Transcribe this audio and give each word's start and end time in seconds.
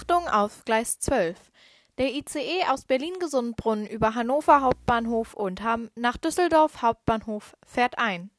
Achtung 0.00 0.28
auf 0.28 0.64
Gleis 0.64 0.98
12. 0.98 1.36
Der 1.98 2.14
ICE 2.14 2.64
aus 2.70 2.86
Berlin-Gesundbrunnen 2.86 3.86
über 3.86 4.14
Hannover 4.14 4.62
Hauptbahnhof 4.62 5.34
und 5.34 5.62
Hamm 5.62 5.90
nach 5.94 6.16
Düsseldorf 6.16 6.80
Hauptbahnhof 6.80 7.54
fährt 7.66 7.98
ein. 7.98 8.30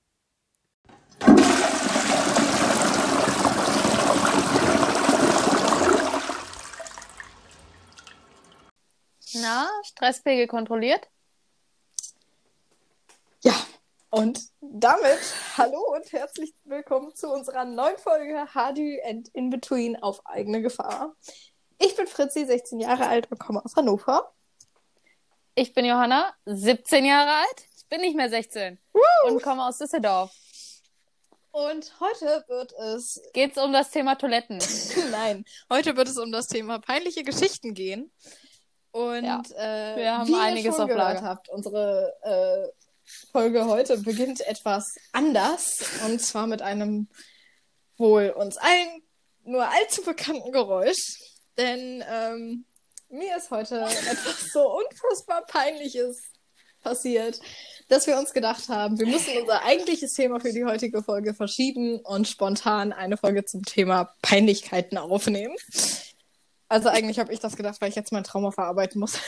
Na, 9.35 9.69
Stresspegel 9.83 10.47
kontrolliert? 10.47 11.07
Ja, 13.43 13.53
und 14.09 14.41
damit 14.61 15.19
hallo 15.57 15.93
und 15.93 16.11
herzlich 16.11 16.55
willkommen 16.63 17.13
zu 17.13 17.31
unserer 17.31 17.65
neuen 17.65 17.97
Folge 17.97 18.47
Hardy 18.51 18.99
and 19.07 19.29
In 19.35 19.51
Between 19.51 20.01
auf 20.01 20.25
eigene 20.25 20.63
Gefahr. 20.63 21.15
Ich 21.83 21.95
bin 21.95 22.05
Fritzi, 22.05 22.45
16 22.45 22.79
Jahre 22.79 23.07
alt 23.07 23.31
und 23.31 23.39
komme 23.39 23.65
aus 23.65 23.75
Hannover. 23.75 24.31
Ich 25.55 25.73
bin 25.73 25.83
Johanna, 25.83 26.31
17 26.45 27.03
Jahre 27.03 27.31
alt. 27.31 27.65
Ich 27.75 27.87
bin 27.87 28.01
nicht 28.01 28.15
mehr 28.15 28.29
16 28.29 28.77
Woo! 28.93 29.01
und 29.27 29.41
komme 29.41 29.65
aus 29.65 29.79
Düsseldorf. 29.79 30.31
Und 31.49 31.99
heute 31.99 32.45
wird 32.47 32.71
es. 32.73 33.19
Geht's 33.33 33.57
um 33.57 33.73
das 33.73 33.89
Thema 33.89 34.13
Toiletten? 34.13 34.59
Nein, 35.11 35.43
heute 35.71 35.97
wird 35.97 36.07
es 36.07 36.19
um 36.19 36.31
das 36.31 36.47
Thema 36.47 36.77
peinliche 36.77 37.23
Geschichten 37.23 37.73
gehen. 37.73 38.11
Und 38.91 39.25
ja, 39.25 39.41
äh, 39.55 39.97
wir 39.97 40.17
haben 40.19 40.27
wie 40.27 40.35
einiges 40.35 40.65
ihr 40.65 40.71
schon 40.73 40.91
auf 40.91 40.95
Lager. 40.95 41.23
habt, 41.23 41.49
unsere 41.49 42.13
äh, 42.21 42.91
Folge 43.31 43.65
heute 43.65 43.97
beginnt 43.97 44.41
etwas 44.41 44.93
anders. 45.13 45.83
Und 46.05 46.21
zwar 46.21 46.45
mit 46.45 46.61
einem 46.61 47.09
wohl 47.97 48.29
uns 48.29 48.57
allen 48.57 49.01
nur 49.45 49.67
allzu 49.67 50.03
bekannten 50.03 50.51
Geräusch. 50.51 51.30
Denn 51.57 52.03
ähm, 52.09 52.65
mir 53.09 53.37
ist 53.37 53.51
heute 53.51 53.81
etwas 53.81 54.51
so 54.53 54.77
unfassbar 54.77 55.45
Peinliches 55.45 56.21
passiert, 56.81 57.39
dass 57.89 58.07
wir 58.07 58.17
uns 58.17 58.33
gedacht 58.33 58.69
haben, 58.69 58.99
wir 58.99 59.05
müssen 59.05 59.37
unser 59.39 59.63
eigentliches 59.63 60.13
Thema 60.13 60.39
für 60.39 60.53
die 60.53 60.65
heutige 60.65 61.03
Folge 61.03 61.33
verschieben 61.33 61.99
und 61.99 62.27
spontan 62.27 62.93
eine 62.93 63.17
Folge 63.17 63.45
zum 63.45 63.63
Thema 63.63 64.13
Peinlichkeiten 64.21 64.97
aufnehmen. 64.97 65.55
Also 66.69 66.89
eigentlich 66.89 67.19
habe 67.19 67.33
ich 67.33 67.39
das 67.39 67.57
gedacht, 67.57 67.81
weil 67.81 67.89
ich 67.89 67.95
jetzt 67.95 68.13
mein 68.13 68.23
Trauma 68.23 68.51
verarbeiten 68.51 69.01
muss. 69.01 69.15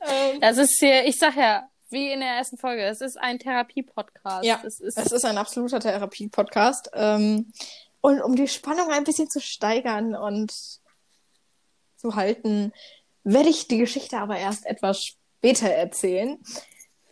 ähm, 0.00 0.40
das 0.40 0.58
ist 0.58 0.78
hier, 0.78 1.06
ich 1.06 1.18
sag 1.18 1.36
ja, 1.36 1.68
wie 1.88 2.12
in 2.12 2.20
der 2.20 2.30
ersten 2.30 2.58
Folge, 2.58 2.82
es 2.82 3.00
ist 3.00 3.18
ein 3.18 3.38
Therapie-Podcast. 3.38 4.44
Ja, 4.44 4.60
es 4.64 4.80
ist, 4.80 4.98
es 4.98 5.12
ist 5.12 5.24
ein 5.24 5.38
absoluter 5.38 5.80
Therapie-Podcast. 5.80 6.90
Ähm, 6.94 7.52
und 8.02 8.20
um 8.20 8.36
die 8.36 8.48
Spannung 8.48 8.90
ein 8.90 9.04
bisschen 9.04 9.30
zu 9.30 9.40
steigern 9.40 10.14
und 10.14 10.52
zu 11.96 12.14
halten, 12.14 12.72
werde 13.22 13.48
ich 13.48 13.68
die 13.68 13.78
Geschichte 13.78 14.18
aber 14.18 14.36
erst 14.36 14.66
etwas 14.66 15.04
später 15.04 15.68
erzählen. 15.68 16.42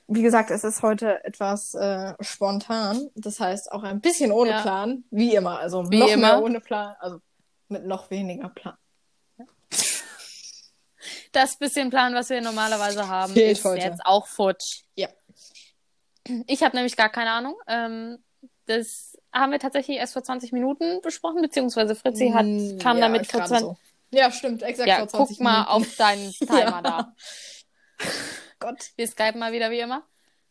Wie 0.09 0.23
gesagt, 0.23 0.51
es 0.51 0.65
ist 0.65 0.83
heute 0.83 1.25
etwas 1.25 1.75
äh, 1.75 2.15
spontan. 2.21 3.09
Das 3.15 3.39
heißt 3.39 3.71
auch 3.71 3.85
ein 3.85 4.01
bisschen 4.01 4.33
ohne 4.33 4.51
ja. 4.51 4.63
Plan, 4.63 5.05
wie 5.13 5.37
immer. 5.37 5.61
Also 5.61 5.89
wie 5.93 6.01
noch 6.01 6.09
immer. 6.09 6.33
mehr 6.35 6.43
ohne 6.43 6.61
Plan. 6.61 6.97
Also 6.99 7.21
mit 7.69 7.87
noch 7.87 8.11
weniger 8.11 8.49
Plan. 8.49 8.77
Das 11.31 11.57
bisschen 11.57 11.91
Plan, 11.91 12.13
was 12.15 12.31
wir 12.31 12.41
normalerweise 12.41 13.07
haben, 13.07 13.33
Fehlt 13.33 13.59
ist 13.59 13.65
heute. 13.65 13.85
jetzt 13.85 14.05
auch 14.05 14.27
futsch. 14.27 14.83
Ja. 14.97 15.09
Ich 16.49 16.65
habe 16.65 16.75
nämlich 16.75 16.97
gar 16.97 17.09
keine 17.09 17.31
Ahnung. 17.31 17.57
Ähm, 17.69 18.19
das 18.67 19.17
haben 19.33 19.53
wir 19.53 19.59
tatsächlich 19.59 19.99
erst 19.99 20.13
vor 20.13 20.23
20 20.23 20.53
Minuten 20.53 21.01
besprochen, 21.03 21.43
beziehungsweise 21.43 21.95
Fritzi 21.95 22.31
hat, 22.31 22.47
mm, 22.47 22.79
kam 22.79 22.99
ja, 22.99 23.09
damit 23.09 23.27
vor 23.27 23.45
20 23.45 23.61
so. 23.61 23.77
Ja, 24.11 24.31
stimmt, 24.33 24.63
exakt 24.63 24.89
ja, 24.89 24.99
vor 24.99 25.09
20 25.09 25.19
guck 25.19 25.29
Minuten. 25.41 25.45
mal 25.45 25.65
auf 25.67 25.97
deinen 25.97 26.33
Timer 26.39 26.61
ja. 26.61 26.83
da. 26.83 27.15
Gott. 28.59 28.91
Wir 28.97 29.07
skypen 29.07 29.39
mal 29.39 29.53
wieder 29.53 29.71
wie 29.71 29.81
immer. 29.81 30.03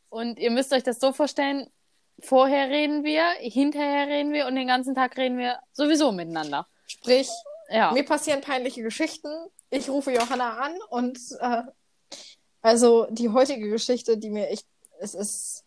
Und 0.10 0.40
ihr 0.40 0.50
müsst 0.50 0.74
euch 0.74 0.84
das 0.84 1.00
so 1.00 1.12
vorstellen, 1.12 1.70
vorher 2.20 2.70
reden 2.70 3.04
wir, 3.04 3.24
hinterher 3.40 4.08
reden 4.08 4.34
wir 4.34 4.48
und 4.48 4.56
den 4.56 4.68
ganzen 4.68 4.96
Tag 4.96 5.18
reden 5.18 5.38
wir 5.38 5.60
sowieso 5.72 6.12
miteinander. 6.12 6.68
Sprich, 6.88 7.30
ja. 7.70 7.92
mir 7.92 8.04
passieren 8.04 8.42
peinliche 8.42 8.82
Geschichten. 8.82 9.30
Ich 9.70 9.90
rufe 9.90 10.12
Johanna 10.12 10.58
an 10.58 10.74
und 10.90 11.20
äh, 11.40 11.62
also 12.62 13.08
die 13.12 13.30
heutige 13.30 13.70
Geschichte, 13.70 14.18
die 14.18 14.32
mir 14.32 14.50
echt, 14.50 14.66
es 15.00 15.14
ist, 15.14 15.64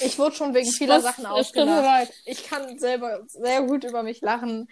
ich 0.00 0.18
wurde 0.18 0.36
schon 0.36 0.54
wegen 0.54 0.70
vieler 0.70 1.00
Sachen 1.00 1.26
ausgelacht. 1.26 2.12
Ich 2.24 2.44
kann 2.44 2.78
selber 2.78 3.24
sehr 3.26 3.62
gut 3.62 3.84
über 3.84 4.02
mich 4.02 4.20
lachen, 4.20 4.68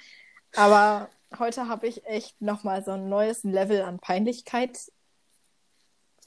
aber 0.55 1.09
heute 1.39 1.69
habe 1.69 1.87
ich 1.87 2.05
echt 2.07 2.41
nochmal 2.41 2.85
so 2.85 2.93
ein 2.93 3.09
neues 3.09 3.43
Level 3.43 3.83
an 3.83 3.99
Peinlichkeit 3.99 4.79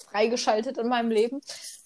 freigeschaltet 0.09 0.77
in 0.77 0.87
meinem 0.87 1.11
Leben, 1.11 1.41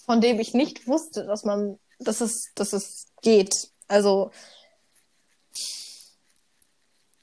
von 0.06 0.22
dem 0.22 0.40
ich 0.40 0.54
nicht 0.54 0.88
wusste, 0.88 1.26
dass 1.26 1.44
man, 1.44 1.80
dass 2.00 2.22
es, 2.22 2.52
dass 2.56 2.74
es 2.74 3.08
geht. 3.22 3.70
Also 3.88 4.32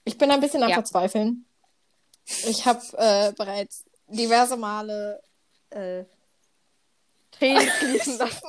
ich 0.05 0.19
bin 0.19 0.31
ein 0.31 0.41
bisschen 0.41 0.63
am 0.63 0.71
ja. 0.71 0.77
Verzweifeln. 0.77 1.45
Ich 2.47 2.67
habe 2.67 2.83
äh, 2.97 3.33
bereits 3.33 3.85
diverse 4.07 4.57
Male 4.57 5.23
äh, 5.71 6.05
Tränen 7.33 7.69
fließen 7.79 8.19
lassen. 8.19 8.49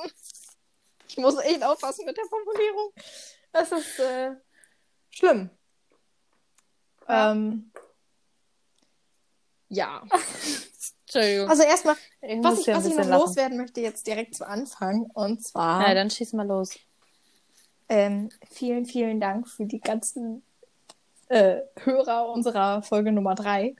Ich 1.20 1.22
muss 1.22 1.36
echt 1.44 1.62
aufpassen 1.62 2.06
mit 2.06 2.16
der 2.16 2.24
Formulierung. 2.24 2.94
Das 3.52 3.70
ist 3.72 3.98
äh, 3.98 4.30
schlimm. 5.10 5.50
Ja. 7.06 7.32
Ähm, 7.32 7.70
ja. 9.68 10.02
Entschuldigung. 11.02 11.50
Also 11.50 11.62
erstmal, 11.64 11.96
was 12.40 12.60
ich, 12.60 12.68
was 12.68 12.86
ich 12.86 12.96
noch 12.96 13.04
lachen. 13.04 13.10
loswerden 13.10 13.58
möchte 13.58 13.82
jetzt 13.82 14.06
direkt 14.06 14.34
zu 14.34 14.46
Anfang. 14.46 15.10
Und 15.12 15.44
zwar. 15.44 15.86
Ja, 15.86 15.92
dann 15.92 16.08
schieß 16.08 16.32
mal 16.32 16.46
los. 16.46 16.78
Ähm, 17.90 18.30
vielen, 18.50 18.86
vielen 18.86 19.20
Dank 19.20 19.46
für 19.46 19.66
die 19.66 19.80
ganzen 19.80 20.42
äh, 21.28 21.58
Hörer 21.80 22.30
unserer 22.30 22.82
Folge 22.82 23.12
Nummer 23.12 23.34
3. 23.34 23.76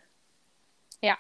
Ja, 1.01 1.17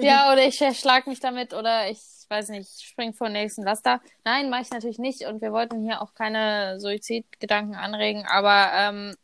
ja, 0.00 0.32
oder 0.32 0.44
ich 0.44 0.56
schlag 0.76 1.06
mich 1.06 1.20
damit 1.20 1.54
oder 1.54 1.88
ich 1.88 2.00
weiß 2.34 2.48
nicht, 2.48 2.82
spring 2.82 3.12
vor 3.12 3.28
den 3.28 3.34
nächsten 3.34 3.62
Laster. 3.62 4.00
Nein, 4.24 4.50
mache 4.50 4.62
ich 4.62 4.70
natürlich 4.70 4.98
nicht 4.98 5.26
und 5.26 5.40
wir 5.40 5.52
wollten 5.52 5.82
hier 5.82 6.02
auch 6.02 6.14
keine 6.14 6.80
Suizidgedanken 6.80 7.74
anregen, 7.74 8.26
aber 8.26 8.70
ähm, 8.74 9.14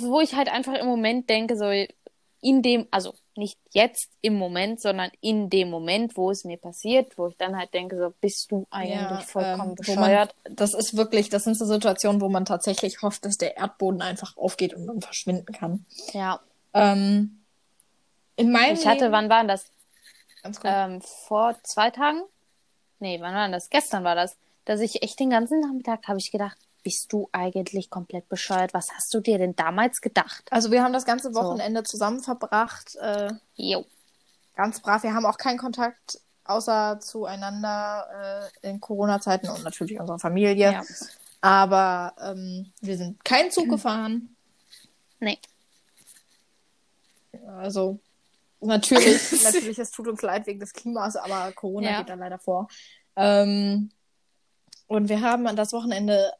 wo 0.00 0.20
ich 0.20 0.34
halt 0.34 0.48
einfach 0.48 0.74
im 0.74 0.86
Moment 0.86 1.28
denke, 1.30 1.56
so, 1.56 1.70
in 2.40 2.62
dem, 2.62 2.86
also 2.90 3.14
nicht 3.36 3.58
jetzt 3.72 4.10
im 4.20 4.34
Moment, 4.34 4.80
sondern 4.80 5.10
in 5.20 5.50
dem 5.50 5.68
Moment, 5.68 6.16
wo 6.16 6.30
es 6.30 6.44
mir 6.44 6.56
passiert, 6.56 7.18
wo 7.18 7.28
ich 7.28 7.36
dann 7.36 7.56
halt 7.56 7.74
denke, 7.74 7.96
so 7.96 8.12
bist 8.20 8.50
du 8.50 8.66
eigentlich 8.70 9.00
ja, 9.00 9.20
vollkommen 9.20 9.70
ähm, 9.70 9.74
bescheuert. 9.74 10.34
Man, 10.44 10.56
das 10.56 10.74
ist 10.74 10.96
wirklich, 10.96 11.28
das 11.28 11.44
sind 11.44 11.56
so 11.56 11.64
Situationen, 11.64 12.20
wo 12.20 12.28
man 12.28 12.44
tatsächlich 12.44 13.02
hofft, 13.02 13.24
dass 13.24 13.36
der 13.36 13.56
Erdboden 13.56 14.00
einfach 14.00 14.36
aufgeht 14.36 14.74
und 14.74 14.86
man 14.86 15.00
verschwinden 15.00 15.52
kann. 15.52 15.84
Ja. 16.12 16.40
Ähm, 16.72 17.42
in 18.36 18.52
meinem 18.52 18.74
ich 18.74 18.86
hatte, 18.86 19.04
Leben, 19.04 19.12
wann 19.12 19.28
war 19.28 19.44
das? 19.44 19.66
Ähm, 20.64 21.00
vor 21.00 21.56
zwei 21.62 21.90
Tagen? 21.90 22.22
Nee, 22.98 23.20
wann 23.20 23.34
war 23.34 23.48
das? 23.48 23.70
Gestern 23.70 24.04
war 24.04 24.14
das. 24.14 24.36
Dass 24.64 24.80
ich 24.80 25.02
echt 25.02 25.20
den 25.20 25.30
ganzen 25.30 25.60
Nachmittag 25.60 26.08
habe 26.08 26.18
ich 26.18 26.32
gedacht, 26.32 26.56
bist 26.82 27.12
du 27.12 27.28
eigentlich 27.32 27.90
komplett 27.90 28.28
bescheuert? 28.28 28.72
Was 28.74 28.92
hast 28.92 29.12
du 29.12 29.20
dir 29.20 29.38
denn 29.38 29.56
damals 29.56 30.00
gedacht? 30.00 30.44
Also 30.50 30.70
wir 30.70 30.82
haben 30.82 30.92
das 30.92 31.04
ganze 31.04 31.34
Wochenende 31.34 31.80
so. 31.80 31.90
zusammen 31.90 32.20
verbracht. 32.20 32.96
Äh, 32.96 33.32
jo. 33.56 33.84
Ganz 34.54 34.80
brav. 34.80 35.02
Wir 35.02 35.14
haben 35.14 35.26
auch 35.26 35.36
keinen 35.36 35.58
Kontakt 35.58 36.20
außer 36.44 36.98
zueinander 37.00 38.50
äh, 38.62 38.68
in 38.68 38.80
Corona-Zeiten 38.80 39.48
und 39.48 39.64
natürlich 39.64 39.98
unserer 39.98 40.18
Familie. 40.18 40.72
Ja. 40.72 40.82
Aber 41.40 42.14
ähm, 42.20 42.72
wir 42.80 42.96
sind 42.96 43.24
keinen 43.24 43.50
Zug 43.50 43.68
gefahren. 43.70 44.34
Nee. 45.20 45.38
Also 47.58 47.98
natürlich, 48.66 49.42
natürlich, 49.44 49.78
es 49.78 49.90
tut 49.90 50.08
uns 50.08 50.22
leid 50.22 50.46
wegen 50.46 50.60
des 50.60 50.72
Klimas, 50.72 51.16
aber 51.16 51.52
Corona 51.52 51.90
ja. 51.90 51.98
geht 51.98 52.08
da 52.08 52.14
leider 52.14 52.38
vor. 52.38 52.68
Ähm, 53.16 53.90
und 54.86 55.08
wir 55.08 55.20
haben 55.20 55.46
an 55.46 55.56
das 55.56 55.72
Wochenende 55.72 56.32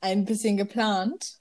ein 0.00 0.24
bisschen 0.24 0.56
geplant. 0.56 1.38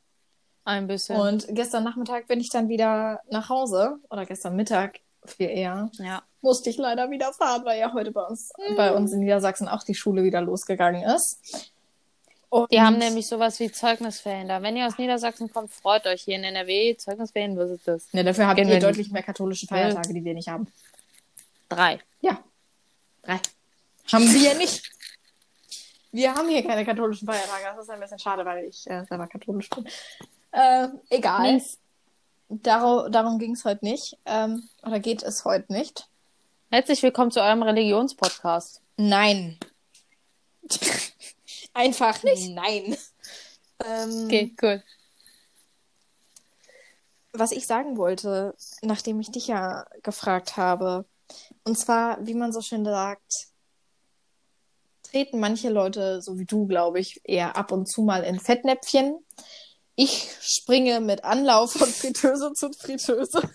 Ein 0.63 0.87
bisschen. 0.87 1.15
Und 1.15 1.47
gestern 1.49 1.83
Nachmittag 1.83 2.27
bin 2.27 2.39
ich 2.39 2.49
dann 2.49 2.67
wieder 2.67 3.21
nach 3.29 3.49
Hause, 3.49 3.99
oder 4.09 4.25
gestern 4.25 4.55
Mittag 4.55 4.99
viel 5.25 5.49
eher. 5.49 5.89
Ja. 5.93 6.23
Musste 6.41 6.69
ich 6.69 6.77
leider 6.77 7.09
wieder 7.09 7.33
fahren, 7.33 7.63
weil 7.65 7.79
ja 7.79 7.93
heute 7.93 8.11
bei 8.11 8.23
uns, 8.23 8.51
mhm. 8.57 8.75
bei 8.75 8.93
uns 8.93 9.11
in 9.11 9.19
Niedersachsen 9.19 9.67
auch 9.67 9.83
die 9.83 9.95
Schule 9.95 10.23
wieder 10.23 10.41
losgegangen 10.41 11.03
ist. 11.03 11.71
Und 12.49 12.71
die 12.71 12.81
haben 12.81 12.97
nämlich 12.97 13.27
sowas 13.27 13.59
wie 13.59 13.71
Zeugnisferien 13.71 14.47
da. 14.47 14.61
Wenn 14.61 14.77
ihr 14.77 14.87
aus 14.87 14.97
Niedersachsen 14.97 15.51
kommt, 15.51 15.71
freut 15.71 16.05
euch 16.07 16.21
hier 16.21 16.35
in 16.35 16.43
NRW. 16.43 16.95
Zeugnisferien, 16.95 17.57
was 17.57 17.71
ist 17.71 17.87
das? 17.87 18.13
Ne, 18.13 18.23
dafür 18.23 18.47
habt 18.47 18.59
ihr 18.59 18.79
deutlich 18.79 19.11
mehr 19.11 19.23
katholische 19.23 19.67
Feiertage, 19.67 20.13
die 20.13 20.23
wir 20.23 20.33
nicht 20.33 20.47
haben. 20.47 20.67
Drei. 21.67 21.99
Ja. 22.21 22.39
Drei. 23.23 23.39
Haben 24.11 24.33
wir 24.33 24.55
nicht. 24.55 24.89
Wir 26.13 26.33
haben 26.33 26.47
hier 26.47 26.65
keine 26.65 26.85
katholischen 26.85 27.27
Feiertage. 27.27 27.63
Das 27.65 27.83
ist 27.83 27.89
ein 27.89 27.99
bisschen 27.99 28.19
schade, 28.19 28.45
weil 28.45 28.65
ich 28.65 28.89
äh, 28.89 29.03
selber 29.05 29.27
katholisch 29.27 29.69
bin. 29.69 29.85
Äh, 30.51 30.87
egal. 31.09 31.53
Nice. 31.53 31.79
Dar 32.49 33.09
darum 33.09 33.39
ging 33.39 33.51
es 33.51 33.65
heute 33.65 33.83
nicht. 33.83 34.17
Ähm, 34.25 34.63
oder 34.83 35.01
geht 35.01 35.21
es 35.21 35.43
heute 35.43 35.73
nicht. 35.73 36.07
Herzlich 36.71 37.03
willkommen 37.03 37.31
zu 37.31 37.41
eurem 37.41 37.61
Religionspodcast. 37.61 38.81
Nein. 38.95 39.59
Einfach 41.77 42.23
nicht. 42.23 42.49
Nein. 42.49 42.97
Ähm, 43.85 44.25
okay, 44.25 44.55
cool. 44.63 44.83
Was 47.33 47.51
ich 47.51 47.67
sagen 47.67 47.97
wollte, 47.97 48.55
nachdem 48.81 49.19
ich 49.19 49.29
dich 49.29 49.45
ja 49.45 49.85
gefragt 50.01 50.57
habe, 50.57 51.05
und 51.65 51.77
zwar, 51.77 52.25
wie 52.25 52.33
man 52.33 52.51
so 52.51 52.61
schön 52.61 52.83
sagt, 52.83 53.49
treten 55.03 55.39
manche 55.39 55.69
Leute, 55.69 56.19
so 56.23 56.39
wie 56.39 56.45
du, 56.45 56.65
glaube 56.65 56.99
ich, 56.99 57.21
eher 57.23 57.55
ab 57.55 57.71
und 57.71 57.85
zu 57.85 58.01
mal 58.01 58.23
in 58.23 58.39
Fettnäpfchen. 58.39 59.23
Ich 59.95 60.31
springe 60.41 60.99
mit 60.99 61.23
Anlauf 61.23 61.73
von 61.73 61.89
Fritteuse 61.93 62.53
zu 62.53 62.71
Fritteuse. 62.71 63.47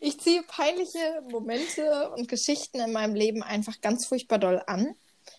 Ich 0.00 0.18
ziehe 0.18 0.42
peinliche 0.42 1.22
Momente 1.30 2.10
und 2.16 2.26
Geschichten 2.26 2.80
in 2.80 2.90
meinem 2.90 3.14
Leben 3.14 3.44
einfach 3.44 3.80
ganz 3.80 4.06
furchtbar 4.06 4.38
doll 4.38 4.60
an. 4.66 4.96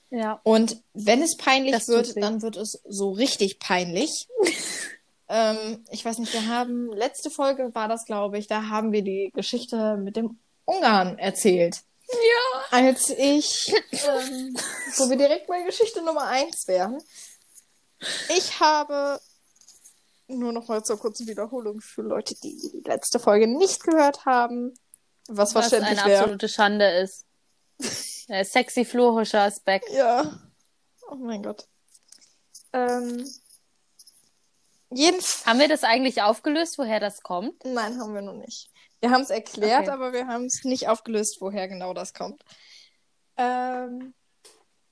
Ja. 0.10 0.40
Und 0.44 0.82
wenn 0.94 1.22
es 1.22 1.36
peinlich 1.38 1.74
das 1.74 1.88
wird, 1.88 2.16
dann 2.22 2.42
wird 2.42 2.58
es 2.58 2.82
so 2.88 3.12
richtig 3.12 3.60
peinlich. 3.60 4.28
ähm, 5.30 5.84
ich 5.92 6.06
weiß 6.06 6.20
nicht, 6.20 6.34
wir 6.34 6.48
haben, 6.48 6.92
letzte 6.92 7.30
Folge 7.30 7.74
war 7.74 7.88
das, 7.88 8.06
glaube 8.06 8.38
ich, 8.38 8.48
da 8.48 8.70
haben 8.70 8.92
wir 8.92 9.02
die 9.02 9.32
Geschichte 9.34 9.98
mit 9.98 10.16
dem 10.16 10.40
Ungarn 10.66 11.18
erzählt. 11.18 11.82
Ja. 12.08 12.62
Als 12.72 13.10
ich, 13.10 13.74
ähm, 13.92 14.56
wo 14.98 15.10
wir 15.10 15.18
direkt 15.18 15.48
bei 15.48 15.64
Geschichte 15.64 16.04
Nummer 16.04 16.28
1 16.28 16.68
wären. 16.68 17.02
Ich 18.30 18.60
habe 18.60 19.20
nur 20.28 20.52
noch 20.52 20.68
mal 20.68 20.84
zur 20.84 21.00
kurzen 21.00 21.28
Wiederholung 21.28 21.82
für 21.82 22.02
Leute, 22.02 22.36
die 22.36 22.56
die 22.56 22.84
letzte 22.86 23.20
Folge 23.20 23.48
nicht 23.48 23.84
gehört 23.84 24.26
haben, 24.26 24.74
was, 25.28 25.56
was 25.56 25.70
verständlich 25.70 26.02
eine 26.02 26.20
absolute 26.20 26.50
Schande 26.50 26.90
ist. 27.00 27.26
Der 28.28 28.46
sexy 28.46 28.86
florischer 28.86 29.42
Aspekt. 29.42 29.90
Ja. 29.92 30.40
Oh 31.10 31.16
mein 31.16 31.44
Gott. 31.44 31.68
Ähm, 32.74 33.26
jedenfalls. 34.90 35.46
Haben 35.46 35.60
wir 35.60 35.68
das 35.68 35.84
eigentlich 35.84 36.22
aufgelöst, 36.22 36.78
woher 36.78 37.00
das 37.00 37.22
kommt? 37.22 37.64
Nein, 37.64 38.00
haben 38.00 38.14
wir 38.14 38.22
noch 38.22 38.34
nicht. 38.34 38.70
Wir 39.00 39.12
haben 39.12 39.22
es 39.22 39.30
erklärt, 39.30 39.84
okay. 39.84 39.92
aber 39.92 40.14
wir 40.14 40.28
haben 40.28 40.46
es 40.46 40.64
nicht 40.64 40.88
aufgelöst, 40.88 41.38
woher 41.40 41.68
genau 41.68 41.94
das 41.94 42.14
kommt. 42.14 42.44
Ähm, 43.38 44.14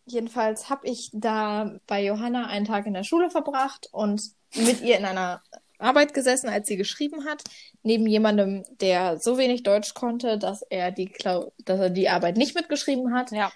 jedenfalls 0.05 0.69
habe 0.69 0.87
ich 0.87 1.09
da 1.13 1.79
bei 1.87 2.03
Johanna 2.03 2.47
einen 2.47 2.65
Tag 2.65 2.85
in 2.85 2.93
der 2.93 3.03
Schule 3.03 3.31
verbracht 3.31 3.87
und 3.91 4.21
mit 4.55 4.81
ihr 4.81 4.97
in 4.97 5.05
einer 5.05 5.41
Arbeit 5.83 6.13
gesessen, 6.13 6.49
als 6.49 6.67
sie 6.67 6.77
geschrieben 6.77 7.25
hat, 7.25 7.43
neben 7.83 8.07
jemandem, 8.07 8.63
der 8.81 9.19
so 9.19 9.37
wenig 9.37 9.63
Deutsch 9.63 9.93
konnte, 9.93 10.37
dass 10.37 10.61
er 10.63 10.91
die, 10.91 11.11
dass 11.23 11.79
er 11.79 11.89
die 11.89 12.09
Arbeit 12.09 12.37
nicht 12.37 12.55
mitgeschrieben 12.55 13.13
hat. 13.13 13.31
Ja. 13.31 13.51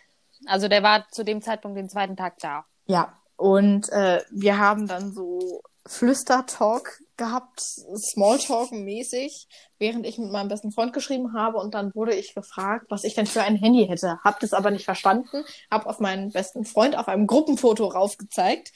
Also 0.45 0.67
der 0.67 0.83
war 0.83 1.07
zu 1.11 1.23
dem 1.23 1.41
Zeitpunkt 1.41 1.77
den 1.77 1.89
zweiten 1.89 2.15
Tag 2.15 2.37
da. 2.39 2.65
Ja. 2.85 3.17
Und 3.35 3.89
äh, 3.89 4.21
wir 4.31 4.57
haben 4.57 4.87
dann 4.87 5.13
so 5.13 5.61
Flüstertalk 5.87 7.01
gehabt, 7.17 7.59
Smalltalk-mäßig, 7.59 9.47
während 9.79 10.05
ich 10.05 10.17
mit 10.17 10.31
meinem 10.31 10.49
besten 10.49 10.71
Freund 10.71 10.93
geschrieben 10.93 11.33
habe 11.33 11.57
und 11.57 11.73
dann 11.73 11.93
wurde 11.95 12.13
ich 12.13 12.35
gefragt, 12.35 12.85
was 12.89 13.03
ich 13.03 13.15
denn 13.15 13.25
für 13.25 13.41
ein 13.41 13.55
Handy 13.55 13.87
hätte. 13.87 14.19
Hab 14.23 14.39
das 14.39 14.53
aber 14.53 14.71
nicht 14.71 14.85
verstanden, 14.85 15.43
hab 15.71 15.85
auf 15.85 15.99
meinen 15.99 16.31
besten 16.31 16.65
Freund 16.65 16.97
auf 16.97 17.07
einem 17.07 17.27
Gruppenfoto 17.27 17.85
raufgezeigt 17.87 18.71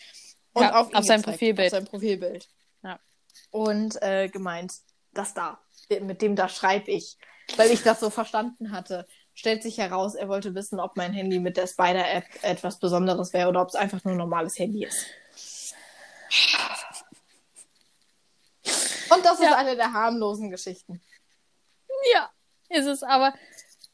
und 0.53 0.63
ja, 0.63 0.79
auf, 0.79 0.93
auf 0.93 1.05
sein 1.05 1.21
Profilbild. 1.21 1.73
Auf 1.73 1.79
sein 1.79 1.85
Profilbild. 1.85 2.47
Und 3.51 4.01
äh, 4.01 4.29
gemeint, 4.29 4.73
das 5.13 5.33
da, 5.33 5.59
mit 5.89 6.21
dem 6.21 6.35
da 6.35 6.49
schreibe 6.49 6.89
ich, 6.89 7.17
weil 7.57 7.69
ich 7.71 7.83
das 7.83 7.99
so 7.99 8.09
verstanden 8.09 8.71
hatte. 8.71 9.05
Stellt 9.33 9.63
sich 9.63 9.77
heraus, 9.77 10.15
er 10.15 10.29
wollte 10.29 10.55
wissen, 10.55 10.79
ob 10.79 10.97
mein 10.97 11.13
Handy 11.13 11.39
mit 11.39 11.57
der 11.57 11.67
Spider-App 11.67 12.25
etwas 12.41 12.79
Besonderes 12.79 13.33
wäre 13.33 13.49
oder 13.49 13.61
ob 13.61 13.69
es 13.69 13.75
einfach 13.75 14.03
nur 14.03 14.13
ein 14.13 14.17
normales 14.17 14.57
Handy 14.57 14.85
ist. 14.85 15.05
Und 19.13 19.25
das 19.25 19.39
ja. 19.39 19.49
ist 19.49 19.55
eine 19.55 19.75
der 19.75 19.91
harmlosen 19.91 20.49
Geschichten. 20.49 21.01
Ja, 22.13 22.29
ist 22.69 22.85
es, 22.85 23.03
aber 23.03 23.33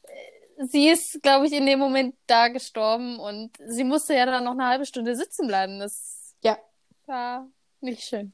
äh, 0.04 0.66
sie 0.66 0.88
ist, 0.88 1.20
glaube 1.22 1.46
ich, 1.46 1.52
in 1.52 1.66
dem 1.66 1.78
Moment 1.78 2.14
da 2.26 2.48
gestorben 2.48 3.18
und 3.18 3.56
sie 3.66 3.84
musste 3.84 4.14
ja 4.14 4.26
dann 4.26 4.44
noch 4.44 4.52
eine 4.52 4.66
halbe 4.66 4.86
Stunde 4.86 5.16
sitzen 5.16 5.48
bleiben. 5.48 5.80
Das 5.80 6.36
ja. 6.42 6.58
war 7.06 7.48
nicht 7.80 8.04
schön. 8.04 8.32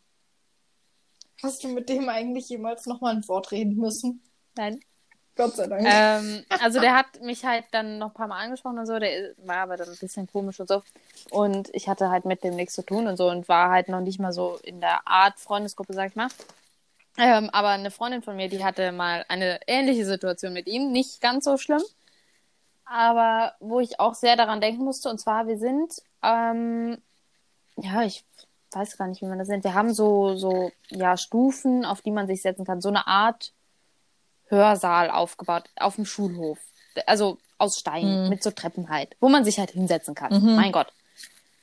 Hast 1.44 1.62
du 1.62 1.68
mit 1.68 1.88
dem 1.88 2.08
eigentlich 2.08 2.48
jemals 2.48 2.86
nochmal 2.86 3.14
ein 3.14 3.28
Wort 3.28 3.52
reden 3.52 3.76
müssen? 3.76 4.22
Nein. 4.56 4.80
Gott 5.36 5.56
sei 5.56 5.66
Dank. 5.66 5.82
Ähm, 5.84 6.44
also 6.60 6.80
der 6.80 6.96
hat 6.96 7.20
mich 7.20 7.44
halt 7.44 7.64
dann 7.72 7.98
noch 7.98 8.08
ein 8.08 8.14
paar 8.14 8.28
Mal 8.28 8.44
angesprochen 8.44 8.78
und 8.78 8.86
so, 8.86 8.98
der 8.98 9.34
war 9.38 9.56
aber 9.56 9.76
dann 9.76 9.88
ein 9.88 9.96
bisschen 9.98 10.28
komisch 10.28 10.60
und 10.60 10.68
so. 10.68 10.82
Und 11.30 11.70
ich 11.74 11.88
hatte 11.88 12.10
halt 12.10 12.24
mit 12.24 12.44
dem 12.44 12.54
nichts 12.54 12.74
zu 12.74 12.82
tun 12.82 13.08
und 13.08 13.16
so 13.16 13.28
und 13.28 13.48
war 13.48 13.70
halt 13.70 13.88
noch 13.88 14.00
nicht 14.00 14.20
mal 14.20 14.32
so 14.32 14.58
in 14.62 14.80
der 14.80 15.06
Art 15.08 15.40
Freundesgruppe, 15.40 15.92
sag 15.92 16.10
ich 16.10 16.16
mal. 16.16 16.28
Ähm, 17.16 17.50
aber 17.50 17.70
eine 17.70 17.90
Freundin 17.90 18.22
von 18.22 18.36
mir, 18.36 18.48
die 18.48 18.64
hatte 18.64 18.92
mal 18.92 19.24
eine 19.28 19.60
ähnliche 19.66 20.04
Situation 20.04 20.52
mit 20.52 20.66
ihm, 20.66 20.92
nicht 20.92 21.20
ganz 21.20 21.44
so 21.44 21.56
schlimm, 21.56 21.82
aber 22.84 23.54
wo 23.60 23.80
ich 23.80 24.00
auch 24.00 24.14
sehr 24.14 24.36
daran 24.36 24.60
denken 24.60 24.84
musste. 24.84 25.10
Und 25.10 25.18
zwar, 25.18 25.46
wir 25.46 25.58
sind, 25.58 25.94
ähm, 26.22 26.98
ja, 27.76 28.02
ich 28.02 28.24
weiß 28.74 28.96
gar 28.96 29.06
nicht, 29.08 29.22
wie 29.22 29.26
man 29.26 29.38
das 29.38 29.48
nennt. 29.48 29.64
Wir 29.64 29.74
haben 29.74 29.94
so, 29.94 30.36
so, 30.36 30.72
ja, 30.90 31.16
Stufen, 31.16 31.84
auf 31.84 32.02
die 32.02 32.10
man 32.10 32.26
sich 32.26 32.42
setzen 32.42 32.64
kann. 32.64 32.80
So 32.80 32.88
eine 32.88 33.06
Art 33.06 33.52
Hörsaal 34.46 35.10
aufgebaut 35.10 35.64
auf 35.76 35.96
dem 35.96 36.06
Schulhof. 36.06 36.58
Also 37.06 37.38
aus 37.58 37.78
Stein, 37.78 38.24
mhm. 38.24 38.28
mit 38.28 38.42
so 38.42 38.50
Treppen 38.50 38.88
halt, 38.88 39.16
wo 39.20 39.28
man 39.28 39.44
sich 39.44 39.58
halt 39.58 39.70
hinsetzen 39.70 40.14
kann. 40.14 40.32
Mhm. 40.32 40.56
Mein 40.56 40.72
Gott. 40.72 40.92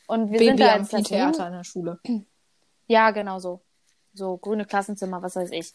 Und 0.08 0.32
wir 0.32 0.40
Baby 0.40 0.50
sind 0.50 0.60
da 0.60 0.74
als 0.74 0.90
Theater 1.08 1.48
in 1.48 1.54
der 1.54 1.64
Schule. 1.64 2.00
Ja, 2.88 3.12
genau 3.12 3.40
so 3.40 3.62
so 4.14 4.38
grüne 4.38 4.66
Klassenzimmer, 4.66 5.22
was 5.22 5.36
weiß 5.36 5.52
ich. 5.52 5.74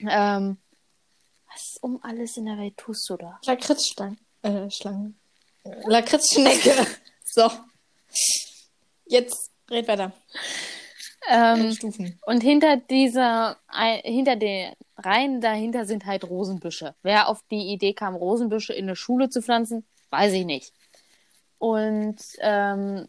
Ähm, 0.00 0.58
was 1.52 1.78
um 1.80 2.02
alles 2.02 2.36
in 2.36 2.46
der 2.46 2.58
Welt 2.58 2.76
tust 2.76 3.08
du 3.08 3.16
da? 3.16 3.38
Lakritzschlangen. 3.44 4.18
Äh, 4.42 4.70
Schlangen. 4.70 5.18
Lakritzschnecke. 5.86 6.86
so. 7.24 7.50
Jetzt 9.06 9.51
red 9.72 9.88
weiter. 9.88 10.12
Ähm, 11.28 11.72
Stufen. 11.72 12.18
Und 12.26 12.42
hinter 12.42 12.76
dieser, 12.76 13.56
hinter 14.02 14.36
den 14.36 14.72
Reihen 14.96 15.40
dahinter 15.40 15.84
sind 15.86 16.04
halt 16.06 16.24
Rosenbüsche. 16.24 16.94
Wer 17.02 17.28
auf 17.28 17.42
die 17.50 17.72
Idee 17.72 17.92
kam, 17.92 18.14
Rosenbüsche 18.14 18.72
in 18.72 18.86
eine 18.86 18.96
Schule 18.96 19.30
zu 19.30 19.40
pflanzen, 19.42 19.84
weiß 20.10 20.32
ich 20.32 20.44
nicht. 20.44 20.72
Und 21.58 22.16
ähm, 22.40 23.08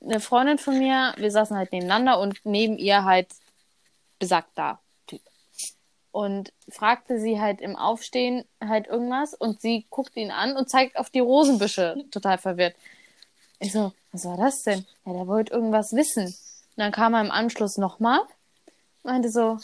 eine 0.00 0.20
Freundin 0.20 0.58
von 0.58 0.78
mir, 0.78 1.14
wir 1.16 1.30
saßen 1.30 1.56
halt 1.56 1.72
nebeneinander 1.72 2.20
und 2.20 2.40
neben 2.44 2.78
ihr 2.78 3.04
halt 3.04 3.28
besagter 4.18 4.80
Typ. 5.06 5.20
Und 6.12 6.52
fragte 6.68 7.18
sie 7.18 7.40
halt 7.40 7.60
im 7.60 7.74
Aufstehen 7.76 8.44
halt 8.60 8.86
irgendwas 8.86 9.34
und 9.34 9.60
sie 9.60 9.86
guckt 9.90 10.16
ihn 10.16 10.30
an 10.30 10.56
und 10.56 10.70
zeigt 10.70 10.96
auf 10.96 11.10
die 11.10 11.20
Rosenbüsche, 11.20 12.04
total 12.10 12.38
verwirrt. 12.38 12.76
Ich 13.62 13.70
so, 13.70 13.92
was 14.10 14.24
war 14.24 14.36
das 14.36 14.64
denn? 14.64 14.84
Ja, 15.06 15.12
der 15.12 15.28
wollte 15.28 15.52
irgendwas 15.52 15.92
wissen. 15.92 16.26
Und 16.26 16.76
dann 16.76 16.90
kam 16.90 17.14
er 17.14 17.20
im 17.20 17.30
Anschluss 17.30 17.76
nochmal, 17.78 18.20
meinte 19.04 19.30
so, 19.30 19.58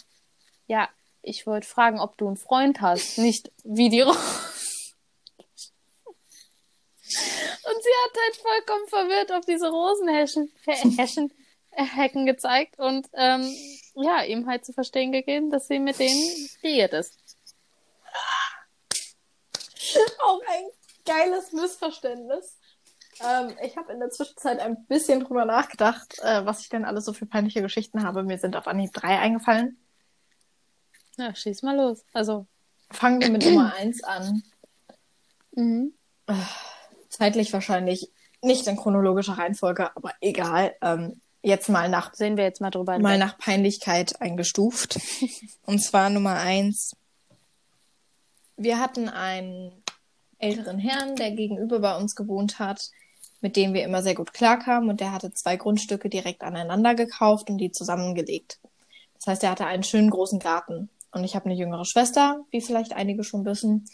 ja, 0.69 0.89
ich 1.21 1.49
wollte 1.49 1.67
fragen, 1.67 1.99
ob 1.99 2.17
du 2.17 2.29
einen 2.29 2.37
Freund 2.37 2.81
hast, 2.81 3.19
nicht 3.19 3.51
wie 3.65 3.89
die 3.89 4.03
Rosen. 4.03 4.21
Und 7.01 7.83
sie 7.83 7.91
hat 8.05 8.17
halt 8.23 8.37
vollkommen 8.37 8.89
verwirrt 8.89 9.33
auf 9.33 9.45
diese 9.45 9.69
Rosenheschen, 9.69 10.53
Heschen, 10.65 11.33
äh, 11.73 11.85
Hecken 11.85 12.25
gezeigt 12.25 12.79
und 12.79 13.09
ähm, 13.15 13.53
ja, 13.95 14.23
ihm 14.23 14.47
halt 14.47 14.65
zu 14.65 14.73
verstehen 14.73 15.11
gegeben, 15.11 15.51
dass 15.51 15.67
sie 15.67 15.81
mit 15.81 15.99
denen 15.99 16.49
liiert 16.63 16.93
ist. 16.93 17.19
Auch 20.21 20.41
ein 20.47 20.71
geiles 21.05 21.51
Missverständnis. 21.53 22.58
Ähm, 23.21 23.57
ich 23.63 23.77
habe 23.77 23.93
in 23.93 24.01
der 24.01 24.11
Zwischenzeit 24.11 24.61
ein 24.61 24.85
bisschen 24.87 25.25
drüber 25.25 25.45
nachgedacht, 25.45 26.19
äh, 26.21 26.45
was 26.45 26.61
ich 26.61 26.69
denn 26.69 26.85
alles 26.85 27.05
so 27.05 27.13
für 27.13 27.27
peinliche 27.27 27.63
Geschichten 27.63 28.03
habe. 28.03 28.23
Mir 28.23 28.39
sind 28.39 28.57
auf 28.57 28.67
Anhieb 28.67 28.93
drei 28.93 29.19
eingefallen. 29.19 29.79
Ja, 31.17 31.35
schieß 31.35 31.63
mal 31.63 31.77
los. 31.77 32.05
Also. 32.13 32.47
Fangen 32.91 33.21
wir 33.21 33.31
mit 33.31 33.45
Nummer 33.45 33.75
eins 33.79 34.03
an. 34.05 34.43
Mhm. 35.53 35.93
Zeitlich 37.09 37.53
wahrscheinlich 37.53 38.11
nicht 38.43 38.67
in 38.67 38.77
chronologischer 38.77 39.35
Reihenfolge, 39.39 39.95
aber 39.97 40.13
egal. 40.21 40.75
Ähm, 40.81 41.21
jetzt 41.43 41.69
mal 41.69 41.89
nach 41.89 42.15
sehen 42.15 42.37
wir 42.37 42.45
jetzt 42.45 42.61
mal 42.61 42.71
drüber 42.71 42.99
mal 42.99 43.19
nach 43.19 43.39
Peinlichkeit 43.39 44.21
eingestuft. 44.21 45.01
Und 45.67 45.81
zwar 45.81 46.11
Nummer 46.11 46.37
eins. 46.37 46.97
Wir 48.57 48.79
hatten 48.81 49.09
einen 49.09 49.83
älteren 50.39 50.79
Herrn, 50.79 51.17
der 51.17 51.33
gegenüber 51.33 51.81
bei 51.81 51.97
uns 51.97 52.15
gewohnt 52.15 52.59
hat, 52.59 52.91
mit 53.41 53.57
dem 53.57 53.75
wir 53.75 53.85
immer 53.85 54.03
sehr 54.03 54.15
gut 54.15 54.33
klarkamen 54.33 54.91
und 54.91 55.01
der 55.01 55.13
hatte 55.13 55.33
zwei 55.33 55.57
Grundstücke 55.57 56.09
direkt 56.09 56.43
aneinander 56.43 56.95
gekauft 56.95 57.51
und 57.51 57.59
die 57.59 57.71
zusammengelegt. 57.71 58.59
Das 59.15 59.27
heißt, 59.27 59.45
er 59.45 59.51
hatte 59.51 59.67
einen 59.67 59.83
schönen 59.83 60.11
großen 60.11 60.39
Garten. 60.39 60.91
Und 61.13 61.25
ich 61.25 61.35
habe 61.35 61.47
eine 61.47 61.55
jüngere 61.55 61.85
Schwester, 61.85 62.45
wie 62.51 62.61
vielleicht 62.61 62.93
einige 62.93 63.25
schon 63.25 63.45
wissen. 63.45 63.87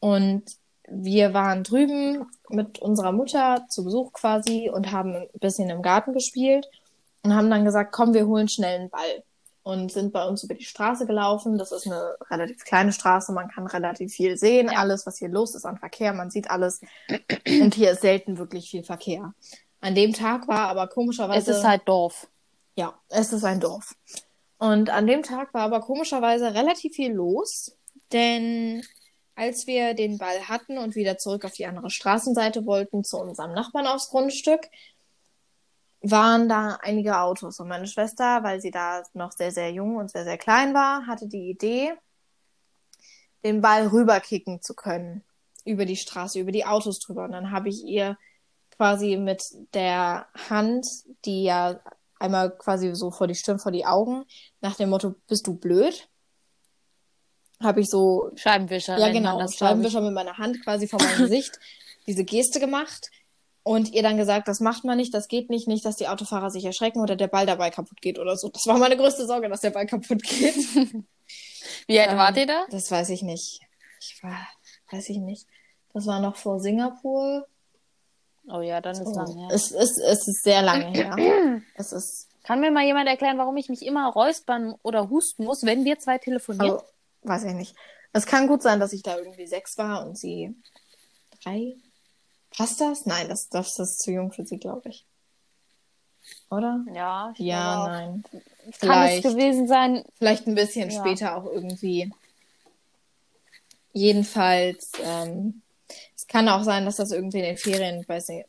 Und 0.00 0.44
wir 0.88 1.34
waren 1.34 1.64
drüben 1.64 2.26
mit 2.48 2.78
unserer 2.78 3.12
Mutter 3.12 3.66
zu 3.68 3.84
Besuch 3.84 4.12
quasi 4.12 4.70
und 4.72 4.90
haben 4.90 5.14
ein 5.14 5.28
bisschen 5.40 5.70
im 5.70 5.82
Garten 5.82 6.12
gespielt 6.12 6.66
und 7.22 7.34
haben 7.34 7.50
dann 7.50 7.64
gesagt, 7.64 7.92
komm, 7.92 8.14
wir 8.14 8.26
holen 8.26 8.48
schnell 8.48 8.78
einen 8.78 8.90
Ball. 8.90 9.22
Und 9.68 9.92
sind 9.92 10.14
bei 10.14 10.26
uns 10.26 10.42
über 10.44 10.54
die 10.54 10.64
Straße 10.64 11.04
gelaufen. 11.04 11.58
Das 11.58 11.72
ist 11.72 11.86
eine 11.86 12.16
relativ 12.30 12.64
kleine 12.64 12.90
Straße, 12.90 13.32
man 13.32 13.48
kann 13.48 13.66
relativ 13.66 14.14
viel 14.14 14.38
sehen, 14.38 14.70
ja. 14.72 14.78
alles, 14.78 15.04
was 15.04 15.18
hier 15.18 15.28
los 15.28 15.54
ist 15.54 15.66
an 15.66 15.76
Verkehr, 15.76 16.14
man 16.14 16.30
sieht 16.30 16.50
alles. 16.50 16.80
Und 17.46 17.74
hier 17.74 17.90
ist 17.90 18.00
selten 18.00 18.38
wirklich 18.38 18.70
viel 18.70 18.82
Verkehr. 18.82 19.34
An 19.82 19.94
dem 19.94 20.14
Tag 20.14 20.48
war 20.48 20.68
aber 20.68 20.86
komischerweise. 20.86 21.50
Es 21.50 21.58
ist 21.58 21.64
halt 21.64 21.82
Dorf. 21.84 22.28
Ja, 22.76 22.98
es 23.10 23.34
ist 23.34 23.44
ein 23.44 23.60
Dorf. 23.60 23.94
Und 24.56 24.88
an 24.88 25.06
dem 25.06 25.22
Tag 25.22 25.52
war 25.52 25.64
aber 25.64 25.80
komischerweise 25.80 26.54
relativ 26.54 26.94
viel 26.94 27.12
los, 27.12 27.76
denn 28.10 28.82
als 29.34 29.66
wir 29.66 29.92
den 29.92 30.16
Ball 30.16 30.48
hatten 30.48 30.78
und 30.78 30.94
wieder 30.94 31.18
zurück 31.18 31.44
auf 31.44 31.52
die 31.52 31.66
andere 31.66 31.90
Straßenseite 31.90 32.64
wollten, 32.64 33.04
zu 33.04 33.18
unserem 33.18 33.52
Nachbarn 33.52 33.86
aufs 33.86 34.08
Grundstück, 34.08 34.62
waren 36.00 36.48
da 36.48 36.78
einige 36.82 37.18
Autos. 37.18 37.58
Und 37.60 37.68
meine 37.68 37.86
Schwester, 37.86 38.42
weil 38.42 38.60
sie 38.60 38.70
da 38.70 39.02
noch 39.14 39.32
sehr, 39.32 39.50
sehr 39.50 39.70
jung 39.72 39.96
und 39.96 40.10
sehr, 40.10 40.24
sehr 40.24 40.38
klein 40.38 40.74
war, 40.74 41.06
hatte 41.06 41.28
die 41.28 41.50
Idee, 41.50 41.92
den 43.44 43.60
Ball 43.60 43.86
rüberkicken 43.88 44.62
zu 44.62 44.74
können. 44.74 45.24
Über 45.64 45.84
die 45.84 45.96
Straße, 45.96 46.38
über 46.38 46.52
die 46.52 46.64
Autos 46.64 46.98
drüber. 47.00 47.24
Und 47.24 47.32
dann 47.32 47.50
habe 47.50 47.68
ich 47.68 47.84
ihr 47.84 48.16
quasi 48.70 49.16
mit 49.16 49.42
der 49.74 50.26
Hand, 50.48 50.86
die 51.24 51.44
ja 51.44 51.80
einmal 52.18 52.56
quasi 52.56 52.94
so 52.94 53.10
vor 53.10 53.26
die 53.26 53.34
Stirn, 53.34 53.58
vor 53.58 53.72
die 53.72 53.86
Augen, 53.86 54.24
nach 54.60 54.76
dem 54.76 54.90
Motto, 54.90 55.14
bist 55.26 55.46
du 55.46 55.54
blöd? 55.54 56.08
habe 57.60 57.80
ich 57.80 57.90
so 57.90 58.30
Scheibenwischer. 58.36 58.98
Ja, 58.98 59.12
genau, 59.12 59.46
Scheibenwischer 59.48 60.00
mit 60.00 60.14
meiner 60.14 60.38
Hand 60.38 60.62
quasi 60.62 60.86
vor 60.86 61.02
meinem 61.02 61.18
Gesicht 61.18 61.58
diese 62.06 62.24
Geste 62.24 62.60
gemacht 62.60 63.10
und 63.68 63.92
ihr 63.92 64.02
dann 64.02 64.16
gesagt, 64.16 64.48
das 64.48 64.60
macht 64.60 64.84
man 64.84 64.96
nicht, 64.96 65.12
das 65.12 65.28
geht 65.28 65.50
nicht, 65.50 65.68
nicht, 65.68 65.84
dass 65.84 65.96
die 65.96 66.08
Autofahrer 66.08 66.48
sich 66.48 66.64
erschrecken 66.64 67.00
oder 67.02 67.16
der 67.16 67.28
Ball 67.28 67.44
dabei 67.44 67.68
kaputt 67.68 68.00
geht 68.00 68.18
oder 68.18 68.34
so. 68.34 68.48
Das 68.48 68.66
war 68.66 68.78
meine 68.78 68.96
größte 68.96 69.26
Sorge, 69.26 69.50
dass 69.50 69.60
der 69.60 69.68
Ball 69.68 69.84
kaputt 69.84 70.22
geht. 70.22 70.56
Wie 71.86 72.00
alt 72.00 72.10
ähm, 72.10 72.16
wart 72.16 72.38
ihr 72.38 72.46
da? 72.46 72.64
Das 72.70 72.90
weiß 72.90 73.10
ich 73.10 73.20
nicht. 73.20 73.60
Ich 74.00 74.22
war, 74.22 74.48
weiß 74.90 75.10
ich 75.10 75.18
nicht. 75.18 75.46
Das 75.92 76.06
war 76.06 76.18
noch 76.18 76.36
vor 76.36 76.60
Singapur. 76.60 77.46
Oh 78.50 78.62
ja, 78.62 78.80
dann 78.80 78.92
ist 78.92 79.04
so. 79.04 79.20
lange 79.20 79.38
her. 79.38 79.48
Es, 79.52 79.70
es, 79.70 79.98
es 79.98 80.26
ist 80.26 80.44
sehr 80.44 80.62
lange 80.62 80.86
her. 80.86 81.60
es 81.74 81.92
ist. 81.92 82.28
Kann 82.44 82.60
mir 82.60 82.70
mal 82.70 82.86
jemand 82.86 83.06
erklären, 83.06 83.36
warum 83.36 83.58
ich 83.58 83.68
mich 83.68 83.84
immer 83.84 84.08
räuspern 84.10 84.76
oder 84.82 85.10
husten 85.10 85.44
muss, 85.44 85.64
wenn 85.64 85.84
wir 85.84 85.98
zwei 85.98 86.16
telefonieren? 86.16 86.70
Also, 86.70 86.84
weiß 87.24 87.44
ich 87.44 87.52
nicht. 87.52 87.76
Es 88.14 88.24
kann 88.24 88.46
gut 88.46 88.62
sein, 88.62 88.80
dass 88.80 88.94
ich 88.94 89.02
da 89.02 89.18
irgendwie 89.18 89.46
sechs 89.46 89.76
war 89.76 90.06
und 90.06 90.16
sie 90.16 90.56
drei. 91.44 91.76
Passt 92.56 92.80
das? 92.80 93.06
Nein, 93.06 93.28
das, 93.28 93.48
das 93.48 93.78
ist 93.78 94.00
zu 94.00 94.10
jung 94.10 94.32
für 94.32 94.44
sie, 94.44 94.58
glaube 94.58 94.88
ich. 94.88 95.04
Oder? 96.50 96.84
Ja, 96.94 97.32
ich 97.34 97.40
ja, 97.40 97.86
nein. 97.86 98.24
Kann 98.80 99.08
es 99.08 99.22
gewesen 99.22 99.68
sein. 99.68 100.04
Vielleicht 100.16 100.46
ein 100.46 100.54
bisschen 100.54 100.90
ja. 100.90 101.00
später 101.00 101.36
auch 101.36 101.46
irgendwie. 101.46 102.10
Jedenfalls, 103.92 104.92
ähm, 105.02 105.62
es 106.14 106.26
kann 106.26 106.48
auch 106.48 106.62
sein, 106.62 106.84
dass 106.84 106.96
das 106.96 107.10
irgendwie 107.10 107.38
in 107.38 107.44
den 107.44 107.56
Ferien, 107.56 108.00
ich 108.00 108.08
weiß 108.08 108.28
nicht, 108.28 108.46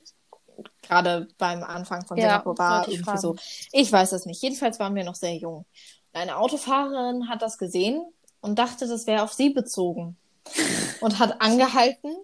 gerade 0.82 1.27
beim 1.38 1.63
Anfang 1.63 2.06
von 2.06 2.18
ja, 2.18 2.24
Singapur 2.24 2.58
war, 2.58 2.88
irgendwie 2.88 3.03
fragen. 3.03 3.20
so. 3.20 3.36
Ich 3.72 3.91
weiß 3.91 4.12
es 4.12 4.25
nicht. 4.25 4.41
Jedenfalls 4.41 4.79
waren 4.79 4.96
wir 4.96 5.03
noch 5.03 5.15
sehr 5.15 5.36
jung. 5.36 5.65
Eine 6.13 6.38
Autofahrerin 6.38 7.29
hat 7.29 7.41
das 7.41 7.58
gesehen 7.58 8.03
und 8.41 8.60
dachte, 8.60 8.88
das 8.88 9.08
wäre 9.08 9.24
auf 9.24 9.34
sie 9.34 9.50
bezogen. 9.50 10.18
Und 11.01 11.20
hat 11.20 11.41
angehalten, 11.41 12.15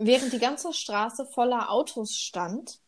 während 0.00 0.32
die 0.32 0.38
ganze 0.38 0.72
Straße 0.72 1.26
voller 1.26 1.70
Autos 1.70 2.14
stand. 2.14 2.80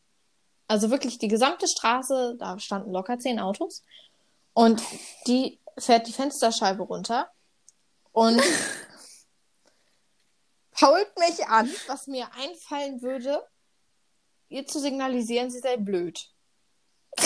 Also 0.66 0.90
wirklich 0.90 1.18
die 1.18 1.28
gesamte 1.28 1.68
Straße, 1.68 2.36
da 2.38 2.58
standen 2.58 2.92
locker 2.92 3.18
zehn 3.18 3.38
Autos. 3.38 3.84
Und 4.54 4.82
die 5.26 5.60
fährt 5.78 6.06
die 6.06 6.12
Fensterscheibe 6.12 6.82
runter 6.82 7.30
und 8.12 8.40
pault 10.72 11.18
mich 11.18 11.46
an, 11.46 11.70
was 11.86 12.06
mir 12.06 12.32
einfallen 12.34 13.02
würde, 13.02 13.46
ihr 14.48 14.66
zu 14.66 14.80
signalisieren, 14.80 15.50
sie 15.50 15.60
sei 15.60 15.76
blöd. 15.76 16.30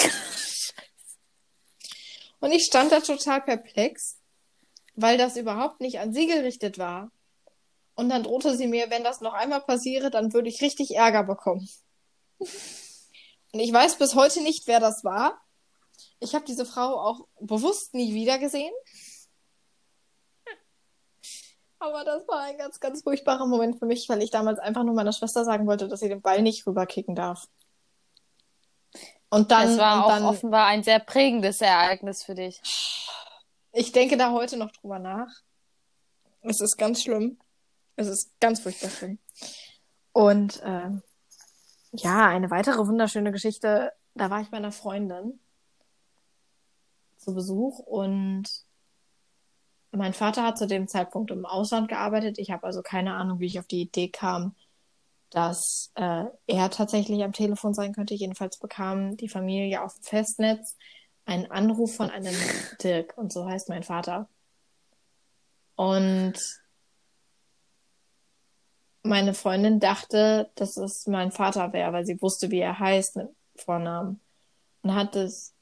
und 2.40 2.52
ich 2.52 2.64
stand 2.64 2.92
da 2.92 3.00
total 3.00 3.40
perplex 3.40 4.18
weil 4.96 5.18
das 5.18 5.36
überhaupt 5.36 5.80
nicht 5.80 6.00
an 6.00 6.12
sie 6.12 6.26
gerichtet 6.26 6.78
war. 6.78 7.12
Und 7.96 8.10
dann 8.10 8.22
drohte 8.22 8.56
sie 8.56 8.66
mir, 8.66 8.90
wenn 8.90 9.02
das 9.02 9.22
noch 9.22 9.32
einmal 9.32 9.62
passiere, 9.62 10.10
dann 10.10 10.32
würde 10.34 10.50
ich 10.50 10.60
richtig 10.60 10.94
Ärger 10.94 11.24
bekommen. 11.24 11.68
Und 12.38 13.60
ich 13.60 13.72
weiß 13.72 13.96
bis 13.96 14.14
heute 14.14 14.42
nicht, 14.42 14.66
wer 14.66 14.80
das 14.80 15.02
war. 15.02 15.40
Ich 16.20 16.34
habe 16.34 16.44
diese 16.44 16.66
Frau 16.66 17.00
auch 17.00 17.26
bewusst 17.40 17.94
nie 17.94 18.12
wieder 18.12 18.38
gesehen. 18.38 18.72
Aber 21.78 22.04
das 22.04 22.28
war 22.28 22.42
ein 22.42 22.58
ganz, 22.58 22.80
ganz 22.80 23.02
furchtbarer 23.02 23.46
Moment 23.46 23.78
für 23.78 23.86
mich, 23.86 24.06
weil 24.10 24.22
ich 24.22 24.30
damals 24.30 24.58
einfach 24.58 24.84
nur 24.84 24.94
meiner 24.94 25.12
Schwester 25.12 25.44
sagen 25.44 25.66
wollte, 25.66 25.88
dass 25.88 26.00
sie 26.00 26.10
den 26.10 26.20
Ball 26.20 26.42
nicht 26.42 26.66
rüberkicken 26.66 27.14
darf. 27.14 27.48
Und 29.30 29.50
dann. 29.50 29.70
Es 29.70 29.78
war 29.78 30.04
auch 30.04 30.10
dann, 30.10 30.24
offenbar 30.24 30.66
ein 30.66 30.82
sehr 30.82 31.00
prägendes 31.00 31.62
Ereignis 31.62 32.22
für 32.22 32.34
dich. 32.34 32.60
Ich 33.72 33.92
denke 33.92 34.18
da 34.18 34.32
heute 34.32 34.58
noch 34.58 34.70
drüber 34.72 34.98
nach. 34.98 35.30
Es 36.42 36.60
ist 36.60 36.76
ganz 36.76 37.02
schlimm. 37.02 37.38
Es 37.96 38.06
ist 38.06 38.38
ganz 38.40 38.60
furchtbar 38.60 38.90
schlimm. 38.90 39.18
Und 40.12 40.62
äh, 40.62 40.90
ja, 41.92 42.26
eine 42.28 42.50
weitere 42.50 42.86
wunderschöne 42.86 43.32
Geschichte. 43.32 43.92
Da 44.14 44.30
war 44.30 44.40
ich 44.40 44.50
bei 44.50 44.58
einer 44.58 44.72
Freundin 44.72 45.40
zu 47.16 47.34
Besuch 47.34 47.78
und 47.78 48.44
mein 49.90 50.12
Vater 50.12 50.42
hat 50.42 50.58
zu 50.58 50.66
dem 50.66 50.88
Zeitpunkt 50.88 51.30
im 51.30 51.46
Ausland 51.46 51.88
gearbeitet. 51.88 52.38
Ich 52.38 52.50
habe 52.50 52.64
also 52.64 52.82
keine 52.82 53.14
Ahnung, 53.14 53.40
wie 53.40 53.46
ich 53.46 53.58
auf 53.58 53.66
die 53.66 53.82
Idee 53.82 54.08
kam, 54.08 54.54
dass 55.30 55.90
äh, 55.94 56.24
er 56.46 56.70
tatsächlich 56.70 57.22
am 57.24 57.32
Telefon 57.32 57.74
sein 57.74 57.94
könnte. 57.94 58.14
Jedenfalls 58.14 58.58
bekam 58.58 59.16
die 59.16 59.28
Familie 59.28 59.82
auf 59.82 59.94
dem 59.94 60.02
Festnetz 60.02 60.76
einen 61.24 61.50
Anruf 61.50 61.96
von 61.96 62.10
einem 62.10 62.34
Dirk 62.82 63.16
und 63.16 63.32
so 63.32 63.46
heißt 63.46 63.68
mein 63.68 63.82
Vater. 63.82 64.28
Und 65.74 66.34
meine 69.06 69.34
Freundin 69.34 69.80
dachte, 69.80 70.50
dass 70.54 70.76
es 70.76 71.06
mein 71.06 71.32
Vater 71.32 71.72
wäre, 71.72 71.92
weil 71.92 72.06
sie 72.06 72.20
wusste, 72.20 72.50
wie 72.50 72.60
er 72.60 72.78
heißt 72.78 73.16
mit 73.16 73.28
Vornamen. 73.56 74.20
Und 74.82 74.94
hat 74.94 75.16
es, 75.16 75.54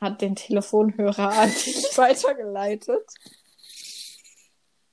hat 0.00 0.20
den 0.20 0.36
Telefonhörer 0.36 1.32
an 1.32 1.50
dich 1.50 1.86
weitergeleitet. 1.96 3.08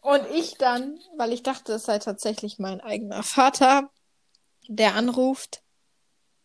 Und 0.01 0.25
ich 0.31 0.55
dann, 0.57 0.99
weil 1.17 1.31
ich 1.31 1.43
dachte, 1.43 1.73
es 1.73 1.83
sei 1.85 1.97
tatsächlich 1.99 2.59
mein 2.59 2.81
eigener 2.81 3.23
Vater, 3.23 3.89
der 4.67 4.95
anruft, 4.95 5.63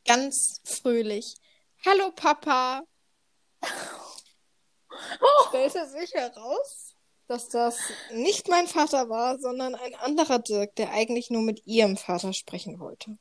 ganz 0.07 0.61
fröhlich. 0.65 1.37
Hallo 1.85 2.13
Papa. 2.13 2.83
Stellte 5.49 5.89
sich 5.89 6.13
heraus, 6.15 6.88
dass 7.29 7.51
das 7.51 7.79
nicht 8.11 8.49
mein 8.49 8.67
Vater 8.67 9.11
war, 9.11 9.39
sondern 9.39 9.75
ein 9.75 9.95
anderer 9.97 10.39
Dirk, 10.39 10.75
der 10.77 10.91
eigentlich 10.93 11.31
nur 11.31 11.43
mit 11.43 11.67
ihrem 11.67 11.97
Vater 11.97 12.33
sprechen 12.33 12.81
wollte. 12.81 13.19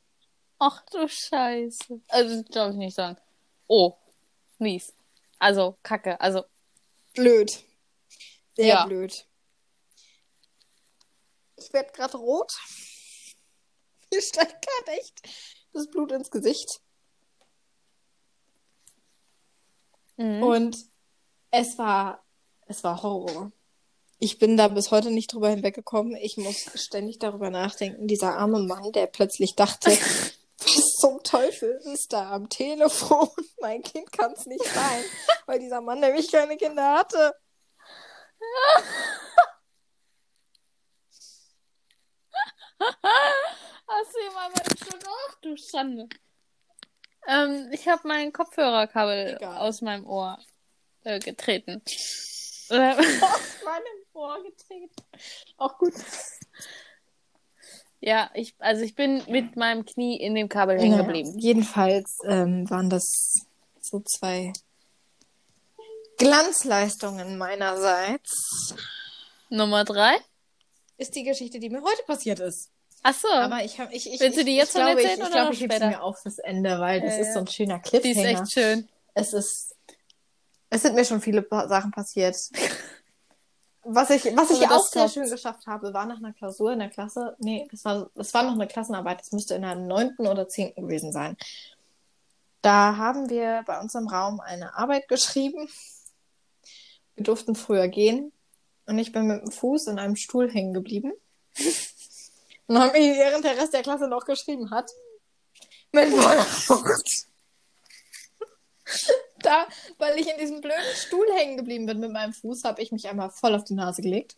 Ach 0.60 0.84
du 0.92 1.08
Scheiße. 1.08 2.02
Also, 2.08 2.42
das 2.42 2.52
darf 2.52 2.72
ich 2.72 2.78
nicht 2.78 2.96
sagen. 2.96 3.18
Oh, 3.68 3.98
mies. 4.58 4.94
Also, 5.38 5.78
kacke. 5.84 6.20
Also. 6.22 6.46
Blöd. 7.14 7.64
Sehr 8.56 8.68
ja. 8.68 8.86
blöd. 8.86 9.28
Ich 11.58 11.74
werde 11.74 11.92
gerade 11.92 12.18
rot. 12.18 12.54
Mir 14.12 14.22
steigt 14.22 14.66
gerade 14.66 14.98
echt 14.98 15.22
das 15.74 15.88
Blut 15.90 16.12
ins 16.14 16.32
Gesicht. 16.32 16.82
Mhm. 20.16 20.42
Und 20.42 20.90
es 21.52 21.78
war, 21.78 22.24
es 22.68 22.84
war 22.84 23.04
Horror. 23.04 23.52
Ich 24.20 24.40
bin 24.40 24.58
da 24.58 24.68
bis 24.68 24.90
heute 24.90 25.12
nicht 25.12 25.32
drüber 25.32 25.50
hinweggekommen. 25.50 26.16
Ich 26.16 26.38
muss 26.38 26.72
ständig 26.74 27.20
darüber 27.20 27.52
nachdenken. 27.52 28.08
Dieser 28.08 28.36
arme 28.36 28.60
Mann, 28.60 28.92
der 28.92 29.06
plötzlich 29.06 29.56
dachte, 29.56 29.92
was 30.60 30.96
zum 31.00 31.22
Teufel 31.24 31.80
ist 31.94 32.14
da 32.14 32.32
am 32.32 32.50
Telefon? 32.50 33.30
Mein 33.62 33.84
Kind 33.84 34.12
kann 34.12 34.32
es 34.32 34.48
nicht 34.48 34.66
sein, 34.66 35.04
weil 35.46 35.60
dieser 35.60 35.82
Mann 35.82 36.00
nämlich 36.00 36.32
keine 36.32 36.58
Kinder 36.58 36.98
hatte. 36.98 37.36
Hast 42.80 44.14
du 44.14 44.20
ihm 44.20 44.38
einmal 44.38 44.64
schon 44.78 45.00
Ach 45.08 45.36
du 45.42 45.58
Schande. 45.58 46.08
Ähm, 47.28 47.70
ich 47.72 47.88
habe 47.88 48.08
mein 48.08 48.32
Kopfhörerkabel 48.32 49.36
Egal. 49.36 49.58
aus 49.58 49.82
meinem 49.82 50.06
Ohr 50.06 50.38
äh, 51.04 51.20
getreten. 51.20 51.82
aus 51.84 52.70
meinem 52.70 54.07
Getreten. 54.44 54.90
Auch 55.58 55.78
gut. 55.78 55.94
Ja, 58.00 58.30
ich, 58.34 58.56
also 58.60 58.84
ich 58.84 58.96
bin 58.96 59.24
mit 59.28 59.56
meinem 59.56 59.86
Knie 59.86 60.20
in 60.20 60.36
dem 60.36 60.50
Kabel 60.50 60.80
hängen 60.80 60.98
geblieben. 60.98 61.34
Ja, 61.36 61.40
jedenfalls 61.40 62.20
ähm, 62.26 62.70
waren 62.70 62.90
das 62.90 63.48
so 63.80 64.00
zwei 64.02 64.54
Glanzleistungen 66.18 67.38
meinerseits. 67.38 68.76
Nummer 69.50 69.84
drei 69.84 70.18
ist 70.98 71.16
die 71.16 71.24
Geschichte, 71.24 71.60
die 71.60 71.70
mir 71.70 71.82
heute 71.82 72.04
passiert 72.06 72.40
ist. 72.40 72.70
Ach 73.04 73.14
so. 73.14 73.30
Aber 73.30 73.64
ich 73.64 73.80
habe 73.80 73.94
ich, 73.94 74.12
ich 74.12 74.20
Willst 74.20 74.38
du 74.38 74.44
die 74.44 74.56
jetzt 74.56 74.76
ich, 74.76 74.82
schon 74.82 74.88
erzählen 74.88 75.20
ich, 75.20 75.24
ich, 75.24 75.32
glaube, 75.32 75.54
ich 75.54 75.62
hebe 75.62 75.80
sie 75.80 75.88
mir 75.88 76.02
auf 76.02 76.20
fürs 76.22 76.40
Ende, 76.40 76.80
weil 76.80 77.02
das 77.02 77.16
ja, 77.16 77.22
ist 77.22 77.34
so 77.34 77.40
ein 77.40 77.48
schöner 77.48 77.80
Cliffhanger. 77.80 78.14
Die 78.14 78.20
ist 78.20 78.42
echt 78.42 78.52
schön. 78.52 78.90
Es 79.14 79.34
ist 79.34 79.76
es 80.70 80.82
sind 80.82 80.96
mir 80.96 81.06
schon 81.06 81.22
viele 81.22 81.46
Sachen 81.50 81.92
passiert. 81.92 82.36
Was 83.90 84.10
ich, 84.10 84.26
was 84.36 84.52
ich 84.52 84.70
auch 84.70 84.86
sehr 84.86 85.08
schön 85.08 85.30
geschafft 85.30 85.66
habe, 85.66 85.94
war 85.94 86.06
nach 86.06 86.18
einer 86.18 86.34
Klausur 86.34 86.74
in 86.74 86.80
der 86.80 86.90
Klasse. 86.90 87.38
Nee, 87.40 87.70
das 87.72 87.86
war, 87.86 88.10
das 88.16 88.34
war 88.34 88.44
noch 88.44 88.54
eine 88.54 88.68
Klassenarbeit. 88.68 89.22
Das 89.22 89.32
müsste 89.32 89.56
in 89.56 89.62
der 89.62 89.76
neunten 89.76 90.28
oder 90.28 90.50
zehnten 90.50 90.82
gewesen 90.82 91.14
sein. 91.14 91.38
Da 92.62 92.98
haben 92.98 93.30
wir 93.30 93.64
bei 93.66 93.80
uns 93.80 93.96
im 93.96 94.10
Raum 94.10 94.42
eine 94.42 94.76
Arbeit 94.76 95.08
geschrieben. 95.08 95.70
Wir 97.16 97.24
durften 97.24 97.56
früher 97.56 97.88
gehen. 97.88 98.34
Und 98.88 99.00
ich 99.00 99.14
bin 99.14 99.26
mit 99.26 99.42
dem 99.42 99.52
Fuß 99.54 99.88
in 99.88 100.00
einem 100.00 100.18
Stuhl 100.18 100.52
hängen 100.52 100.74
geblieben. 100.74 101.14
Und 102.68 102.78
haben 102.78 102.92
mich, 102.92 103.18
während 103.18 103.46
der 103.46 103.58
Rest 103.58 103.74
der 103.74 103.84
Klasse 103.84 104.10
noch 104.10 104.26
geschrieben 104.26 104.70
hat, 104.70 104.92
mit 105.94 106.12
Wucht. 106.12 107.27
da, 109.40 109.68
weil 109.98 110.20
ich 110.20 110.30
in 110.30 110.38
diesem 110.38 110.62
blöden 110.62 110.96
Stuhl 110.96 111.26
hängen 111.36 111.58
geblieben 111.58 111.86
bin 111.86 112.00
mit 112.00 112.12
meinem 112.12 112.34
Fuß, 112.34 112.64
habe 112.64 112.82
ich 112.82 112.92
mich 112.92 113.08
einmal 113.08 113.30
voll 113.30 113.56
auf 113.56 113.64
die 113.64 113.74
Nase 113.74 114.02
gelegt. 114.02 114.38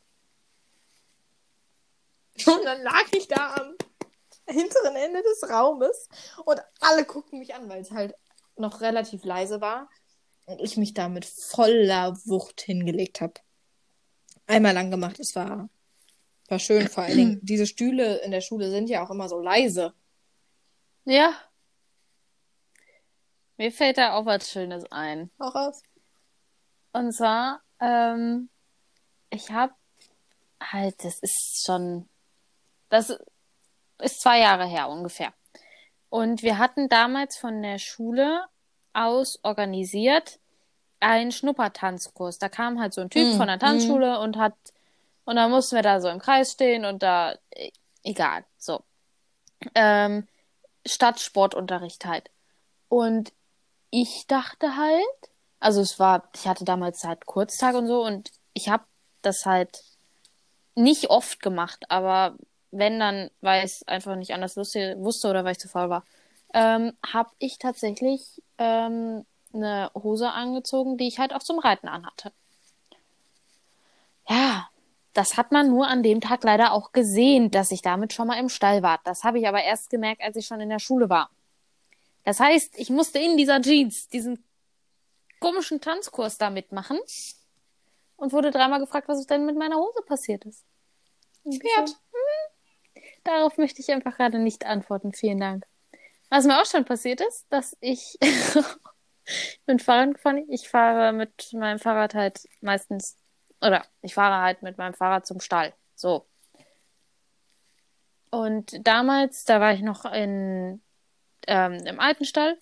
Und 2.45 2.63
dann 2.63 2.81
lag 2.83 3.05
ich 3.11 3.27
da 3.27 3.55
am 3.55 3.75
hinteren 4.47 4.95
Ende 4.95 5.21
des 5.21 5.49
Raumes 5.49 6.07
und 6.45 6.59
alle 6.79 7.05
guckten 7.05 7.39
mich 7.39 7.53
an, 7.53 7.69
weil 7.69 7.81
es 7.81 7.91
halt 7.91 8.15
noch 8.55 8.81
relativ 8.81 9.23
leise 9.23 9.61
war 9.61 9.89
und 10.45 10.59
ich 10.59 10.77
mich 10.77 10.93
da 10.93 11.09
mit 11.09 11.25
voller 11.25 12.17
Wucht 12.25 12.61
hingelegt 12.61 13.21
habe. 13.21 13.35
Einmal 14.47 14.73
lang 14.73 14.89
gemacht, 14.89 15.19
es 15.19 15.35
war 15.35 15.69
war 16.49 16.59
schön, 16.59 16.87
vor 16.87 17.03
allen 17.03 17.15
Dingen. 17.15 17.39
Diese 17.43 17.67
Stühle 17.67 18.17
in 18.17 18.31
der 18.31 18.41
Schule 18.41 18.71
sind 18.71 18.89
ja 18.89 19.05
auch 19.05 19.11
immer 19.11 19.29
so 19.29 19.39
leise. 19.39 19.93
Ja. 21.05 21.33
Mir 23.59 23.73
fällt 23.73 23.97
da 23.97 24.13
auch 24.13 24.25
was 24.25 24.49
Schönes 24.49 24.89
ein. 24.89 25.29
Auch 25.37 25.53
aus. 25.53 25.83
Und 26.93 27.11
zwar, 27.11 27.59
ähm, 27.81 28.49
ich 29.29 29.51
habe 29.51 29.73
halt, 30.63 31.03
das 31.03 31.19
ist 31.19 31.65
schon, 31.65 32.07
das 32.87 33.13
ist 33.99 34.21
zwei 34.21 34.39
Jahre 34.39 34.65
her 34.65 34.87
ungefähr. 34.87 35.33
Und 36.07 36.41
wir 36.41 36.57
hatten 36.57 36.87
damals 36.87 37.35
von 37.37 37.61
der 37.61 37.79
Schule 37.79 38.45
aus 38.93 39.39
organisiert 39.43 40.39
einen 41.01 41.33
Schnuppertanzkurs. 41.33 42.39
Da 42.39 42.47
kam 42.47 42.79
halt 42.79 42.93
so 42.93 43.01
ein 43.01 43.09
Typ 43.09 43.35
mm, 43.35 43.37
von 43.37 43.47
der 43.47 43.59
Tanzschule 43.59 44.19
mm. 44.19 44.21
und 44.21 44.37
hat 44.37 44.55
und 45.25 45.35
dann 45.35 45.51
mussten 45.51 45.75
wir 45.75 45.83
da 45.83 45.99
so 45.99 46.07
im 46.07 46.19
Kreis 46.19 46.53
stehen 46.53 46.85
und 46.85 47.03
da, 47.03 47.35
e, 47.53 47.71
egal, 48.03 48.45
so. 48.57 48.83
Ähm, 49.75 50.29
statt 50.85 51.19
Sportunterricht 51.19 52.05
halt. 52.05 52.31
Und 52.87 53.33
ich 53.91 54.27
dachte 54.27 54.77
halt, 54.77 55.03
also 55.59 55.81
es 55.81 55.99
war, 55.99 56.29
ich 56.35 56.47
hatte 56.47 56.65
damals 56.65 57.03
halt 57.03 57.25
Kurztag 57.25 57.75
und 57.75 57.87
so 57.87 58.03
und 58.03 58.31
ich 58.53 58.69
habe 58.69 58.83
das 59.21 59.45
halt 59.45 59.83
nicht 60.75 61.09
oft 61.09 61.41
gemacht, 61.41 61.85
aber 61.89 62.37
wenn 62.71 62.99
dann, 62.99 63.29
weil 63.41 63.65
ich 63.65 63.71
es 63.71 63.87
einfach 63.87 64.15
nicht 64.15 64.33
anders 64.33 64.55
wusste, 64.55 64.95
wusste 64.99 65.29
oder 65.29 65.43
weil 65.43 65.53
ich 65.53 65.59
zu 65.59 65.67
faul 65.67 65.89
war, 65.89 66.03
ähm, 66.53 66.93
habe 67.05 67.29
ich 67.39 67.57
tatsächlich 67.57 68.41
ähm, 68.57 69.25
eine 69.53 69.91
Hose 69.95 70.31
angezogen, 70.31 70.97
die 70.97 71.07
ich 71.07 71.19
halt 71.19 71.33
auch 71.33 71.43
zum 71.43 71.59
Reiten 71.59 71.87
anhatte. 71.87 72.31
Ja, 74.27 74.69
das 75.13 75.37
hat 75.37 75.51
man 75.51 75.69
nur 75.69 75.87
an 75.87 76.03
dem 76.03 76.21
Tag 76.21 76.43
leider 76.43 76.71
auch 76.71 76.91
gesehen, 76.91 77.49
dass 77.51 77.71
ich 77.71 77.81
damit 77.81 78.13
schon 78.13 78.27
mal 78.27 78.39
im 78.39 78.49
Stall 78.49 78.83
war. 78.83 78.99
Das 79.03 79.23
habe 79.23 79.39
ich 79.39 79.47
aber 79.47 79.63
erst 79.63 79.89
gemerkt, 79.89 80.21
als 80.21 80.35
ich 80.35 80.45
schon 80.45 80.61
in 80.61 80.69
der 80.69 80.79
Schule 80.79 81.09
war. 81.09 81.29
Das 82.23 82.39
heißt, 82.39 82.77
ich 82.77 82.89
musste 82.89 83.19
in 83.19 83.37
dieser 83.37 83.61
Jeans 83.61 84.07
diesen 84.07 84.43
komischen 85.39 85.81
Tanzkurs 85.81 86.37
da 86.37 86.49
mitmachen 86.49 86.99
und 88.17 88.33
wurde 88.33 88.51
dreimal 88.51 88.79
gefragt, 88.79 89.07
was 89.07 89.25
denn 89.25 89.45
mit 89.45 89.57
meiner 89.57 89.77
Hose 89.77 90.01
passiert 90.05 90.45
ist. 90.45 90.65
Pferd. 91.43 91.89
Hm, 91.89 93.03
darauf 93.23 93.57
möchte 93.57 93.81
ich 93.81 93.89
einfach 93.91 94.17
gerade 94.17 94.39
nicht 94.39 94.65
antworten. 94.65 95.13
Vielen 95.13 95.39
Dank. 95.39 95.65
Was 96.29 96.45
mir 96.45 96.61
auch 96.61 96.65
schon 96.65 96.85
passiert 96.85 97.21
ist, 97.21 97.47
dass 97.49 97.75
ich 97.79 98.17
mit 99.65 99.81
Fahrrad 99.81 100.13
gefahren. 100.13 100.45
Ich 100.49 100.69
fahre 100.69 101.13
mit 101.13 101.53
meinem 101.53 101.79
Fahrrad 101.79 102.13
halt 102.13 102.47
meistens 102.61 103.17
oder 103.61 103.85
ich 104.01 104.13
fahre 104.13 104.41
halt 104.41 104.61
mit 104.61 104.77
meinem 104.77 104.93
Fahrrad 104.93 105.25
zum 105.25 105.39
Stall. 105.39 105.73
So. 105.95 106.25
Und 108.29 108.85
damals, 108.87 109.43
da 109.43 109.59
war 109.59 109.73
ich 109.73 109.81
noch 109.81 110.05
in, 110.05 110.81
ähm, 111.47 111.85
im 111.85 111.99
alten 111.99 112.25
Stall, 112.25 112.57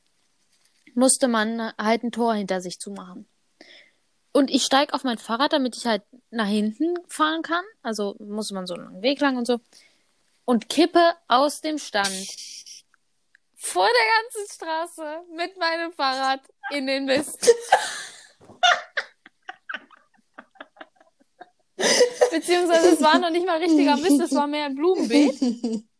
musste 0.94 1.28
man 1.28 1.74
halt 1.78 2.04
ein 2.04 2.12
Tor 2.12 2.34
hinter 2.34 2.62
sich 2.62 2.80
zumachen. 2.80 3.28
Und 4.32 4.52
ich 4.52 4.64
steige 4.64 4.94
auf 4.94 5.04
mein 5.04 5.18
Fahrrad, 5.18 5.54
damit 5.54 5.76
ich 5.76 5.86
halt 5.86 6.04
nach 6.30 6.48
hinten 6.48 6.96
fahren 7.08 7.42
kann. 7.42 7.64
Also 7.82 8.16
muss 8.20 8.52
man 8.52 8.68
so 8.68 8.76
einen 8.76 9.02
Weg 9.02 9.20
lang 9.20 9.38
und 9.38 9.46
so. 9.46 9.60
Und 10.46 10.70
kippe 10.70 11.14
aus 11.28 11.62
dem 11.62 11.78
Stand 11.78 12.28
vor 13.56 13.88
der 13.88 14.06
ganzen 14.22 14.54
Straße 14.54 15.24
mit 15.36 15.58
meinem 15.58 15.92
Fahrrad 15.92 16.42
in 16.72 16.88
den 16.88 17.06
Mist. 17.06 17.52
Beziehungsweise 22.32 22.90
es 22.90 23.02
war 23.02 23.20
noch 23.20 23.30
nicht 23.30 23.46
mal 23.46 23.58
richtiger 23.58 23.98
Mist, 23.98 24.22
es 24.22 24.34
war 24.34 24.48
mehr 24.48 24.66
ein 24.66 24.76
Blumenbeet. 24.76 25.86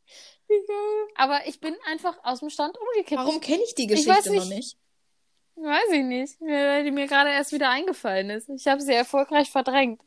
Aber 1.16 1.46
ich 1.48 1.60
bin 1.60 1.76
einfach 1.86 2.18
aus 2.24 2.40
dem 2.40 2.50
Stand 2.50 2.78
umgekippt. 2.78 3.20
Warum 3.20 3.42
kenne 3.42 3.64
ich 3.64 3.76
die 3.76 3.88
Geschichte 3.88 4.20
ich 4.20 4.30
nicht. 4.30 4.40
noch 4.40 4.56
nicht? 4.56 4.78
Weiß 5.56 5.92
ich 5.92 6.04
nicht, 6.04 6.40
weil 6.40 6.84
die 6.84 6.92
mir 6.92 7.08
gerade 7.08 7.32
erst 7.32 7.52
wieder 7.52 7.70
eingefallen 7.70 8.30
ist. 8.30 8.48
Ich 8.50 8.68
habe 8.68 8.82
sie 8.82 8.94
erfolgreich 8.94 9.50
verdrängt. 9.50 10.02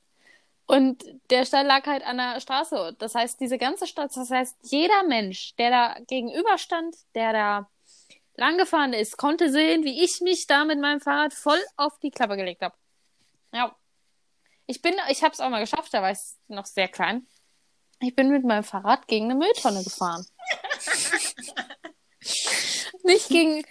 Und 0.66 1.04
der 1.30 1.44
Stall 1.44 1.66
lag 1.66 1.84
halt 1.86 2.06
an 2.06 2.18
der 2.18 2.38
Straße. 2.38 2.94
Das 3.00 3.16
heißt, 3.16 3.40
diese 3.40 3.58
ganze 3.58 3.88
Stadt, 3.88 4.12
das 4.14 4.30
heißt, 4.30 4.56
jeder 4.62 5.02
Mensch, 5.02 5.56
der 5.56 5.70
da 5.70 5.96
gegenüberstand, 6.06 6.94
der 7.16 7.32
da 7.32 7.70
langgefahren 8.36 8.92
ist, 8.92 9.16
konnte 9.16 9.50
sehen, 9.50 9.82
wie 9.82 10.04
ich 10.04 10.20
mich 10.20 10.46
da 10.46 10.64
mit 10.64 10.78
meinem 10.78 11.00
Fahrrad 11.00 11.34
voll 11.34 11.60
auf 11.76 11.98
die 11.98 12.12
Klappe 12.12 12.36
gelegt 12.36 12.62
habe. 12.62 12.76
Ja. 13.52 13.74
Ich 14.66 14.80
bin, 14.80 14.94
ich 15.08 15.24
habe 15.24 15.32
es 15.32 15.40
auch 15.40 15.50
mal 15.50 15.58
geschafft, 15.58 15.92
da 15.92 16.02
war 16.02 16.12
ich 16.12 16.20
noch 16.46 16.66
sehr 16.66 16.86
klein. 16.86 17.26
Ich 18.00 18.14
bin 18.16 18.30
mit 18.30 18.44
meinem 18.44 18.64
Fahrrad 18.64 19.06
gegen 19.08 19.26
eine 19.26 19.34
Mülltonne 19.34 19.84
gefahren. 19.84 20.26
nicht 23.04 23.28
gegen, 23.28 23.64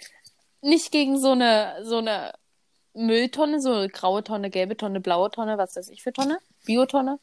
nicht 0.60 0.92
gegen 0.92 1.18
so 1.18 1.32
eine, 1.32 1.84
so 1.84 1.98
eine 1.98 2.32
Mülltonne, 2.94 3.60
so 3.60 3.72
eine 3.72 3.88
graue 3.88 4.22
Tonne, 4.22 4.50
gelbe 4.50 4.76
Tonne, 4.76 5.00
blaue 5.00 5.30
Tonne, 5.30 5.58
was 5.58 5.74
weiß 5.74 5.88
ich 5.88 6.02
für 6.02 6.12
Tonne? 6.12 6.38
Biotonne. 6.64 7.18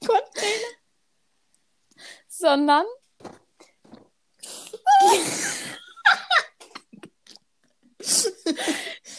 Container. 0.00 0.70
Sondern 2.28 2.86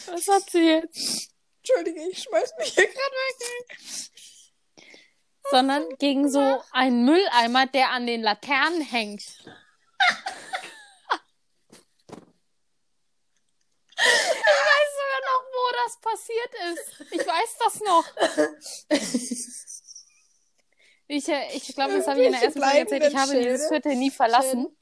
Was 0.07 0.27
hat 0.27 0.49
sie 0.49 0.67
jetzt? 0.67 1.31
Entschuldige, 1.59 2.01
ich 2.09 2.23
schmeiß 2.23 2.53
mich 2.57 2.73
hier 2.73 2.87
gerade 2.87 2.97
weg. 2.97 3.77
Sondern 5.49 5.89
gegen 5.97 6.29
so 6.29 6.61
einen 6.71 7.03
Mülleimer, 7.05 7.65
der 7.65 7.89
an 7.89 8.05
den 8.05 8.21
Laternen 8.21 8.81
hängt. 8.81 9.21
Ich 14.03 14.05
weiß 14.05 14.89
sogar 14.97 15.21
noch, 15.29 15.43
wo 15.51 15.63
das 15.83 15.99
passiert 16.01 16.51
ist. 16.73 16.85
Ich 17.11 17.25
weiß 17.27 17.57
das 17.59 17.79
noch. 17.81 18.05
Ich, 21.07 21.27
äh, 21.27 21.53
ich 21.53 21.75
glaube, 21.75 21.97
das 21.97 22.07
habe 22.07 22.21
ich 22.21 22.27
in 22.27 22.31
der 22.31 22.43
ersten 22.43 22.61
Folge 22.61 22.77
erzählt. 22.79 23.03
Ich 23.03 23.15
habe 23.15 23.33
dieses 23.33 23.67
Viertel 23.67 23.95
nie 23.97 24.11
verlassen. 24.11 24.77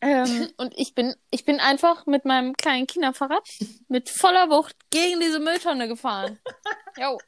Ähm, 0.00 0.52
und 0.56 0.74
ich 0.76 0.94
bin, 0.94 1.14
ich 1.30 1.44
bin 1.44 1.60
einfach 1.60 2.06
mit 2.06 2.24
meinem 2.24 2.56
kleinen 2.56 2.86
Kinderfahrrad 2.86 3.48
mit 3.88 4.10
voller 4.10 4.50
Wucht 4.50 4.76
gegen 4.90 5.20
diese 5.20 5.38
Mülltonne 5.38 5.86
gefahren. 5.88 6.40
Jo. 6.96 7.18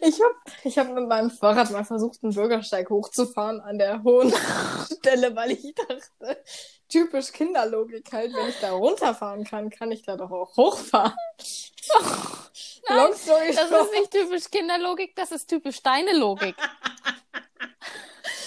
Ich 0.00 0.20
habe 0.20 0.34
ich 0.64 0.78
hab 0.78 0.88
mit 0.88 1.06
meinem 1.08 1.30
Fahrrad 1.30 1.70
mal 1.70 1.84
versucht, 1.84 2.22
einen 2.22 2.34
Bürgersteig 2.34 2.90
hochzufahren 2.90 3.60
an 3.60 3.78
der 3.78 4.02
hohen 4.02 4.32
Stelle, 4.98 5.34
weil 5.36 5.52
ich 5.52 5.74
dachte, 5.74 6.42
typisch 6.88 7.32
Kinderlogik 7.32 8.12
halt, 8.12 8.34
wenn 8.34 8.48
ich 8.48 8.60
da 8.60 8.72
runterfahren 8.72 9.44
kann, 9.44 9.70
kann 9.70 9.92
ich 9.92 10.02
da 10.02 10.16
doch 10.16 10.30
auch 10.30 10.56
hochfahren. 10.56 11.14
Nein, 12.88 13.10
das 13.10 13.26
ist 13.26 13.92
nicht 13.92 14.10
typisch 14.10 14.50
Kinderlogik, 14.50 15.14
das 15.14 15.32
ist 15.32 15.46
typisch 15.46 15.82
deine 15.82 16.16
Logik. 16.16 16.56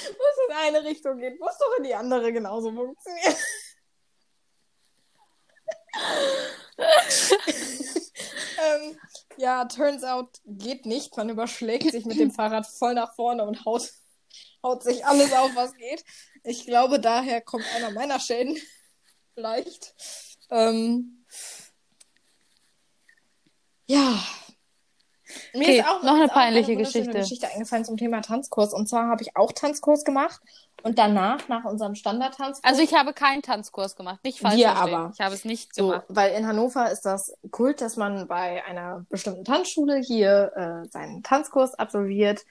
Wo 0.07 0.23
es 0.31 0.49
in 0.49 0.55
eine 0.55 0.83
Richtung 0.83 1.17
geht, 1.17 1.39
muss 1.39 1.57
doch 1.57 1.77
in 1.77 1.85
die 1.85 1.95
andere 1.95 2.33
genauso 2.33 2.71
funktionieren. 2.71 3.35
Ähm, 8.57 8.97
ja, 9.37 9.65
turns 9.65 10.03
out 10.03 10.29
geht 10.45 10.85
nicht. 10.85 11.15
Man 11.17 11.29
überschlägt 11.29 11.91
sich 11.91 12.05
mit 12.05 12.19
dem 12.19 12.31
Fahrrad 12.33 12.67
voll 12.67 12.93
nach 12.93 13.15
vorne 13.15 13.43
und 13.43 13.65
haut, 13.65 13.91
haut 14.63 14.83
sich 14.83 15.05
alles 15.05 15.33
auf, 15.33 15.55
was 15.55 15.75
geht. 15.75 16.03
Ich 16.43 16.65
glaube, 16.65 16.99
daher 16.99 17.41
kommt 17.41 17.65
einer 17.75 17.91
meiner 17.91 18.19
Schäden. 18.19 18.57
Vielleicht. 19.33 19.95
Ähm, 20.49 21.25
ja. 23.87 24.23
Mir 25.53 25.61
okay, 25.63 25.79
ist 25.79 25.87
auch 25.87 26.03
noch 26.03 26.15
eine 26.15 26.27
peinliche 26.27 26.71
eine 26.73 26.83
Geschichte. 26.83 27.11
Geschichte 27.11 27.47
eingefallen 27.47 27.85
zum 27.85 27.97
Thema 27.97 28.21
Tanzkurs. 28.21 28.73
Und 28.73 28.87
zwar 28.87 29.07
habe 29.07 29.23
ich 29.23 29.35
auch 29.35 29.51
Tanzkurs 29.51 30.03
gemacht 30.03 30.41
und 30.83 30.99
danach, 30.99 31.47
nach 31.47 31.65
unserem 31.65 31.95
Standardtanzkurs. 31.95 32.63
Also 32.63 32.81
ich 32.81 32.93
habe 32.93 33.13
keinen 33.13 33.41
Tanzkurs 33.41 33.95
gemacht, 33.95 34.23
nicht 34.23 34.39
falsch 34.39 34.57
Wir 34.57 34.75
aber. 34.75 35.11
Ich 35.13 35.19
habe 35.19 35.33
es 35.33 35.45
nicht 35.45 35.73
so, 35.73 35.87
gemacht. 35.89 36.05
Weil 36.09 36.33
in 36.33 36.45
Hannover 36.45 36.91
ist 36.91 37.01
das 37.01 37.33
Kult, 37.51 37.81
dass 37.81 37.97
man 37.97 38.27
bei 38.27 38.63
einer 38.65 39.05
bestimmten 39.09 39.45
Tanzschule 39.45 39.97
hier 39.97 40.51
äh, 40.55 40.87
seinen 40.89 41.23
Tanzkurs 41.23 41.73
absolviert, 41.73 42.45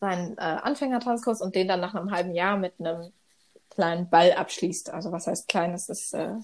seinen 0.00 0.36
äh, 0.38 0.40
Anfängertanzkurs 0.40 1.40
und 1.40 1.54
den 1.54 1.68
dann 1.68 1.80
nach 1.80 1.94
einem 1.94 2.10
halben 2.10 2.34
Jahr 2.34 2.56
mit 2.56 2.74
einem 2.80 3.12
kleinen 3.70 4.10
Ball 4.10 4.32
abschließt. 4.32 4.90
Also 4.90 5.12
was 5.12 5.26
heißt 5.26 5.48
klein? 5.48 5.72
Das 5.72 5.88
ist 5.88 6.14
äh, 6.14 6.34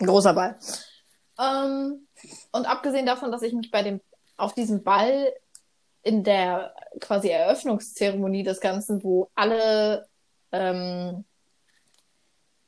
ein 0.00 0.06
großer 0.06 0.34
Ball. 0.34 0.58
Ähm, 1.38 2.08
und 2.50 2.66
abgesehen 2.66 3.06
davon, 3.06 3.30
dass 3.30 3.42
ich 3.42 3.52
mich 3.52 3.70
bei 3.70 3.82
dem 3.82 4.00
auf 4.36 4.54
diesem 4.54 4.82
Ball 4.82 5.32
in 6.02 6.24
der 6.24 6.74
quasi 7.00 7.28
Eröffnungszeremonie 7.28 8.42
des 8.42 8.60
Ganzen, 8.60 9.02
wo 9.04 9.30
alle 9.34 10.06
ähm, 10.50 11.24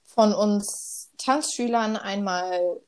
von 0.05 0.33
uns 0.33 1.11
Tanzschülern 1.19 1.97
einmal 1.97 2.81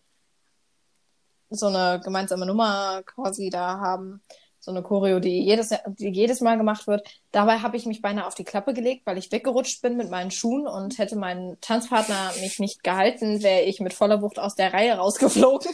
so 1.50 1.66
eine 1.66 2.00
gemeinsame 2.02 2.46
Nummer 2.46 3.02
quasi 3.04 3.50
da 3.50 3.78
haben, 3.78 4.20
so 4.58 4.70
eine 4.70 4.82
Choreo, 4.82 5.20
die 5.20 5.44
jedes, 5.44 5.70
die 5.86 6.08
jedes 6.08 6.40
Mal 6.40 6.56
gemacht 6.56 6.86
wird. 6.86 7.08
Dabei 7.30 7.58
habe 7.58 7.76
ich 7.76 7.86
mich 7.86 8.02
beinahe 8.02 8.26
auf 8.26 8.34
die 8.34 8.44
Klappe 8.44 8.74
gelegt, 8.74 9.06
weil 9.06 9.18
ich 9.18 9.30
weggerutscht 9.30 9.80
bin 9.80 9.96
mit 9.96 10.10
meinen 10.10 10.30
Schuhen 10.30 10.66
und 10.66 10.98
hätte 10.98 11.16
mein 11.16 11.56
Tanzpartner 11.60 12.32
mich 12.40 12.58
nicht 12.58 12.82
gehalten, 12.82 13.42
wäre 13.42 13.62
ich 13.62 13.80
mit 13.80 13.94
voller 13.94 14.22
Wucht 14.22 14.38
aus 14.38 14.54
der 14.54 14.72
Reihe 14.72 14.96
rausgeflogen. 14.96 15.70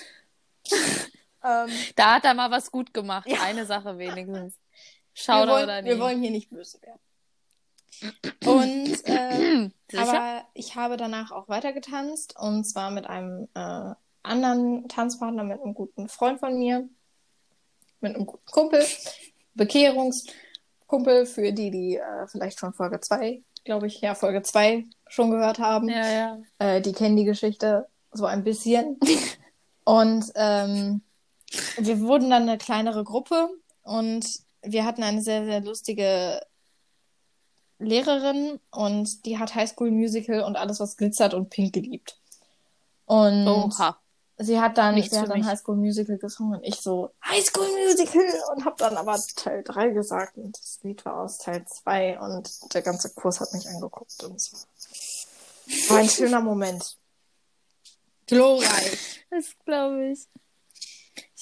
ähm, 1.44 1.70
da 1.96 2.14
hat 2.14 2.24
er 2.24 2.34
mal 2.34 2.50
was 2.50 2.70
gut 2.70 2.92
gemacht. 2.94 3.28
Ja. 3.28 3.42
Eine 3.42 3.66
Sache 3.66 3.98
wenigstens. 3.98 4.58
Schau 5.14 5.46
wir 5.46 5.62
oder 5.62 5.82
nicht. 5.82 5.92
Wir 5.92 6.00
wollen 6.00 6.20
hier 6.20 6.30
nicht 6.30 6.50
böse 6.50 6.80
werden. 6.82 7.00
Und 8.44 9.06
äh, 9.06 9.70
aber 9.96 10.44
ich 10.54 10.74
habe 10.74 10.96
danach 10.96 11.30
auch 11.30 11.48
weiter 11.48 11.72
getanzt 11.72 12.34
und 12.38 12.64
zwar 12.64 12.90
mit 12.90 13.06
einem 13.06 13.48
äh, 13.54 13.94
anderen 14.22 14.88
Tanzpartner, 14.88 15.44
mit 15.44 15.60
einem 15.60 15.74
guten 15.74 16.08
Freund 16.08 16.40
von 16.40 16.58
mir, 16.58 16.88
mit 18.00 18.14
einem 18.14 18.26
guten 18.26 18.46
Kumpel, 18.46 18.84
Bekehrungskumpel 19.54 21.26
für 21.26 21.52
die, 21.52 21.70
die 21.70 21.96
äh, 21.96 22.26
vielleicht 22.26 22.58
schon 22.58 22.72
Folge 22.72 23.00
2, 23.00 23.42
glaube 23.64 23.86
ich, 23.86 24.00
ja, 24.00 24.14
Folge 24.14 24.42
2 24.42 24.84
schon 25.06 25.30
gehört 25.30 25.58
haben. 25.58 25.88
Ja, 25.88 26.10
ja. 26.10 26.38
Äh, 26.58 26.80
die 26.80 26.92
kennen 26.92 27.16
die 27.16 27.24
Geschichte 27.24 27.88
so 28.12 28.26
ein 28.26 28.42
bisschen. 28.42 28.98
und 29.84 30.24
ähm, 30.34 31.02
wir 31.78 32.00
wurden 32.00 32.30
dann 32.30 32.42
eine 32.42 32.58
kleinere 32.58 33.04
Gruppe 33.04 33.48
und 33.82 34.26
wir 34.62 34.84
hatten 34.84 35.02
eine 35.02 35.22
sehr, 35.22 35.44
sehr 35.44 35.60
lustige 35.60 36.40
Lehrerin 37.78 38.60
und 38.70 39.26
die 39.26 39.38
hat 39.38 39.54
Highschool 39.54 39.90
Musical 39.90 40.42
und 40.42 40.56
alles, 40.56 40.80
was 40.80 40.96
glitzert 40.96 41.34
und 41.34 41.50
pink 41.50 41.72
geliebt. 41.72 42.18
Und 43.06 43.46
Oha. 43.46 43.98
sie 44.38 44.60
hat 44.60 44.78
dann, 44.78 44.94
Nichts 44.94 45.14
sie 45.14 45.20
hat 45.20 45.30
dann 45.30 45.44
Highschool 45.44 45.76
Musical 45.76 46.16
gesungen 46.18 46.60
und 46.60 46.64
ich 46.64 46.76
so, 46.76 47.10
Highschool 47.24 47.66
Musical 47.86 48.24
und 48.54 48.64
hab 48.64 48.76
dann 48.78 48.96
aber 48.96 49.18
Teil 49.36 49.62
3 49.64 49.90
gesagt 49.90 50.36
und 50.36 50.56
das 50.56 50.78
Lied 50.82 51.04
war 51.04 51.22
aus 51.22 51.38
Teil 51.38 51.64
2 51.66 52.20
und 52.20 52.74
der 52.74 52.82
ganze 52.82 53.10
Kurs 53.10 53.40
hat 53.40 53.52
mich 53.52 53.68
angeguckt 53.68 54.22
und 54.22 54.36
es 54.36 54.68
war 55.88 55.98
ein 55.98 56.08
schöner 56.08 56.40
Moment. 56.40 56.96
Glorreich. 58.26 59.26
Das 59.30 59.46
glaube 59.64 60.12
ich. 60.12 60.28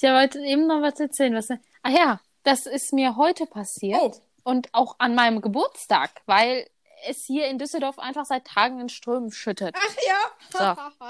Ich 0.01 0.09
wollte 0.09 0.39
eben 0.39 0.65
noch 0.65 0.81
was 0.81 0.99
erzählen. 0.99 1.35
Was... 1.35 1.49
Ah 1.83 1.89
ja, 1.89 2.19
das 2.43 2.65
ist 2.65 2.91
mir 2.91 3.17
heute 3.17 3.45
passiert. 3.45 4.01
Oh. 4.01 4.21
Und 4.43 4.73
auch 4.73 4.95
an 4.97 5.13
meinem 5.13 5.41
Geburtstag, 5.41 6.09
weil 6.25 6.67
es 7.07 7.25
hier 7.25 7.47
in 7.47 7.59
Düsseldorf 7.59 7.99
einfach 7.99 8.25
seit 8.25 8.45
Tagen 8.45 8.79
in 8.79 8.89
Strömen 8.89 9.31
schüttet. 9.31 9.75
Ach 9.77 9.95
ja. 10.07 10.31
So. 10.51 11.05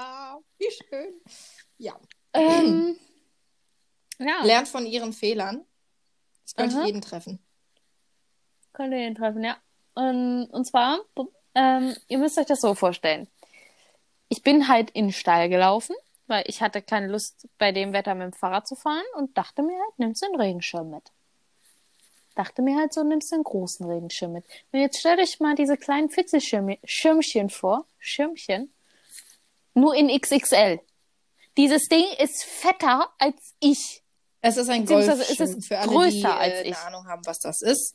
Wie 0.58 0.70
schön. 0.70 1.20
Ja. 1.78 1.98
Ähm, 2.34 2.96
ja. 4.18 4.44
Lernt 4.44 4.68
von 4.68 4.84
ihren 4.84 5.14
Fehlern. 5.14 5.64
Das 6.44 6.54
könnte 6.54 6.76
Aha. 6.76 6.84
jeden 6.84 7.00
treffen. 7.00 7.38
Könnte 8.74 8.96
jeden 8.98 9.14
treffen, 9.14 9.42
ja. 9.42 9.56
Und, 9.94 10.46
und 10.46 10.66
zwar, 10.66 11.00
ähm, 11.54 11.96
ihr 12.08 12.18
müsst 12.18 12.38
euch 12.38 12.46
das 12.46 12.60
so 12.60 12.74
vorstellen. 12.74 13.28
Ich 14.28 14.42
bin 14.42 14.68
halt 14.68 14.90
in 14.90 15.06
den 15.06 15.12
Stall 15.12 15.48
gelaufen, 15.48 15.94
weil 16.26 16.44
ich 16.46 16.62
hatte 16.62 16.82
keine 16.82 17.08
Lust, 17.08 17.48
bei 17.58 17.72
dem 17.72 17.92
Wetter 17.92 18.14
mit 18.14 18.24
dem 18.24 18.32
Fahrrad 18.32 18.66
zu 18.66 18.76
fahren 18.76 19.04
und 19.16 19.36
dachte 19.36 19.62
mir 19.62 19.78
halt, 19.78 19.98
nimmst 19.98 20.22
du 20.22 20.26
den 20.26 20.40
Regenschirm 20.40 20.90
mit 20.90 21.12
dachte 22.34 22.62
mir 22.62 22.76
halt 22.76 22.92
so, 22.92 23.02
nimmst 23.02 23.30
du 23.30 23.36
einen 23.36 23.44
großen 23.44 23.86
Regenschirm 23.86 24.32
mit. 24.32 24.44
Und 24.72 24.80
jetzt 24.80 24.98
stell 24.98 25.16
dich 25.16 25.40
mal 25.40 25.54
diese 25.54 25.76
kleinen 25.76 26.10
Fitzelschirmchen 26.10 27.50
vor, 27.50 27.86
Schirmchen, 27.98 28.72
nur 29.74 29.94
in 29.94 30.08
XXL. 30.08 30.80
Dieses 31.56 31.88
Ding 31.88 32.04
ist 32.18 32.44
fetter 32.44 33.12
als 33.18 33.54
ich. 33.60 34.02
Es 34.40 34.56
ist 34.56 34.68
ein 34.68 34.86
Golfschirm 34.86 35.20
ist 35.20 35.66
für 35.66 35.78
alle, 35.78 35.88
größer 35.88 36.10
die 36.10 36.26
als 36.26 36.54
äh, 36.54 36.62
ich. 36.62 36.76
eine 36.76 36.86
Ahnung 36.86 37.06
haben, 37.06 37.24
was 37.26 37.38
das 37.38 37.62
ist. 37.62 37.94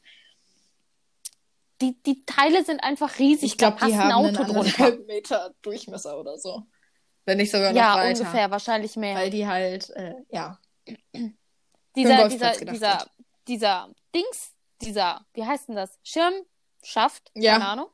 Die, 1.82 2.02
die 2.04 2.24
Teile 2.26 2.64
sind 2.64 2.80
einfach 2.80 3.20
riesig. 3.20 3.52
Ich 3.52 3.58
glaube, 3.58 3.86
die 3.86 3.98
haben 3.98 4.36
einen 4.36 5.06
Meter 5.06 5.54
Durchmesser 5.62 6.20
oder 6.20 6.38
so. 6.38 6.64
Wenn 7.28 7.40
nicht 7.40 7.52
sogar 7.52 7.74
noch 7.74 7.78
ja, 7.78 7.98
weiter. 7.98 8.22
Ja, 8.22 8.26
ungefähr, 8.26 8.52
wahrscheinlich 8.52 8.96
mehr. 8.96 9.18
Weil 9.18 9.30
die 9.30 9.46
halt, 9.46 9.90
äh, 9.90 10.16
ja. 10.30 10.58
dieser, 11.94 12.30
dieser, 12.30 12.54
dieser, 12.54 13.12
dieser 13.50 13.90
Dings, 14.16 14.54
dieser, 14.82 15.26
wie 15.34 15.46
heißt 15.46 15.68
denn 15.68 15.76
das? 15.76 16.00
Schirmschaft, 16.04 17.30
ja. 17.36 17.52
keine 17.54 17.68
Ahnung, 17.68 17.88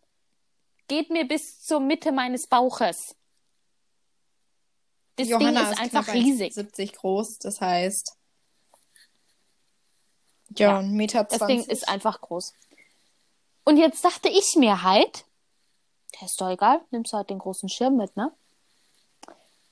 geht 0.88 1.10
mir 1.10 1.28
bis 1.28 1.64
zur 1.64 1.80
Mitte 1.80 2.12
meines 2.12 2.46
Bauches. 2.46 3.16
Das 5.16 5.28
Johanna 5.28 5.64
Ding 5.64 5.64
ist, 5.64 5.72
ist 5.72 5.80
einfach 5.80 6.14
riesig. 6.14 6.54
70 6.54 6.94
groß, 6.94 7.40
das 7.40 7.60
heißt. 7.60 8.16
Ja, 10.60 10.80
ja. 10.80 10.82
Meter 10.84 11.28
20. 11.28 11.40
Das 11.40 11.48
Ding 11.48 11.64
ist 11.64 11.90
einfach 11.90 12.22
groß. 12.22 12.54
Und 13.64 13.78
jetzt 13.78 14.06
dachte 14.06 14.30
ich 14.30 14.56
mir 14.58 14.84
halt, 14.84 15.26
der 16.14 16.28
ist 16.28 16.40
doch 16.40 16.52
egal, 16.52 16.82
nimmst 16.92 17.14
du 17.14 17.18
halt 17.18 17.32
den 17.32 17.40
großen 17.40 17.68
Schirm 17.68 17.98
mit, 17.98 18.16
ne? 18.16 18.32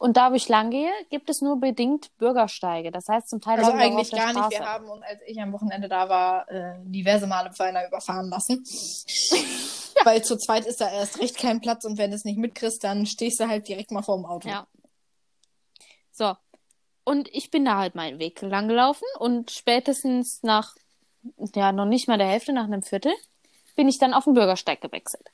Und 0.01 0.17
da, 0.17 0.31
wo 0.31 0.35
ich 0.35 0.49
lang 0.49 0.71
gehe, 0.71 0.91
gibt 1.11 1.29
es 1.29 1.41
nur 1.41 1.59
bedingt 1.59 2.09
Bürgersteige. 2.17 2.89
Das 2.89 3.07
heißt, 3.07 3.29
zum 3.29 3.39
Teil 3.39 3.59
also 3.59 3.71
eigentlich 3.71 4.09
gar 4.09 4.31
Straße. 4.31 4.49
nicht. 4.49 4.59
Wir 4.59 4.65
haben 4.65 4.89
uns, 4.89 5.03
als 5.03 5.21
ich 5.27 5.39
am 5.39 5.53
Wochenende 5.53 5.87
da 5.87 6.09
war, 6.09 6.49
äh, 6.49 6.73
diverse 6.85 7.27
Male 7.27 7.53
für 7.53 7.65
einer 7.65 7.87
überfahren 7.87 8.27
lassen. 8.27 8.63
Weil 10.03 10.23
zu 10.23 10.37
zweit 10.37 10.65
ist 10.65 10.81
da 10.81 10.89
erst 10.91 11.19
recht 11.21 11.37
kein 11.37 11.61
Platz 11.61 11.85
und 11.85 11.99
wenn 11.99 12.09
du 12.09 12.15
es 12.15 12.25
nicht 12.25 12.39
mitkriegst, 12.39 12.83
dann 12.83 13.05
stehst 13.05 13.39
du 13.39 13.47
halt 13.47 13.67
direkt 13.67 13.91
mal 13.91 14.01
vor 14.01 14.17
dem 14.17 14.25
Auto. 14.25 14.49
Ja. 14.49 14.65
So. 16.11 16.35
Und 17.03 17.29
ich 17.31 17.51
bin 17.51 17.63
da 17.63 17.77
halt 17.77 17.93
meinen 17.93 18.17
Weg 18.17 18.41
lang 18.41 18.67
gelaufen 18.67 19.05
und 19.19 19.51
spätestens 19.51 20.41
nach, 20.41 20.75
ja, 21.53 21.71
noch 21.71 21.85
nicht 21.85 22.07
mal 22.07 22.17
der 22.17 22.25
Hälfte, 22.25 22.53
nach 22.53 22.63
einem 22.63 22.81
Viertel, 22.81 23.13
bin 23.75 23.87
ich 23.87 23.99
dann 23.99 24.15
auf 24.15 24.23
den 24.23 24.33
Bürgersteig 24.33 24.81
gewechselt. 24.81 25.29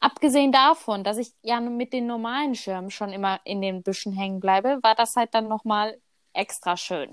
Abgesehen 0.00 0.50
davon, 0.50 1.04
dass 1.04 1.18
ich 1.18 1.32
ja 1.42 1.60
mit 1.60 1.92
den 1.92 2.06
normalen 2.06 2.54
Schirmen 2.54 2.90
schon 2.90 3.12
immer 3.12 3.38
in 3.44 3.60
den 3.60 3.82
Büschen 3.82 4.12
hängen 4.14 4.40
bleibe, 4.40 4.78
war 4.82 4.94
das 4.94 5.14
halt 5.14 5.34
dann 5.34 5.46
nochmal 5.46 6.00
extra 6.32 6.76
schön. 6.76 7.12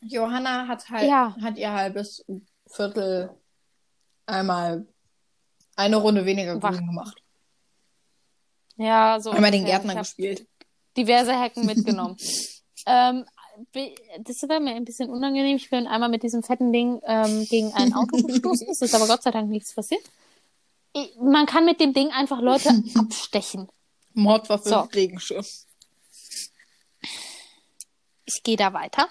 Johanna 0.00 0.68
hat 0.68 0.88
halt, 0.88 1.08
ja. 1.08 1.36
hat 1.42 1.58
ihr 1.58 1.72
halbes 1.72 2.24
Viertel 2.66 3.30
einmal 4.26 4.86
eine 5.76 5.96
Runde 5.96 6.24
weniger 6.24 6.58
grün 6.58 6.86
gemacht. 6.86 7.22
Ja, 8.76 9.18
so. 9.20 9.30
Einmal 9.30 9.50
den 9.50 9.64
Gärtner 9.64 9.96
gespielt. 9.96 10.46
Diverse 10.96 11.38
Hecken 11.38 11.66
mitgenommen. 11.66 12.16
ähm, 12.86 13.26
das 14.20 14.42
war 14.48 14.60
mir 14.60 14.74
ein 14.74 14.84
bisschen 14.84 15.10
unangenehm. 15.10 15.56
Ich 15.56 15.68
bin 15.68 15.86
einmal 15.86 16.08
mit 16.08 16.22
diesem 16.22 16.42
fetten 16.42 16.72
Ding 16.72 17.00
ähm, 17.04 17.46
gegen 17.50 17.72
ein 17.74 17.92
Auto 17.94 18.16
gestoßen. 18.22 18.68
Es 18.70 18.80
ist 18.80 18.94
aber 18.94 19.06
Gott 19.06 19.22
sei 19.22 19.32
Dank 19.32 19.50
nichts 19.50 19.74
passiert. 19.74 20.02
Man 21.20 21.46
kann 21.46 21.64
mit 21.64 21.80
dem 21.80 21.92
Ding 21.92 22.10
einfach 22.10 22.40
Leute 22.40 22.70
abstechen. 22.96 23.68
Mordwaffe 24.12 24.68
so. 24.68 24.80
Regenschirm. 24.80 25.44
Ich 28.24 28.42
gehe 28.42 28.56
da 28.56 28.72
weiter. 28.72 29.08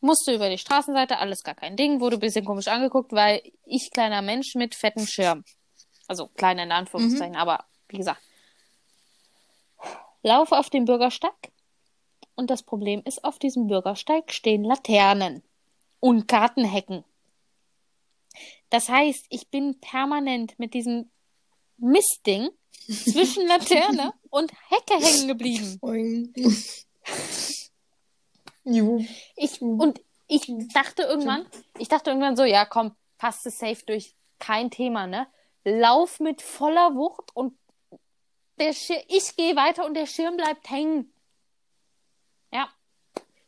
Musste 0.00 0.34
über 0.34 0.48
die 0.48 0.58
Straßenseite, 0.58 1.18
alles 1.18 1.42
gar 1.42 1.54
kein 1.54 1.76
Ding. 1.76 2.00
Wurde 2.00 2.16
ein 2.16 2.20
bisschen 2.20 2.44
komisch 2.44 2.68
angeguckt, 2.68 3.12
weil 3.12 3.42
ich 3.64 3.90
kleiner 3.90 4.22
Mensch 4.22 4.54
mit 4.54 4.74
fetten 4.74 5.06
Schirm. 5.06 5.44
Also 6.06 6.28
kleiner 6.28 6.62
in 6.62 6.72
Anführungszeichen, 6.72 7.34
mhm. 7.34 7.40
aber 7.40 7.64
wie 7.88 7.98
gesagt. 7.98 8.22
Laufe 10.22 10.56
auf 10.56 10.70
den 10.70 10.84
Bürgersteig 10.84 11.52
und 12.34 12.50
das 12.50 12.62
Problem 12.62 13.02
ist, 13.04 13.24
auf 13.24 13.38
diesem 13.38 13.66
Bürgersteig 13.66 14.32
stehen 14.32 14.64
Laternen 14.64 15.42
und 16.00 16.28
Gartenhecken. 16.28 17.04
Das 18.70 18.88
heißt, 18.88 19.26
ich 19.30 19.48
bin 19.48 19.80
permanent 19.80 20.58
mit 20.58 20.74
diesem 20.74 21.10
Mistding 21.78 22.50
zwischen 22.86 23.46
Laterne 23.46 24.12
und 24.30 24.52
Hecke 24.68 24.94
hängen 25.04 25.28
geblieben. 25.28 25.78
ich, 29.36 29.62
und 29.62 30.00
ich 30.26 30.52
dachte 30.74 31.02
irgendwann, 31.02 31.46
ich 31.78 31.88
dachte 31.88 32.10
irgendwann 32.10 32.36
so, 32.36 32.44
ja 32.44 32.66
komm, 32.66 32.94
passt 33.16 33.46
es 33.46 33.58
safe 33.58 33.82
durch, 33.86 34.14
kein 34.38 34.70
Thema, 34.70 35.06
ne? 35.06 35.26
Lauf 35.64 36.20
mit 36.20 36.42
voller 36.42 36.94
Wucht 36.94 37.34
und 37.34 37.58
der 38.58 38.72
Schir 38.72 39.02
ich 39.08 39.36
gehe 39.36 39.56
weiter 39.56 39.84
und 39.86 39.94
der 39.94 40.06
Schirm 40.06 40.36
bleibt 40.36 40.70
hängen. 40.70 41.12
Ja. 42.52 42.68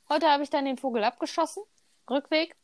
Heute 0.08 0.28
habe 0.28 0.42
ich 0.42 0.50
dann 0.50 0.64
den 0.64 0.78
Vogel 0.78 1.04
abgeschossen. 1.04 1.62
Rückweg. 2.08 2.56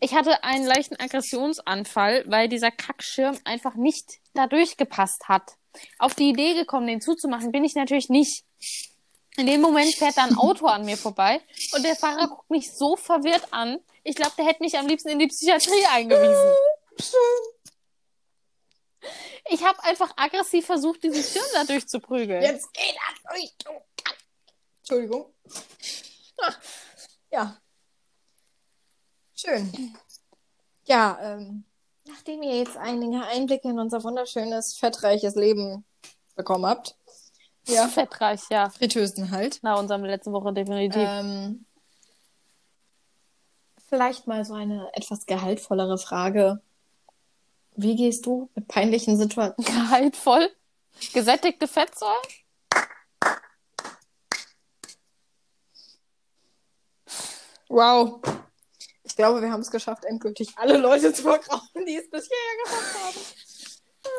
Ich 0.00 0.14
hatte 0.14 0.42
einen 0.42 0.64
leichten 0.64 0.96
Aggressionsanfall, 0.96 2.24
weil 2.26 2.48
dieser 2.48 2.70
Kackschirm 2.70 3.38
einfach 3.44 3.74
nicht 3.74 4.20
da 4.32 4.46
durchgepasst 4.46 5.28
hat. 5.28 5.52
Auf 5.98 6.14
die 6.14 6.30
Idee 6.30 6.54
gekommen, 6.54 6.86
den 6.86 7.02
zuzumachen, 7.02 7.52
bin 7.52 7.64
ich 7.64 7.74
natürlich 7.74 8.08
nicht. 8.08 8.44
In 9.36 9.46
dem 9.46 9.60
Moment 9.60 9.94
fährt 9.94 10.16
da 10.16 10.24
ein 10.24 10.36
Auto 10.36 10.66
an 10.66 10.84
mir 10.84 10.96
vorbei 10.96 11.40
und 11.74 11.84
der 11.84 11.94
Fahrer 11.94 12.28
guckt 12.28 12.50
mich 12.50 12.72
so 12.72 12.96
verwirrt 12.96 13.52
an. 13.52 13.78
Ich 14.02 14.16
glaube, 14.16 14.32
der 14.36 14.46
hätte 14.46 14.62
mich 14.62 14.76
am 14.76 14.86
liebsten 14.86 15.10
in 15.10 15.18
die 15.18 15.28
Psychiatrie 15.28 15.84
eingewiesen. 15.92 16.54
Ich 19.50 19.64
habe 19.64 19.82
einfach 19.84 20.12
aggressiv 20.16 20.66
versucht, 20.66 21.02
diesen 21.02 21.22
Schirm 21.22 21.46
da 21.54 21.64
durchzuprügeln. 21.64 22.42
Jetzt 22.42 22.72
geh 22.72 22.80
da 22.94 23.34
durch, 23.34 23.54
du 23.64 23.70
Entschuldigung. 24.80 25.34
Ach, 26.40 26.58
ja. 27.30 27.60
Schön. 29.40 29.94
Ja, 30.84 31.18
ähm, 31.22 31.64
nachdem 32.06 32.42
ihr 32.42 32.58
jetzt 32.58 32.76
einige 32.76 33.24
Einblicke 33.24 33.68
in 33.68 33.78
unser 33.78 34.04
wunderschönes, 34.04 34.76
fettreiches 34.76 35.34
Leben 35.34 35.84
bekommen 36.34 36.66
habt. 36.66 36.96
Ja. 37.66 37.88
Fettreich, 37.88 38.42
ja. 38.50 38.68
Fritösen 38.68 39.30
halt. 39.30 39.62
Nach 39.62 39.78
unserem 39.78 40.04
letzten 40.04 40.32
Woche 40.32 40.52
definitiv. 40.52 41.02
Ähm, 41.02 41.64
vielleicht 43.88 44.26
mal 44.26 44.44
so 44.44 44.52
eine 44.54 44.90
etwas 44.92 45.24
gehaltvollere 45.24 45.96
Frage. 45.96 46.60
Wie 47.76 47.96
gehst 47.96 48.26
du 48.26 48.50
mit 48.54 48.68
peinlichen 48.68 49.16
Situationen? 49.16 49.64
Gehaltvoll? 49.64 50.50
Gesättigte 51.14 51.66
Fettsäuren? 51.66 52.16
Wow. 57.68 58.20
Ich 59.10 59.16
glaube, 59.16 59.42
wir 59.42 59.50
haben 59.50 59.60
es 59.60 59.72
geschafft, 59.72 60.04
endgültig 60.04 60.56
alle 60.56 60.78
Leute 60.78 61.12
zu 61.12 61.22
vergrauen, 61.22 61.84
die 61.84 61.96
es 61.96 62.08
bis 62.08 62.28
hierher 62.28 62.64
geschafft 62.64 62.94
haben. 63.04 64.10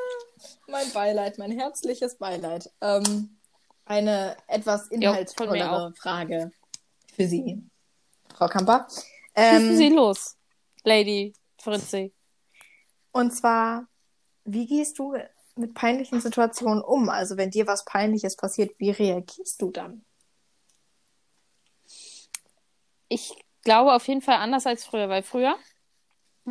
mein 0.67 0.91
Beileid, 0.91 1.38
mein 1.38 1.51
herzliches 1.51 2.17
Beileid. 2.17 2.69
Ähm, 2.82 3.39
eine 3.86 4.36
etwas 4.47 4.89
inhaltsvollere 4.89 5.93
Frage 5.95 6.51
für 7.15 7.25
Sie, 7.25 7.63
Frau 8.36 8.47
Kamper. 8.49 8.86
Ähm, 9.34 9.77
Sie 9.77 9.88
los, 9.88 10.36
Lady 10.84 11.34
Fritzi. 11.58 12.13
Und 13.13 13.32
zwar, 13.32 13.88
wie 14.43 14.67
gehst 14.67 14.99
du 14.99 15.15
mit 15.56 15.73
peinlichen 15.73 16.19
Situationen 16.19 16.84
um? 16.84 17.08
Also 17.08 17.38
wenn 17.38 17.49
dir 17.49 17.65
was 17.65 17.86
Peinliches 17.86 18.36
passiert, 18.36 18.77
wie 18.77 18.91
reagierst 18.91 19.62
du 19.62 19.71
dann? 19.71 20.04
ich 23.12 23.36
glaube 23.63 23.93
auf 23.93 24.08
jeden 24.08 24.21
Fall 24.21 24.36
anders 24.36 24.65
als 24.65 24.86
früher, 24.86 25.10
weil 25.10 25.24
früher 25.24 25.56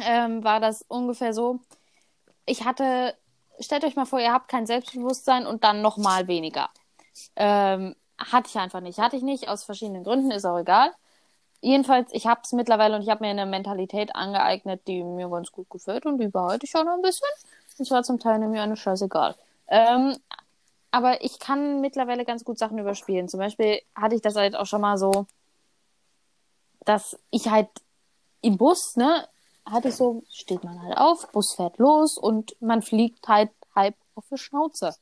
ähm, 0.00 0.44
war 0.44 0.60
das 0.60 0.82
ungefähr 0.82 1.32
so, 1.32 1.60
ich 2.46 2.64
hatte, 2.64 3.14
stellt 3.60 3.84
euch 3.84 3.96
mal 3.96 4.06
vor, 4.06 4.20
ihr 4.20 4.32
habt 4.32 4.48
kein 4.48 4.66
Selbstbewusstsein 4.66 5.46
und 5.46 5.64
dann 5.64 5.82
nochmal 5.82 6.26
weniger. 6.28 6.70
Ähm, 7.36 7.94
hatte 8.18 8.48
ich 8.48 8.56
einfach 8.56 8.80
nicht. 8.80 8.98
Hatte 8.98 9.16
ich 9.16 9.22
nicht, 9.22 9.48
aus 9.48 9.64
verschiedenen 9.64 10.04
Gründen, 10.04 10.30
ist 10.30 10.44
auch 10.44 10.58
egal. 10.58 10.92
Jedenfalls, 11.62 12.10
ich 12.12 12.26
habe 12.26 12.40
es 12.44 12.52
mittlerweile 12.52 12.96
und 12.96 13.02
ich 13.02 13.10
habe 13.10 13.24
mir 13.24 13.30
eine 13.30 13.46
Mentalität 13.46 14.14
angeeignet, 14.14 14.82
die 14.86 15.02
mir 15.02 15.28
ganz 15.28 15.52
gut 15.52 15.68
gefällt 15.68 16.06
und 16.06 16.18
die 16.18 16.28
behalte 16.28 16.66
ich 16.66 16.74
auch 16.74 16.84
noch 16.84 16.94
ein 16.94 17.02
bisschen. 17.02 17.28
Und 17.78 17.84
zwar 17.84 18.02
zum 18.02 18.18
Teil 18.18 18.38
nämlich 18.38 18.60
eine 18.60 18.76
scheißegal. 18.76 19.34
Ähm, 19.68 20.16
aber 20.90 21.22
ich 21.22 21.38
kann 21.38 21.80
mittlerweile 21.80 22.24
ganz 22.24 22.44
gut 22.44 22.58
Sachen 22.58 22.78
überspielen. 22.78 23.28
Zum 23.28 23.38
Beispiel 23.38 23.80
hatte 23.94 24.14
ich 24.14 24.22
das 24.22 24.36
halt 24.36 24.56
auch 24.56 24.66
schon 24.66 24.80
mal 24.80 24.98
so, 24.98 25.26
dass 26.84 27.18
ich 27.30 27.48
halt 27.48 27.68
im 28.42 28.56
Bus, 28.56 28.96
ne, 28.96 29.26
hatte 29.66 29.92
so, 29.92 30.22
steht 30.30 30.64
man 30.64 30.82
halt 30.82 30.96
auf, 30.96 31.30
Bus 31.32 31.54
fährt 31.54 31.78
los 31.78 32.16
und 32.18 32.56
man 32.60 32.82
fliegt 32.82 33.28
halt 33.28 33.50
halb 33.74 33.94
auf 34.14 34.24
die 34.30 34.38
Schnauze. 34.38 34.94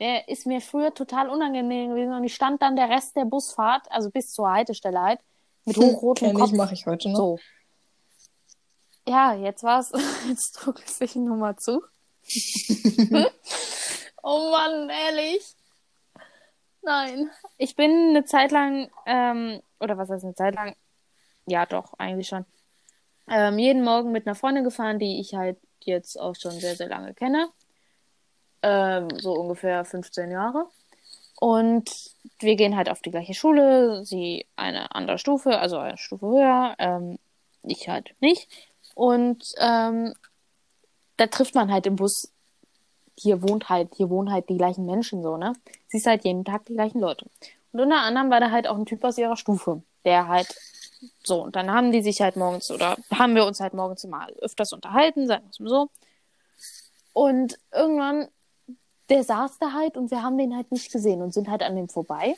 Der 0.00 0.28
ist 0.28 0.46
mir 0.46 0.60
früher 0.60 0.92
total 0.94 1.30
unangenehm 1.30 1.90
gewesen 1.90 2.12
und 2.12 2.24
ich 2.24 2.34
stand 2.34 2.60
dann 2.62 2.76
der 2.76 2.88
Rest 2.88 3.14
der 3.14 3.24
Busfahrt, 3.24 3.90
also 3.90 4.10
bis 4.10 4.32
zur 4.32 4.50
Haltestelle 4.50 5.00
halt, 5.00 5.20
mit 5.64 5.76
hochrotem 5.76 6.28
Kenn 6.28 6.36
Kopf. 6.36 6.50
Ich, 6.50 6.56
mache 6.56 6.74
ich 6.74 6.86
heute 6.86 7.08
noch. 7.10 7.18
So. 7.18 7.38
Ja, 9.06 9.34
jetzt 9.34 9.62
war's. 9.62 9.92
Jetzt 10.28 10.52
drücke 10.52 10.82
ich 10.84 10.92
sich 10.92 11.16
nochmal 11.16 11.56
zu. 11.56 11.82
oh 14.22 14.50
Mann, 14.50 14.88
ehrlich. 14.88 15.42
Nein. 16.82 17.30
Ich 17.58 17.76
bin 17.76 18.10
eine 18.10 18.24
Zeit 18.24 18.52
lang 18.52 18.90
ähm, 19.06 19.60
oder 19.82 19.98
was 19.98 20.10
heißt 20.10 20.24
eine 20.24 20.34
Zeit 20.34 20.54
lang? 20.54 20.74
Ja, 21.46 21.66
doch, 21.66 21.94
eigentlich 21.98 22.28
schon. 22.28 22.44
Ähm, 23.28 23.58
jeden 23.58 23.84
Morgen 23.84 24.12
mit 24.12 24.26
einer 24.26 24.34
Freundin 24.34 24.64
gefahren, 24.64 24.98
die 24.98 25.20
ich 25.20 25.34
halt 25.34 25.58
jetzt 25.80 26.18
auch 26.18 26.34
schon 26.34 26.52
sehr, 26.52 26.76
sehr 26.76 26.88
lange 26.88 27.14
kenne. 27.14 27.48
Ähm, 28.62 29.08
so 29.18 29.32
ungefähr 29.32 29.84
15 29.84 30.30
Jahre. 30.30 30.66
Und 31.40 31.90
wir 32.38 32.54
gehen 32.54 32.76
halt 32.76 32.88
auf 32.88 33.00
die 33.00 33.10
gleiche 33.10 33.34
Schule, 33.34 34.04
sie 34.04 34.46
eine 34.54 34.94
andere 34.94 35.18
Stufe, 35.18 35.58
also 35.58 35.78
eine 35.78 35.98
Stufe 35.98 36.26
höher, 36.26 36.76
ähm, 36.78 37.18
ich 37.64 37.88
halt 37.88 38.14
nicht. 38.20 38.48
Und 38.94 39.52
ähm, 39.58 40.14
da 41.16 41.26
trifft 41.26 41.54
man 41.54 41.72
halt 41.72 41.86
im 41.86 41.96
Bus, 41.96 42.32
hier 43.18 43.42
wohnt 43.42 43.68
halt, 43.68 43.94
hier 43.96 44.10
wohnen 44.10 44.30
halt 44.30 44.48
die 44.48 44.56
gleichen 44.56 44.86
Menschen 44.86 45.22
so, 45.22 45.36
ne? 45.36 45.52
Siehst 45.88 46.06
halt 46.06 46.24
jeden 46.24 46.44
Tag 46.44 46.66
die 46.66 46.74
gleichen 46.74 47.00
Leute. 47.00 47.26
Und 47.72 47.80
unter 47.80 48.00
anderem 48.00 48.30
war 48.30 48.40
da 48.40 48.50
halt 48.50 48.66
auch 48.66 48.76
ein 48.76 48.86
Typ 48.86 49.02
aus 49.04 49.18
ihrer 49.18 49.36
Stufe, 49.36 49.82
der 50.04 50.28
halt 50.28 50.54
so, 51.24 51.42
und 51.42 51.56
dann 51.56 51.70
haben 51.70 51.92
die 51.92 52.02
sich 52.02 52.20
halt 52.20 52.36
morgens 52.36 52.70
oder 52.70 52.96
haben 53.12 53.34
wir 53.34 53.46
uns 53.46 53.60
halt 53.60 53.74
morgens 53.74 54.04
mal 54.04 54.32
öfters 54.40 54.72
unterhalten, 54.72 55.26
sagen 55.26 55.44
wir 55.44 55.50
es 55.50 55.60
mal 55.60 55.68
so. 55.68 55.90
Und 57.12 57.58
irgendwann, 57.72 58.28
der 59.08 59.24
saß 59.24 59.58
da 59.58 59.72
halt 59.72 59.96
und 59.96 60.10
wir 60.10 60.22
haben 60.22 60.38
den 60.38 60.56
halt 60.56 60.70
nicht 60.72 60.92
gesehen 60.92 61.22
und 61.22 61.34
sind 61.34 61.48
halt 61.48 61.62
an 61.62 61.76
dem 61.76 61.88
vorbei. 61.88 62.36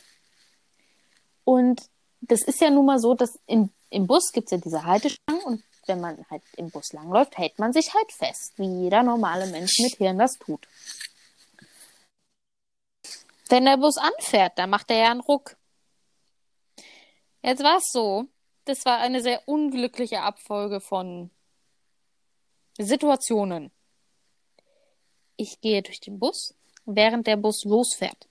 Und 1.45 1.83
das 2.21 2.43
ist 2.43 2.61
ja 2.61 2.71
nun 2.71 2.87
mal 2.87 2.99
so, 2.99 3.15
dass 3.15 3.39
in, 3.47 3.71
im 3.91 4.07
Bus 4.07 4.33
gibt 4.33 4.47
es 4.47 4.53
ja 4.53 4.59
diese 4.59 4.85
Haltestangen 4.85 5.43
und 5.45 5.63
wenn 5.87 6.01
man 6.01 6.25
halt 6.31 6.43
im 6.57 6.71
Bus 6.71 6.93
langläuft, 6.93 7.37
hält 7.37 7.59
man 7.59 7.73
sich 7.73 7.93
halt 7.93 8.11
fest, 8.11 8.55
wie 8.57 8.83
jeder 8.85 9.03
normale 9.03 9.47
Mensch 9.47 9.79
mit 9.81 9.97
Hirn 9.97 10.19
das 10.19 10.39
tut. 10.39 10.67
Wenn 13.49 13.65
der 13.65 13.77
Bus 13.77 13.97
anfährt, 13.99 14.59
dann 14.59 14.71
macht 14.71 14.91
er 14.91 14.99
ja 14.99 15.11
einen 15.11 15.21
Ruck. 15.21 15.57
Jetzt 17.43 17.63
war 17.63 17.77
es 17.77 17.91
so, 17.93 18.27
das 18.65 18.85
war 18.87 18.99
eine 18.99 19.21
sehr 19.21 19.47
unglückliche 19.47 20.23
Abfolge 20.23 20.81
von 20.81 21.31
Situationen. 22.79 23.71
Ich 25.37 25.61
gehe 25.61 25.83
durch 25.83 26.01
den 26.01 26.19
Bus, 26.19 26.55
während 26.87 27.27
der 27.27 27.37
Bus 27.37 27.65
losfährt. 27.65 28.29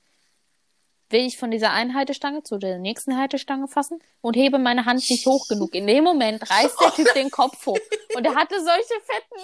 Will 1.09 1.27
ich 1.27 1.37
von 1.37 1.51
dieser 1.51 1.71
einen 1.71 1.93
Haltestange 1.93 2.41
zu 2.41 2.57
der 2.57 2.79
nächsten 2.79 3.15
Haltestange 3.17 3.67
fassen 3.67 4.01
und 4.21 4.35
hebe 4.35 4.57
meine 4.57 4.85
Hand 4.85 5.07
nicht 5.07 5.27
hoch 5.27 5.47
genug. 5.47 5.75
In 5.75 5.85
dem 5.85 6.03
Moment 6.03 6.49
reißt 6.49 6.81
der 6.81 6.91
Typ 6.91 7.13
den 7.13 7.29
Kopf 7.29 7.63
hoch. 7.67 7.77
Und 8.15 8.25
er 8.25 8.33
hatte 8.33 8.55
solche 8.55 8.99
fetten, 9.05 9.39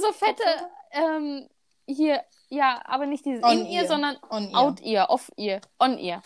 so 0.00 0.12
fette, 0.12 0.70
ähm, 0.92 1.48
hier, 1.86 2.22
ja, 2.50 2.82
aber 2.84 3.06
nicht 3.06 3.24
dieses 3.24 3.42
In-Ear, 3.42 3.86
sondern 3.86 4.16
Out-Ear, 4.54 5.08
Off-Ear, 5.08 5.60
On-Ear. 5.78 6.22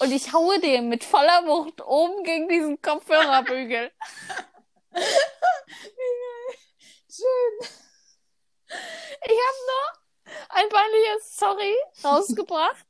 Und 0.00 0.10
ich 0.10 0.32
haue 0.32 0.58
dem 0.58 0.88
mit 0.88 1.04
voller 1.04 1.46
Wucht 1.46 1.80
oben 1.86 2.24
gegen 2.24 2.48
diesen 2.48 2.82
Kopfhörerbügel. 2.82 3.92
Schön. 7.08 7.68
Ich 8.68 9.38
habe 9.38 9.60
noch 9.68 9.92
ein 10.48 10.68
peinliches 10.68 11.36
Sorry 11.36 11.76
rausgebracht. 12.02 12.86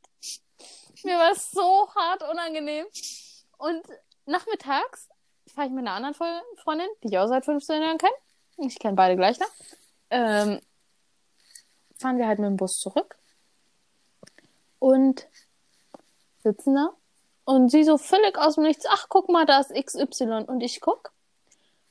Mir 1.03 1.19
war 1.19 1.33
es 1.33 1.51
so 1.51 1.93
hart 1.95 2.23
unangenehm. 2.23 2.87
Und 3.59 3.85
nachmittags 4.27 5.09
fahre 5.55 5.67
ich 5.67 5.73
mit 5.73 5.87
einer 5.87 5.93
anderen 5.93 6.15
Freundin, 6.15 6.89
die 7.03 7.09
ich 7.09 7.19
auch 7.19 7.27
seit 7.27 7.45
15 7.45 7.83
Jahren 7.83 7.99
kenne. 7.99 8.15
Ich 8.59 8.79
kenne 8.79 8.95
beide 8.95 9.17
gleich 9.17 9.39
noch. 9.39 9.51
Ähm, 10.11 10.61
fahren 11.99 12.19
wir 12.19 12.27
halt 12.27 12.39
mit 12.39 12.49
dem 12.49 12.57
Bus 12.57 12.79
zurück. 12.79 13.17
Und 14.79 15.27
sitzen 16.43 16.75
da. 16.75 16.91
Und 17.45 17.71
sie 17.71 17.85
so 17.85 17.99
völlig 17.99 18.39
aus 18.39 18.55
dem 18.55 18.65
Nichts, 18.65 18.87
ach, 18.89 19.07
guck 19.09 19.29
mal, 19.29 19.47
da 19.47 19.61
ist 19.61 19.75
XY. 19.75 20.45
Und 20.47 20.61
ich 20.61 20.81
guck. 20.81 21.13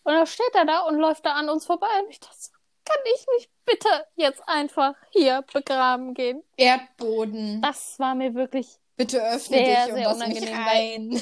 Und 0.04 0.14
dann 0.14 0.28
steht 0.28 0.54
er 0.54 0.66
da 0.66 0.82
und 0.82 0.98
läuft 0.98 1.26
da 1.26 1.34
an 1.34 1.50
uns 1.50 1.66
vorbei. 1.66 1.88
Und 2.04 2.10
ich 2.10 2.20
dachte, 2.20 2.38
kann 2.86 2.98
ich 3.16 3.26
nicht 3.38 3.50
bitte 3.66 3.90
jetzt 4.16 4.42
einfach 4.48 4.96
hier 5.12 5.44
begraben 5.54 6.14
gehen? 6.14 6.44
Erdboden. 6.58 7.62
Das 7.62 7.98
war 8.00 8.16
mir 8.16 8.34
wirklich 8.34 8.78
bitte 8.96 9.22
öffne 9.24 9.58
sehr, 9.58 9.86
dich 9.86 9.94
und 9.94 10.00
sehr 10.00 10.16
unangenehm. 10.16 10.54
Rein. 10.54 11.22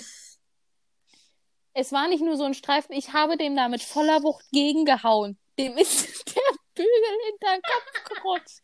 Es 1.73 1.91
war 1.91 2.07
nicht 2.07 2.21
nur 2.21 2.35
so 2.35 2.43
ein 2.43 2.53
Streifen, 2.53 2.93
ich 2.93 3.13
habe 3.13 3.37
dem 3.37 3.55
da 3.55 3.69
mit 3.69 3.81
voller 3.81 4.23
Wucht 4.23 4.45
gegengehauen. 4.51 5.37
Dem 5.57 5.77
ist 5.77 6.27
der 6.35 6.41
Bügel 6.73 7.17
hinter 7.29 7.53
den 7.53 7.61
Kopf 7.61 8.15
gerutscht. 8.15 8.61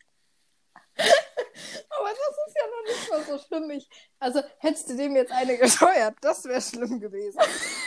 Aber 0.98 2.08
das 2.08 2.36
ist 2.46 2.56
ja 2.56 2.66
noch 2.66 2.82
nicht 2.86 3.10
mal 3.10 3.24
so 3.24 3.38
schlimm. 3.46 3.70
Ich, 3.70 3.88
also 4.18 4.40
hättest 4.58 4.90
du 4.90 4.96
dem 4.96 5.16
jetzt 5.16 5.32
eine 5.32 5.56
gescheuert, 5.58 6.16
das 6.20 6.44
wäre 6.44 6.60
schlimm 6.60 7.00
gewesen. 7.00 7.40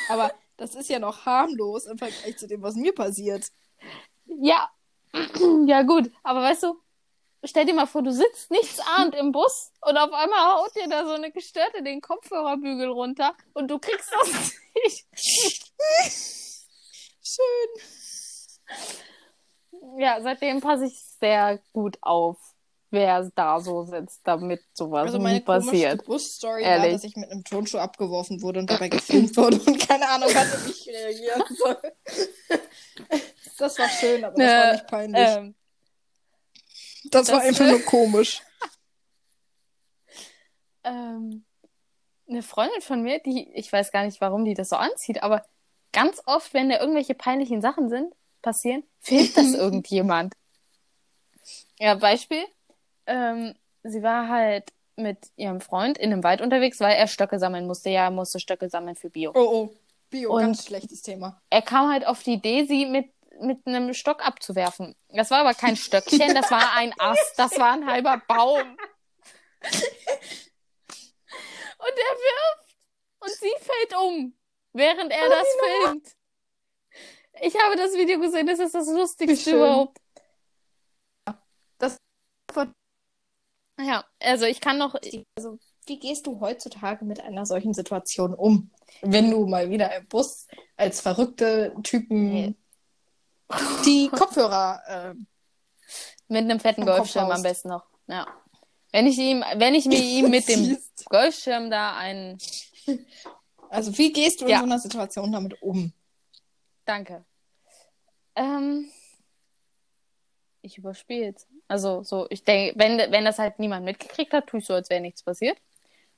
Aber 0.10 0.34
das 0.58 0.76
ist 0.76 0.90
ja 0.90 1.00
noch 1.00 1.26
harmlos 1.26 1.86
im 1.86 1.98
Vergleich 1.98 2.38
zu 2.38 2.48
dem, 2.48 2.62
was 2.62 2.76
mir 2.76 2.94
passiert. 2.94 3.52
Ja, 4.26 4.70
ja 5.66 5.82
gut. 5.84 6.12
Aber 6.24 6.42
weißt 6.42 6.64
du, 6.64 6.80
stell 7.44 7.66
dir 7.66 7.74
mal 7.74 7.88
vor, 7.88 8.04
du 8.04 8.12
sitzt 8.12 8.52
nichts 8.52 8.80
ahnt 8.80 9.16
im 9.16 9.32
Bus 9.32 9.72
und 9.82 9.98
auf 9.98 10.12
einmal 10.12 10.58
haut 10.58 10.76
dir 10.76 10.88
da 10.88 11.06
so 11.06 11.12
eine 11.12 11.32
Gestörte 11.32 11.84
den 11.84 12.02
Kopfhörerbügel 12.02 12.90
runter 12.90 13.36
und 13.54 13.70
du 13.70 13.80
kriegst 13.80 14.12
das 14.12 14.54
nicht. 14.84 15.08
Schön. 17.24 17.70
Ja, 19.98 20.22
seitdem 20.22 20.62
passe 20.62 20.86
ich 20.86 21.02
sehr 21.20 21.60
gut 21.74 21.98
auf 22.02 22.38
wer 22.92 23.32
da 23.36 23.60
so 23.60 23.84
sitzt, 23.84 24.22
damit 24.24 24.62
sowas 24.74 25.08
also 25.08 25.20
meine 25.20 25.36
nie 25.36 25.42
passiert. 25.42 26.06
Bus-Story 26.06 26.64
war, 26.64 26.90
dass 26.90 27.04
ich 27.04 27.16
mit 27.16 27.32
einem 27.32 27.44
Tonschuh 27.44 27.78
abgeworfen 27.78 28.42
wurde 28.42 28.60
und 28.60 28.70
dabei 28.70 28.90
gefilmt 28.90 29.36
wurde 29.38 29.60
und 29.60 29.80
keine 29.88 30.08
Ahnung 30.08 30.34
hatte, 30.34 30.66
wie 30.66 30.72
ich 30.72 30.88
reagieren 30.88 31.44
soll. 31.58 31.78
das 33.58 33.80
war 33.80 33.90
schön, 33.90 34.24
aber 34.24 34.36
das 34.36 34.46
äh, 34.46 34.56
war 34.56 34.72
nicht 34.74 34.88
peinlich. 34.88 35.28
Ähm, 35.28 35.56
das, 37.06 37.28
das, 37.28 37.32
war 37.36 37.42
einfach 37.42 37.66
nur 37.66 37.82
komisch. 37.86 38.42
ähm, 40.84 41.46
eine 42.30 42.44
Freundin 42.44 42.82
von 42.82 43.02
mir, 43.02 43.20
die, 43.20 43.52
ich 43.54 43.72
weiß 43.72 43.92
gar 43.92 44.06
nicht, 44.06 44.22
warum 44.22 44.46
die 44.46 44.54
das 44.54 44.70
so 44.70 44.76
anzieht, 44.76 45.24
aber 45.24 45.46
ganz 45.92 46.22
oft, 46.26 46.54
wenn 46.54 46.70
da 46.70 46.80
irgendwelche 46.80 47.16
peinlichen 47.16 47.62
Sachen 47.62 47.90
sind, 47.90 48.14
passieren, 48.42 48.84
filmt 49.00 49.36
das 49.38 49.54
irgendjemand. 49.54 50.34
Ja, 51.80 51.96
Beispiel, 51.96 52.44
ähm, 53.06 53.56
sie 53.84 54.04
war 54.04 54.30
halt 54.30 54.72
mit 54.96 55.32
ihrem 55.36 55.62
Freund 55.62 55.98
in 55.98 56.12
einem 56.12 56.24
Wald 56.24 56.42
unterwegs, 56.42 56.80
weil 56.80 56.96
er 56.96 57.08
Stöcke 57.08 57.40
sammeln 57.40 57.68
musste. 57.68 57.90
Ja, 57.90 58.06
er 58.06 58.12
musste 58.12 58.40
Stöcke 58.40 58.70
sammeln 58.70 58.96
für 58.96 59.10
Bio. 59.10 59.32
Oh, 59.34 59.40
oh. 59.40 59.70
Bio, 60.10 60.34
und 60.34 60.42
ganz 60.42 60.66
schlechtes 60.66 61.02
Thema. 61.02 61.42
Er 61.50 61.62
kam 61.62 61.90
halt 61.90 62.06
auf 62.06 62.22
die 62.22 62.34
Idee, 62.34 62.66
sie 62.66 62.86
mit, 62.86 63.12
mit 63.40 63.66
einem 63.66 63.94
Stock 63.94 64.26
abzuwerfen. 64.26 64.94
Das 65.10 65.32
war 65.32 65.40
aber 65.40 65.54
kein 65.54 65.78
Stöckchen, 65.78 66.36
das 66.36 66.52
war 66.52 66.74
ein 66.76 66.94
Ast, 67.00 67.34
das 67.38 67.58
war 67.58 67.72
ein 67.74 67.88
halber 67.88 68.22
Baum. 68.28 68.78
Und 71.78 71.98
er 71.98 72.16
wirft 72.18 72.76
und 73.22 73.32
sie 73.32 73.54
fällt 73.60 73.98
um, 73.98 74.38
während 74.74 75.12
er 75.12 75.28
oh, 75.28 75.30
das 75.30 75.48
filmt. 75.64 76.16
Ich 77.42 77.58
habe 77.60 77.76
das 77.76 77.94
Video 77.94 78.20
gesehen, 78.20 78.48
das 78.48 78.60
ist 78.60 78.76
das 78.76 78.88
Lustigste 78.88 79.56
überhaupt. 79.56 79.98
Das 81.78 81.98
ja, 83.84 84.06
also 84.20 84.46
ich 84.46 84.62
kann 84.62 84.78
noch. 84.78 84.96
Also, 85.36 85.58
wie 85.86 86.00
gehst 86.00 86.28
du 86.28 86.40
heutzutage 86.40 87.06
mit 87.06 87.20
einer 87.20 87.46
solchen 87.46 87.74
Situation 87.74 88.34
um? 88.34 88.72
Wenn 89.02 89.32
du 89.32 89.46
mal 89.46 89.70
wieder 89.70 89.96
im 89.96 90.08
Bus 90.08 90.48
als 90.78 91.02
verrückte 91.02 91.76
Typen 91.84 92.34
nee. 92.34 92.56
die 93.86 94.10
Kopfhörer 94.10 94.82
äh, 94.88 95.14
mit 96.28 96.44
einem 96.44 96.60
fetten 96.60 96.86
Golfschirm 96.86 97.32
am 97.32 97.42
besten 97.42 97.70
noch. 97.70 97.86
Ja. 98.08 98.28
Wenn 98.92 99.08
ich 99.08 99.18
ihm, 99.18 99.44
wenn 99.56 99.74
ich 99.74 99.86
mir 99.86 100.00
ihm 100.00 100.30
mit 100.30 100.48
dem 100.48 100.78
Golfschirm 101.06 101.70
da 101.70 101.96
einen. 101.96 102.38
Also 103.70 103.98
wie 103.98 104.12
gehst 104.12 104.42
du 104.42 104.46
in 104.46 104.52
ja. 104.52 104.58
so 104.60 104.66
einer 104.66 104.80
Situation 104.80 105.32
damit 105.32 105.62
um? 105.62 105.94
Danke. 106.84 107.24
Ähm, 108.36 108.92
ich 110.62 110.78
überspiele 110.78 111.34
es. 111.34 111.48
Also 111.72 112.04
so, 112.04 112.28
ich 112.30 112.44
denke, 112.44 112.78
wenn, 112.78 112.98
wenn 113.14 113.24
das 113.24 113.40
halt 113.40 113.58
niemand 113.58 113.86
mitgekriegt 113.86 114.34
hat, 114.34 114.48
tue 114.48 114.60
ich 114.60 114.66
so, 114.66 114.74
als 114.74 114.90
wäre 114.90 115.00
nichts 115.00 115.24
passiert. 115.24 115.58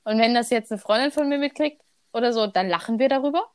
Und 0.02 0.18
wenn 0.18 0.34
das 0.34 0.50
jetzt 0.50 0.72
eine 0.72 0.80
Freundin 0.80 1.12
von 1.12 1.28
mir 1.28 1.38
mitkriegt 1.38 1.80
oder 2.12 2.32
so, 2.32 2.48
dann 2.48 2.68
lachen 2.68 2.98
wir 2.98 3.08
darüber. 3.08 3.48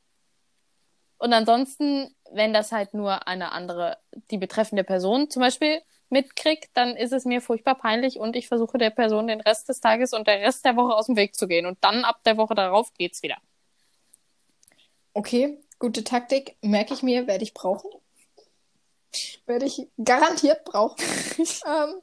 Und 1.17 1.33
ansonsten, 1.33 2.15
wenn 2.31 2.53
das 2.53 2.71
halt 2.71 2.93
nur 2.93 3.27
eine 3.27 3.51
andere, 3.51 3.97
die 4.31 4.37
betreffende 4.37 4.85
Person 4.85 5.29
zum 5.29 5.41
Beispiel 5.41 5.81
mitkriegt, 6.07 6.69
dann 6.73 6.95
ist 6.95 7.11
es 7.11 7.25
mir 7.25 7.41
furchtbar 7.41 7.75
peinlich 7.75 8.17
und 8.17 8.37
ich 8.37 8.47
versuche 8.47 8.77
der 8.77 8.91
Person 8.91 9.27
den 9.27 9.41
Rest 9.41 9.67
des 9.67 9.81
Tages 9.81 10.13
und 10.13 10.25
der 10.25 10.39
Rest 10.39 10.63
der 10.63 10.77
Woche 10.77 10.95
aus 10.95 11.07
dem 11.07 11.17
Weg 11.17 11.35
zu 11.35 11.49
gehen. 11.49 11.65
Und 11.65 11.79
dann 11.81 12.05
ab 12.05 12.23
der 12.23 12.37
Woche 12.37 12.55
darauf 12.55 12.93
geht's 12.93 13.23
wieder. 13.23 13.39
Okay, 15.11 15.59
gute 15.79 16.05
Taktik. 16.05 16.55
Merke 16.61 16.93
ich 16.93 17.03
mir, 17.03 17.27
werde 17.27 17.43
ich 17.43 17.53
brauchen. 17.53 17.91
Werde 19.45 19.65
ich 19.65 19.87
garantiert 20.03 20.63
brauchen. 20.65 20.97
ähm, 21.65 22.01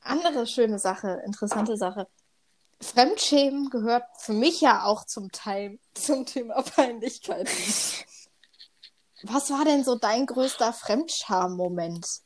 andere 0.00 0.46
schöne 0.46 0.78
Sache, 0.78 1.22
interessante 1.24 1.76
Sache. 1.76 2.08
Fremdschämen 2.80 3.70
gehört 3.70 4.04
für 4.18 4.32
mich 4.32 4.60
ja 4.60 4.84
auch 4.84 5.04
zum 5.04 5.30
Teil 5.30 5.78
zum 5.94 6.26
Thema 6.26 6.62
Peinlichkeit. 6.62 7.48
Was 9.22 9.50
war 9.50 9.64
denn 9.64 9.84
so 9.84 9.94
dein 9.94 10.26
größter 10.26 10.72
Fremdscham-Moment? 10.72 12.24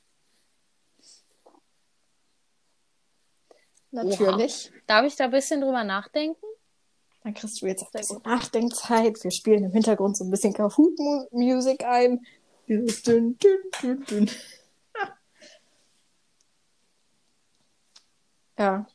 natürlich. 3.91 4.71
Oha. 4.71 4.81
Darf 4.87 5.07
ich 5.07 5.17
da 5.17 5.25
ein 5.25 5.31
bisschen 5.31 5.61
drüber 5.61 5.85
nachdenken? 5.85 6.45
Dann 7.25 7.35
kriegst 7.35 7.61
du 7.61 7.67
jetzt 7.67 7.83
auch 7.83 7.93
ein 7.93 8.01
bisschen 8.01 8.23
Nachdenkzeit. 8.25 9.23
Wir 9.23 9.31
spielen 9.31 9.65
im 9.65 9.73
Hintergrund 9.73 10.17
so 10.17 10.25
ein 10.25 10.31
bisschen 10.31 10.53
Kahoot-Musik 10.53 11.85
ein. 11.85 12.25
Dieses 12.69 13.03
dünn, 13.03 13.39
dünn, 13.39 13.61
dünn, 13.83 14.05
dünn. 14.05 14.31
Ja. 18.59 18.87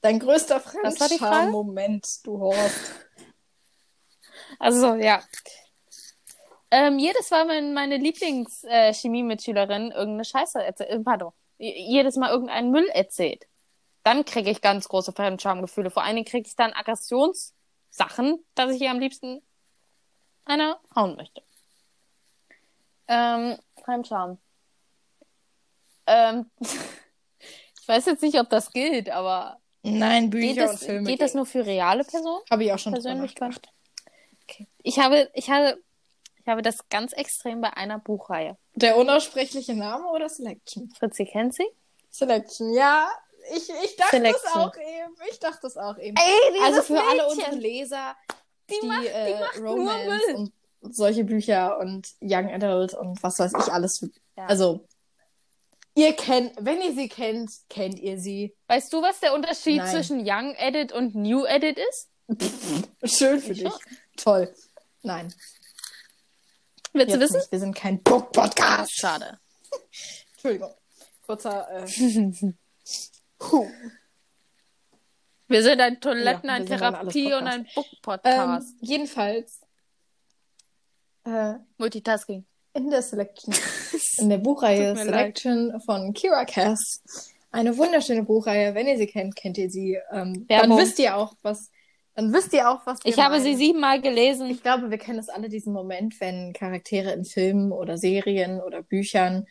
Dein 0.00 0.20
größter 0.20 0.60
Fremdscham-Moment, 0.60 2.26
du 2.26 2.38
Horst. 2.38 2.92
Also, 4.58 4.94
ja. 4.94 5.22
Ähm, 6.70 6.98
jedes 6.98 7.30
Mal, 7.30 7.48
wenn 7.48 7.72
meine 7.72 7.96
Lieblings-Chemie-Mitschülerin 7.96 9.90
äh, 9.90 9.94
irgendeine 9.94 10.24
Scheiße 10.24 10.62
erzählt, 10.62 10.90
äh, 10.90 11.00
pardon, 11.00 11.32
jedes 11.58 12.16
Mal 12.16 12.30
irgendeinen 12.30 12.70
Müll 12.70 12.86
erzählt, 12.88 13.46
dann 14.02 14.24
kriege 14.24 14.50
ich 14.50 14.60
ganz 14.60 14.88
große 14.88 15.12
Fremdschamgefühle. 15.12 15.90
Vor 15.90 16.02
allen 16.02 16.16
Dingen 16.16 16.26
kriege 16.26 16.46
ich 16.46 16.56
dann 16.56 16.74
Aggressionssachen, 16.74 18.44
dass 18.54 18.72
ich 18.72 18.82
ihr 18.82 18.90
am 18.90 19.00
liebsten 19.00 19.42
einer 20.44 20.78
hauen 20.94 21.16
möchte. 21.16 21.42
Ähm, 23.08 23.58
Fremdscham. 23.82 24.38
Ähm, 26.06 26.50
ich 26.60 27.88
weiß 27.88 28.06
jetzt 28.06 28.22
nicht, 28.22 28.38
ob 28.38 28.50
das 28.50 28.70
gilt, 28.70 29.10
aber. 29.10 29.58
Nein, 29.82 30.30
Bücher 30.30 30.54
geht 30.54 30.70
und 30.70 30.78
Filme. 30.78 31.10
Geht 31.10 31.20
das 31.20 31.34
nur 31.34 31.44
für 31.44 31.66
reale 31.66 32.04
Personen? 32.04 32.42
Habe 32.50 32.64
ich 32.64 32.72
auch 32.72 32.78
schon 32.78 32.94
persönlich 32.94 33.34
gemacht. 33.34 33.68
Okay. 34.44 34.66
Ich 34.82 34.98
habe, 34.98 35.30
ich 35.34 35.50
habe, 35.50 35.78
ich 36.40 36.46
habe 36.46 36.62
das 36.62 36.88
ganz 36.88 37.12
extrem 37.12 37.60
bei 37.60 37.70
einer 37.74 37.98
Buchreihe. 37.98 38.56
Der 38.74 38.96
unaussprechliche 38.96 39.74
Name 39.74 40.06
oder 40.08 40.28
Selection? 40.28 40.90
Fritzi 40.98 41.26
kennt 41.26 41.54
sie? 41.54 41.66
Selection, 42.10 42.72
ja. 42.72 43.08
Ich, 43.54 43.68
ich 43.68 43.96
dachte 43.96 44.16
Selection. 44.16 44.42
es 44.46 44.56
auch 44.56 44.76
eben. 44.76 45.16
Ich 45.30 45.38
dachte 45.38 45.66
es 45.66 45.76
auch 45.76 45.98
eben. 45.98 46.16
Ey, 46.16 46.60
also 46.62 46.82
für 46.82 46.94
Mädchen. 46.94 47.10
alle 47.10 47.28
unsere 47.28 47.54
Leser, 47.56 48.16
die, 48.70 48.74
die, 48.80 48.86
macht, 48.86 49.04
äh, 49.04 49.26
die 49.26 49.40
macht 49.40 49.60
Romance 49.60 50.34
und 50.34 50.52
solche 50.90 51.24
Bücher 51.24 51.78
und 51.78 52.08
Young 52.20 52.50
Adult 52.50 52.94
und 52.94 53.22
was 53.22 53.38
weiß 53.38 53.52
ich 53.58 53.72
alles. 53.72 54.06
Ja. 54.36 54.46
Also, 54.46 54.86
ihr 55.94 56.12
kennt, 56.14 56.52
wenn 56.58 56.80
ihr 56.80 56.94
sie 56.94 57.08
kennt, 57.08 57.50
kennt 57.68 57.98
ihr 57.98 58.18
sie. 58.18 58.54
Weißt 58.68 58.92
du, 58.92 59.02
was 59.02 59.20
der 59.20 59.34
Unterschied 59.34 59.78
Nein. 59.78 59.90
zwischen 59.90 60.20
Young 60.20 60.54
Edit 60.56 60.92
und 60.92 61.14
New 61.14 61.44
Edit 61.44 61.78
ist? 61.78 62.10
Schön 63.04 63.40
für 63.40 63.54
dich. 63.54 63.72
Toll. 64.16 64.52
Nein. 65.02 65.32
Willst 66.92 67.08
Jetzt 67.08 67.16
du 67.16 67.20
wissen? 67.20 67.36
Nicht. 67.38 67.52
Wir 67.52 67.58
sind 67.58 67.74
kein 67.74 68.02
Book-Podcast. 68.02 68.92
Schade. 68.92 69.38
Entschuldigung. 70.32 70.74
Kurzer. 71.26 71.68
Äh... 71.70 71.86
wir 75.48 75.62
sind 75.62 75.80
ein 75.80 76.00
Toiletten, 76.00 76.48
ja, 76.48 76.54
ein 76.54 76.66
Therapie 76.66 77.34
und 77.34 77.46
ein 77.46 77.66
Book-Podcast. 77.74 78.68
Ähm, 78.70 78.78
jedenfalls. 78.80 79.63
Äh, 81.24 81.54
Multitasking. 81.78 82.44
In 82.74 82.90
der 82.90 83.02
Selection. 83.02 83.54
in 84.18 84.28
der 84.30 84.38
Buchreihe 84.38 84.96
Selection 84.96 85.68
leid. 85.68 85.82
von 85.84 86.12
Kira 86.12 86.44
Cass. 86.44 87.02
Eine 87.50 87.76
wunderschöne 87.76 88.24
Buchreihe. 88.24 88.74
Wenn 88.74 88.88
ihr 88.88 88.98
sie 88.98 89.06
kennt, 89.06 89.36
kennt 89.36 89.58
ihr 89.58 89.70
sie. 89.70 89.98
Ähm, 90.10 90.46
dann 90.48 90.76
wisst 90.76 90.98
ihr 90.98 91.16
auch, 91.16 91.34
was 91.42 91.70
dann 92.14 92.32
wisst 92.32 92.52
ihr 92.52 92.70
auch, 92.70 92.86
was 92.86 93.00
Ich 93.04 93.18
habe 93.18 93.40
sie 93.40 93.56
siebenmal 93.56 94.00
gelesen. 94.00 94.48
Ich 94.48 94.62
glaube, 94.62 94.90
wir 94.90 94.98
kennen 94.98 95.18
es 95.18 95.28
alle 95.28 95.48
diesen 95.48 95.72
Moment, 95.72 96.20
wenn 96.20 96.52
Charaktere 96.52 97.12
in 97.12 97.24
Filmen 97.24 97.72
oder 97.72 97.98
Serien 97.98 98.60
oder 98.60 98.82
Büchern 98.82 99.46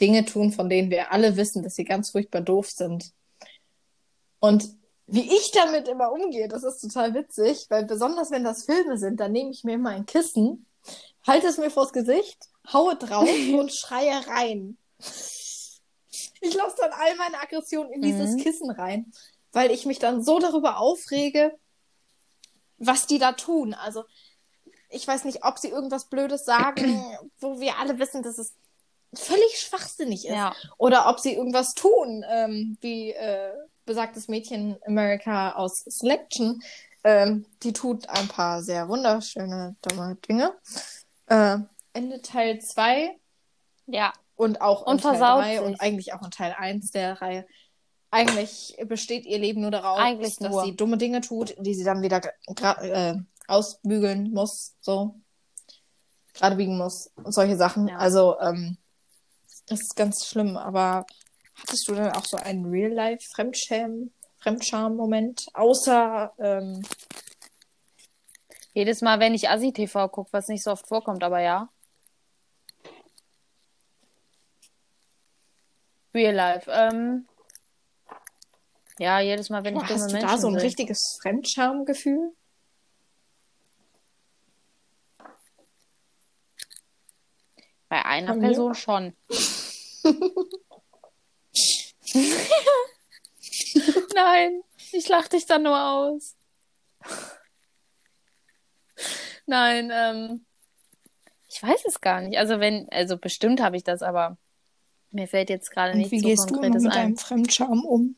Dinge 0.00 0.24
tun, 0.24 0.50
von 0.50 0.68
denen 0.68 0.90
wir 0.90 1.12
alle 1.12 1.36
wissen, 1.36 1.62
dass 1.62 1.76
sie 1.76 1.84
ganz 1.84 2.10
furchtbar 2.10 2.40
doof 2.40 2.68
sind. 2.68 3.12
Und 4.40 4.68
wie 5.06 5.22
ich 5.22 5.52
damit 5.52 5.86
immer 5.86 6.10
umgehe, 6.10 6.48
das 6.48 6.64
ist 6.64 6.80
total 6.80 7.14
witzig, 7.14 7.66
weil 7.68 7.84
besonders 7.84 8.30
wenn 8.30 8.44
das 8.44 8.64
Filme 8.64 8.96
sind, 8.98 9.20
dann 9.20 9.32
nehme 9.32 9.50
ich 9.50 9.62
mir 9.62 9.74
immer 9.74 9.90
ein 9.90 10.06
Kissen, 10.06 10.66
halte 11.26 11.46
es 11.46 11.58
mir 11.58 11.70
vors 11.70 11.92
Gesicht, 11.92 12.38
haue 12.72 12.96
drauf 12.96 13.28
und 13.52 13.72
schreie 13.72 14.26
rein. 14.26 14.76
Ich 16.40 16.54
lasse 16.54 16.76
dann 16.78 16.92
all 16.92 17.16
meine 17.16 17.40
Aggressionen 17.40 17.92
in 17.92 18.02
dieses 18.02 18.32
mhm. 18.32 18.38
Kissen 18.38 18.70
rein, 18.70 19.12
weil 19.52 19.70
ich 19.70 19.86
mich 19.86 19.98
dann 19.98 20.22
so 20.22 20.38
darüber 20.38 20.78
aufrege, 20.78 21.56
was 22.78 23.06
die 23.06 23.18
da 23.18 23.32
tun. 23.32 23.74
Also 23.74 24.04
ich 24.88 25.06
weiß 25.06 25.24
nicht, 25.24 25.44
ob 25.44 25.58
sie 25.58 25.68
irgendwas 25.68 26.06
Blödes 26.08 26.44
sagen, 26.44 27.04
wo 27.40 27.60
wir 27.60 27.78
alle 27.78 27.98
wissen, 27.98 28.22
dass 28.22 28.38
es 28.38 28.54
völlig 29.14 29.60
schwachsinnig 29.60 30.24
ist. 30.24 30.34
Ja. 30.34 30.54
Oder 30.78 31.08
ob 31.08 31.20
sie 31.20 31.34
irgendwas 31.34 31.74
tun, 31.74 32.24
ähm, 32.28 32.76
wie 32.80 33.12
äh, 33.12 33.52
besagtes 33.84 34.28
Mädchen 34.28 34.78
America 34.86 35.52
aus 35.52 35.84
Selection. 35.86 36.62
Ähm, 37.02 37.46
die 37.62 37.72
tut 37.72 38.08
ein 38.08 38.28
paar 38.28 38.62
sehr 38.62 38.88
wunderschöne, 38.88 39.74
dumme 39.82 40.16
Dinge. 40.28 40.54
Äh, 41.30 41.58
Ende 41.94 42.20
Teil 42.20 42.60
2. 42.60 43.16
Ja. 43.86 44.12
Und 44.36 44.60
auch 44.60 44.82
und 44.82 44.96
in 44.96 45.02
Teil 45.02 45.18
3 45.18 45.60
und 45.62 45.80
eigentlich 45.80 46.12
auch 46.12 46.22
in 46.22 46.30
Teil 46.30 46.54
1 46.56 46.90
der 46.92 47.20
Reihe 47.22 47.46
eigentlich 48.10 48.76
besteht 48.86 49.24
ihr 49.24 49.38
Leben 49.38 49.60
nur 49.60 49.70
darauf, 49.70 49.98
eigentlich 49.98 50.36
dass 50.36 50.50
nur. 50.50 50.64
sie 50.64 50.74
dumme 50.74 50.98
Dinge 50.98 51.20
tut, 51.20 51.54
die 51.58 51.74
sie 51.74 51.84
dann 51.84 52.02
wieder 52.02 52.20
äh, 52.48 53.14
ausbügeln 53.46 54.32
muss, 54.32 54.74
so 54.80 55.14
gerade 56.34 56.56
biegen 56.56 56.76
muss 56.76 57.12
und 57.16 57.32
solche 57.32 57.56
Sachen. 57.56 57.88
Ja. 57.88 57.98
Also 57.98 58.38
ähm, 58.40 58.78
das 59.66 59.82
ist 59.82 59.96
ganz 59.96 60.26
schlimm. 60.26 60.56
Aber 60.56 61.06
hattest 61.54 61.88
du 61.88 61.94
dann 61.94 62.12
auch 62.12 62.24
so 62.24 62.36
einen 62.36 62.66
Real-Life-Fremdscham, 62.66 64.10
Fremdscham-Moment, 64.38 65.46
außer 65.54 66.32
ähm, 66.38 66.82
jedes 68.72 69.02
Mal, 69.02 69.20
wenn 69.20 69.34
ich 69.34 69.48
Asi-TV 69.48 70.08
gucke, 70.08 70.32
was 70.32 70.48
nicht 70.48 70.62
so 70.62 70.72
oft 70.72 70.86
vorkommt, 70.86 71.22
aber 71.22 71.40
ja. 71.40 71.68
Real 76.14 76.34
Life. 76.34 76.70
Ähm, 76.70 77.26
ja, 78.98 79.20
jedes 79.20 79.48
Mal, 79.48 79.64
wenn 79.64 79.76
ich 79.76 79.82
dumme 79.82 80.00
Hast 80.00 80.12
du 80.12 80.18
da 80.18 80.38
so 80.38 80.48
ein 80.48 80.54
will. 80.54 80.62
richtiges 80.62 81.18
Fremdschamgefühl? 81.22 82.32
Bei 87.88 88.04
einer 88.04 88.34
Von 88.34 88.40
Person 88.40 88.74
schon. 88.74 89.16
Nein, 94.14 94.62
ich 94.92 95.08
lach 95.08 95.28
dich 95.28 95.46
dann 95.46 95.62
nur 95.62 95.80
aus. 95.80 96.36
Nein, 99.50 99.90
ähm, 99.92 100.46
ich 101.48 101.60
weiß 101.60 101.84
es 101.84 102.00
gar 102.00 102.20
nicht. 102.20 102.38
Also 102.38 102.60
wenn, 102.60 102.88
also 102.90 103.16
bestimmt 103.16 103.60
habe 103.60 103.76
ich 103.76 103.82
das, 103.82 104.00
aber 104.00 104.36
mir 105.10 105.26
fällt 105.26 105.50
jetzt 105.50 105.72
gerade 105.72 105.98
nicht 105.98 106.12
wie 106.12 106.20
so 106.20 106.28
gehst 106.28 106.50
du 106.50 106.60
mit 106.60 106.72
ein. 106.72 106.84
deinem 106.84 107.16
Fremdscham 107.16 107.84
um? 107.84 108.14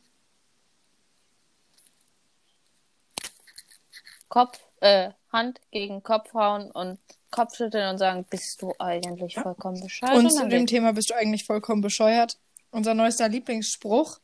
Kopf, 4.29 4.61
äh, 4.81 5.13
Hand 5.33 5.59
gegen 5.71 6.03
Kopf 6.03 6.35
hauen 6.35 6.71
und 6.71 6.99
Kopfschütteln 7.31 7.89
und 7.89 7.97
sagen, 7.97 8.27
bist 8.29 8.61
du 8.61 8.75
eigentlich 8.79 9.37
vollkommen 9.37 9.81
bescheuert? 9.81 10.15
Und 10.15 10.31
zu 10.31 10.47
dem 10.49 10.67
Thema 10.67 10.93
bist 10.93 11.09
du 11.09 11.15
eigentlich 11.15 11.47
vollkommen 11.47 11.81
bescheuert. 11.81 12.37
Unser 12.73 12.93
neuester 12.93 13.31
Lieblingsspruch 13.31 14.21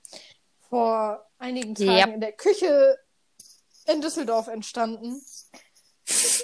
vor 0.68 1.26
einigen 1.38 1.74
Tagen 1.74 1.90
yep. 1.90 2.14
in 2.14 2.20
der 2.20 2.32
Küche 2.32 2.98
in 3.86 4.02
Düsseldorf 4.02 4.48
entstanden. 4.48 5.22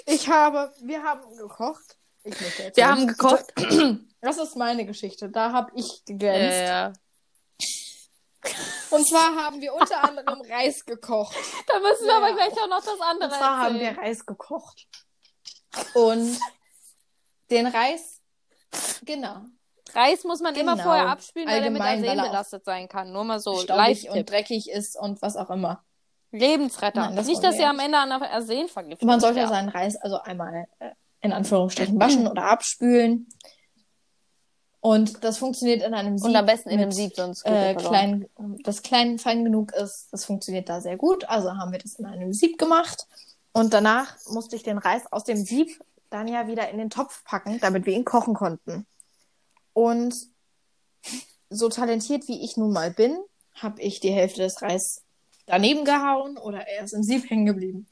Ich 0.05 0.29
habe, 0.29 0.73
wir 0.81 1.03
haben 1.03 1.35
gekocht. 1.35 1.97
Ich 2.23 2.39
möchte 2.39 2.71
wir 2.75 2.87
haben 2.87 3.07
gekocht. 3.07 3.53
Das 4.21 4.39
ist 4.39 4.55
meine 4.55 4.87
Geschichte. 4.87 5.29
Da 5.29 5.51
habe 5.51 5.71
ich 5.75 6.03
geglänzt. 6.03 6.57
Ja, 6.57 6.89
ja. 6.89 6.93
Und 8.89 9.07
zwar 9.07 9.35
haben 9.35 9.61
wir 9.61 9.71
unter 9.71 10.03
anderem 10.03 10.41
Reis 10.49 10.83
gekocht. 10.83 11.35
Da 11.67 11.79
müssen 11.79 12.05
wir 12.05 12.11
ja. 12.11 12.17
aber 12.17 12.33
gleich 12.33 12.53
auch 12.53 12.67
noch 12.67 12.83
das 12.83 12.99
andere 13.01 13.29
Und 13.29 13.37
zwar 13.37 13.63
erzählen. 13.65 13.85
haben 13.85 13.97
wir 13.97 13.97
Reis 14.03 14.25
gekocht. 14.25 14.87
Und 15.93 16.39
den 17.51 17.67
Reis, 17.67 18.21
genau. 19.03 19.41
Reis 19.93 20.23
muss 20.23 20.41
man 20.41 20.55
genau. 20.55 20.73
immer 20.73 20.83
vorher 20.83 21.07
abspülen, 21.07 21.47
weil 21.47 21.61
Allgemein, 21.61 22.03
er 22.03 22.09
mit 22.09 22.09
Arsen 22.09 22.31
belastet 22.31 22.65
sein 22.65 22.89
kann. 22.89 23.11
Nur 23.11 23.23
mal 23.23 23.39
so 23.39 23.61
leicht 23.61 24.09
und 24.09 24.27
dreckig 24.29 24.69
ist 24.69 24.97
und 24.97 25.21
was 25.21 25.37
auch 25.37 25.51
immer. 25.51 25.83
Lebensretter. 26.31 27.01
Nein, 27.01 27.15
das 27.15 27.27
Nicht, 27.27 27.43
dass 27.43 27.57
ihr 27.57 27.69
am 27.69 27.79
Ende 27.79 27.97
an 27.97 28.11
Arsen 28.11 28.67
vergiftet 28.67 29.07
Man 29.07 29.19
sollte 29.19 29.39
ja. 29.39 29.47
seinen 29.47 29.69
Reis 29.69 29.95
also 29.97 30.19
einmal 30.21 30.65
äh, 30.79 30.91
in 31.21 31.33
Anführungsstrichen 31.33 31.99
waschen 31.99 32.27
oder 32.27 32.45
abspülen. 32.45 33.27
Und 34.79 35.23
das 35.23 35.39
funktioniert 35.39 35.81
in 35.81 35.95
einem 35.95 36.19
Sieb. 36.19 36.27
Und 36.27 36.35
am 36.35 36.45
besten 36.45 36.69
in 36.69 36.79
einem 36.79 36.91
Sieb, 36.91 37.15
sonst 37.15 37.43
äh, 37.45 37.73
klein, 37.73 38.27
das 38.63 38.83
klein 38.83 39.17
fein 39.17 39.43
genug 39.43 39.73
ist. 39.73 40.09
Das 40.11 40.25
funktioniert 40.25 40.69
da 40.69 40.79
sehr 40.79 40.95
gut. 40.95 41.27
Also 41.27 41.57
haben 41.57 41.71
wir 41.71 41.79
das 41.79 41.95
in 41.95 42.05
einem 42.05 42.33
Sieb 42.33 42.59
gemacht. 42.59 43.07
Und 43.51 43.73
danach 43.73 44.15
musste 44.29 44.55
ich 44.55 44.63
den 44.63 44.77
Reis 44.77 45.01
aus 45.11 45.23
dem 45.23 45.37
Sieb 45.37 45.81
dann 46.11 46.27
ja 46.27 46.47
wieder 46.47 46.69
in 46.69 46.77
den 46.77 46.91
Topf 46.91 47.23
packen, 47.23 47.59
damit 47.61 47.85
wir 47.87 47.93
ihn 47.93 48.05
kochen 48.05 48.35
konnten. 48.35 48.85
Und 49.73 50.15
so 51.49 51.69
talentiert 51.69 52.27
wie 52.27 52.43
ich 52.43 52.57
nun 52.57 52.71
mal 52.71 52.91
bin, 52.91 53.17
habe 53.55 53.81
ich 53.81 54.01
die 54.01 54.11
Hälfte 54.11 54.41
des 54.41 54.61
Reis 54.61 55.04
daneben 55.45 55.85
gehauen 55.85 56.37
oder 56.37 56.67
er 56.67 56.83
ist 56.83 56.93
im 56.93 57.03
Sieb 57.03 57.29
hängen 57.29 57.45
geblieben. 57.45 57.87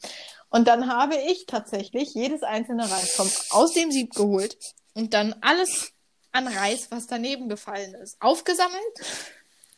Und 0.49 0.67
dann 0.67 0.91
habe 0.91 1.15
ich 1.15 1.45
tatsächlich 1.45 2.13
jedes 2.13 2.43
einzelne 2.43 2.89
Reiskorn 2.89 3.29
aus 3.49 3.73
dem 3.73 3.91
Sieb 3.91 4.13
geholt 4.13 4.57
und 4.93 5.13
dann 5.13 5.33
alles 5.41 5.93
an 6.31 6.47
Reis, 6.47 6.91
was 6.91 7.07
daneben 7.07 7.49
gefallen 7.49 7.93
ist, 7.95 8.21
aufgesammelt 8.21 8.83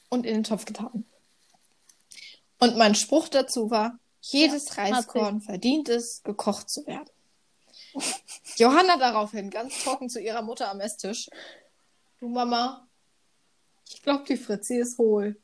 und 0.09 0.25
in 0.25 0.33
den 0.35 0.43
Topf 0.43 0.65
getan. 0.65 1.05
Und 2.59 2.77
mein 2.77 2.95
Spruch 2.95 3.27
dazu 3.27 3.69
war, 3.69 3.99
jedes 4.21 4.75
ja, 4.75 4.83
Reiskorn 4.83 5.41
verdient 5.41 5.89
es, 5.89 6.23
gekocht 6.23 6.69
zu 6.69 6.85
werden. 6.87 7.09
Johanna 8.57 8.97
daraufhin 8.97 9.49
ganz 9.49 9.83
trocken 9.83 10.09
zu 10.09 10.19
ihrer 10.19 10.41
Mutter 10.41 10.69
am 10.69 10.79
Esstisch. 10.79 11.29
Du 12.19 12.27
Mama, 12.27 12.87
ich 13.89 14.01
glaube, 14.01 14.25
die 14.27 14.37
Fritzi 14.37 14.77
ist 14.77 14.97
hohl. 14.97 15.37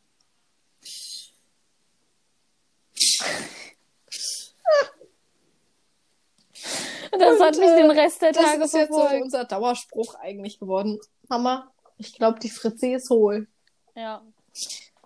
Das 7.11 7.39
und, 7.39 7.41
hat 7.41 7.57
mich 7.57 7.69
den 7.69 7.91
Rest 7.91 8.21
der 8.21 8.31
Tage 8.31 8.59
Das 8.59 8.67
ist 8.67 8.79
jetzt 8.79 8.93
so 8.93 9.01
unser 9.01 9.45
Dauerspruch 9.45 10.15
eigentlich 10.15 10.59
geworden. 10.59 10.99
Mama, 11.27 11.71
ich 11.97 12.13
glaube, 12.13 12.39
die 12.39 12.49
Fritzi 12.49 12.93
ist 12.93 13.09
hohl. 13.09 13.47
Ja. 13.95 14.23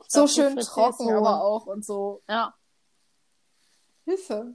So 0.08 0.28
schön 0.28 0.56
trocken, 0.58 1.12
aber 1.12 1.44
auch 1.44 1.66
und 1.66 1.86
so. 1.86 2.22
Ja. 2.30 2.54
Hilfe. 4.06 4.54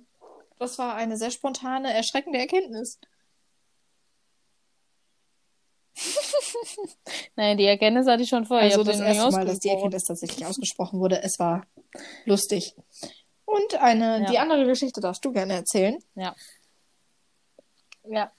Das 0.59 0.79
war 0.79 0.95
eine 0.95 1.17
sehr 1.17 1.31
spontane, 1.31 1.93
erschreckende 1.93 2.39
Erkenntnis. 2.39 2.99
Nein, 7.37 7.59
die 7.59 7.65
Erkenntnis 7.65 8.07
hatte 8.07 8.23
ich 8.23 8.29
schon 8.29 8.47
vorher. 8.47 8.71
Also 8.71 8.85
das 8.85 9.01
erste 9.01 9.33
Mal, 9.33 9.45
dass 9.45 9.59
die 9.59 9.71
Erkenntnis 9.71 10.05
tatsächlich 10.05 10.47
ausgesprochen 10.47 11.01
wurde. 11.01 11.23
Es 11.23 11.39
war 11.39 11.67
lustig. 12.25 12.75
Und 13.51 13.83
eine, 13.83 14.21
ja. 14.21 14.27
die 14.31 14.39
andere 14.39 14.65
Geschichte 14.65 15.01
darfst 15.01 15.25
du 15.25 15.33
gerne 15.33 15.55
erzählen. 15.55 15.99
Ja. 16.15 16.35
Ja. 18.05 18.31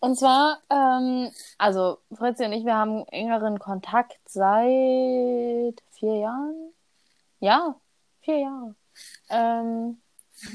Und 0.00 0.16
zwar, 0.16 0.58
ähm, 0.68 1.32
also 1.58 1.98
Fritzi 2.12 2.44
und 2.44 2.52
ich, 2.52 2.64
wir 2.64 2.74
haben 2.74 3.06
engeren 3.08 3.58
Kontakt 3.58 4.18
seit 4.26 5.82
vier 5.92 6.16
Jahren. 6.18 6.72
Ja, 7.40 7.76
vier 8.20 8.38
Jahre. 8.40 8.74
Ähm, 9.30 10.00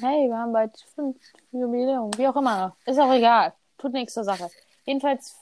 hey, 0.01 0.27
wir 0.27 0.37
haben 0.37 0.53
bald 0.53 0.77
fünf 0.93 1.17
Jubiläum, 1.51 2.11
wie 2.17 2.27
auch 2.27 2.35
immer. 2.35 2.75
Ist 2.85 2.99
auch 2.99 3.13
egal. 3.13 3.53
Tut 3.77 3.93
nichts 3.93 4.13
zur 4.13 4.23
Sache. 4.23 4.49
Jedenfalls 4.85 5.35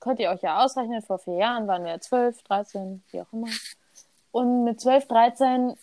könnt 0.00 0.20
ihr 0.20 0.30
euch 0.30 0.42
ja 0.42 0.64
ausrechnen, 0.64 1.02
vor 1.02 1.18
vier 1.18 1.36
Jahren 1.36 1.66
waren 1.66 1.84
wir 1.84 2.00
zwölf, 2.00 2.42
dreizehn, 2.42 3.04
wie 3.10 3.20
auch 3.20 3.32
immer. 3.32 3.48
Und 4.32 4.64
mit 4.64 4.80
zwölf, 4.80 5.06
dreizehn 5.06 5.76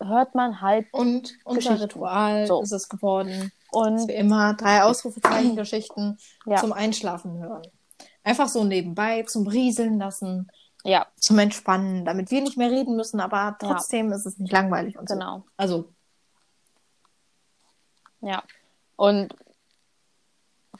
hört 0.00 0.34
man 0.34 0.60
halt. 0.60 0.86
Und 0.92 1.38
unser 1.44 1.80
Ritual 1.80 2.46
so. 2.46 2.62
ist 2.62 2.72
es 2.72 2.88
geworden. 2.88 3.52
Und 3.70 4.08
wie 4.08 4.14
immer 4.14 4.54
drei 4.54 4.82
Ausrufezeichen-Geschichten 4.84 6.18
ja. 6.46 6.56
zum 6.56 6.72
Einschlafen 6.72 7.38
hören. 7.38 7.62
Einfach 8.24 8.48
so 8.48 8.64
nebenbei 8.64 9.22
zum 9.22 9.46
Rieseln 9.46 9.98
lassen. 9.98 10.50
Ja. 10.84 11.06
Zum 11.16 11.38
Entspannen, 11.38 12.04
damit 12.04 12.30
wir 12.30 12.40
nicht 12.40 12.56
mehr 12.56 12.70
reden 12.70 12.96
müssen, 12.96 13.20
aber 13.20 13.56
trotzdem 13.58 14.10
ja. 14.10 14.16
ist 14.16 14.26
es 14.26 14.38
nicht 14.38 14.52
langweilig 14.52 14.98
und 14.98 15.08
genau. 15.08 15.38
so. 15.38 15.44
Also. 15.56 15.92
Ja. 18.22 18.42
Und 18.96 19.34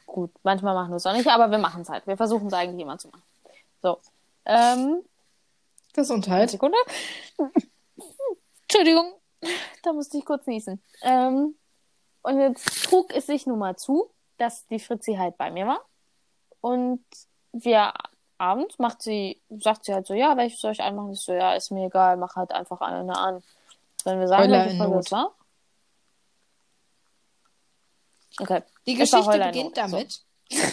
gut, 0.05 0.31
manchmal 0.43 0.73
machen 0.73 0.91
wir 0.91 0.97
es 0.97 1.05
auch 1.05 1.13
nicht, 1.13 1.27
aber 1.27 1.51
wir 1.51 1.59
machen 1.59 1.83
es 1.83 1.89
halt. 1.89 2.05
Wir 2.07 2.17
versuchen 2.17 2.47
es 2.47 2.53
eigentlich 2.53 2.81
immer 2.81 2.97
zu 2.97 3.09
machen. 3.09 3.23
So. 3.81 3.99
Ähm, 4.45 5.03
Gesundheit. 5.93 6.49
Sekunde. 6.49 6.77
Entschuldigung, 8.71 9.13
da 9.83 9.91
musste 9.91 10.17
ich 10.17 10.23
kurz 10.23 10.47
niesen. 10.47 10.81
Ähm, 11.01 11.55
und 12.21 12.39
jetzt 12.39 12.85
trug 12.85 13.13
es 13.13 13.25
sich 13.25 13.45
nun 13.45 13.59
mal 13.59 13.75
zu, 13.75 14.09
dass 14.37 14.65
die 14.67 14.79
Fritzi 14.79 15.15
halt 15.15 15.37
bei 15.37 15.51
mir 15.51 15.67
war. 15.67 15.81
Und 16.61 17.03
wir 17.51 17.91
abends 18.37 18.79
macht 18.79 19.01
sie, 19.01 19.41
sagt 19.49 19.83
sie 19.83 19.93
halt 19.93 20.07
so, 20.07 20.13
ja, 20.13 20.37
welches 20.37 20.61
soll 20.61 20.71
ich 20.71 20.79
einmachen? 20.79 21.11
Ich 21.11 21.19
so, 21.19 21.33
ja, 21.33 21.53
ist 21.53 21.71
mir 21.71 21.87
egal, 21.87 22.15
mach 22.15 22.37
halt 22.37 22.53
einfach 22.53 22.79
eine 22.79 23.13
an. 23.17 23.43
Wenn 24.05 24.21
wir 24.21 24.29
sagen, 24.29 24.49
welche 24.49 24.77
Folge 24.77 24.99
es 24.99 25.11
war. 25.11 25.35
Okay. 28.39 28.63
Die 28.87 28.95
Geschichte 28.95 29.37
beginnt 29.37 29.77
damit. 29.77 30.21
So. 30.53 30.67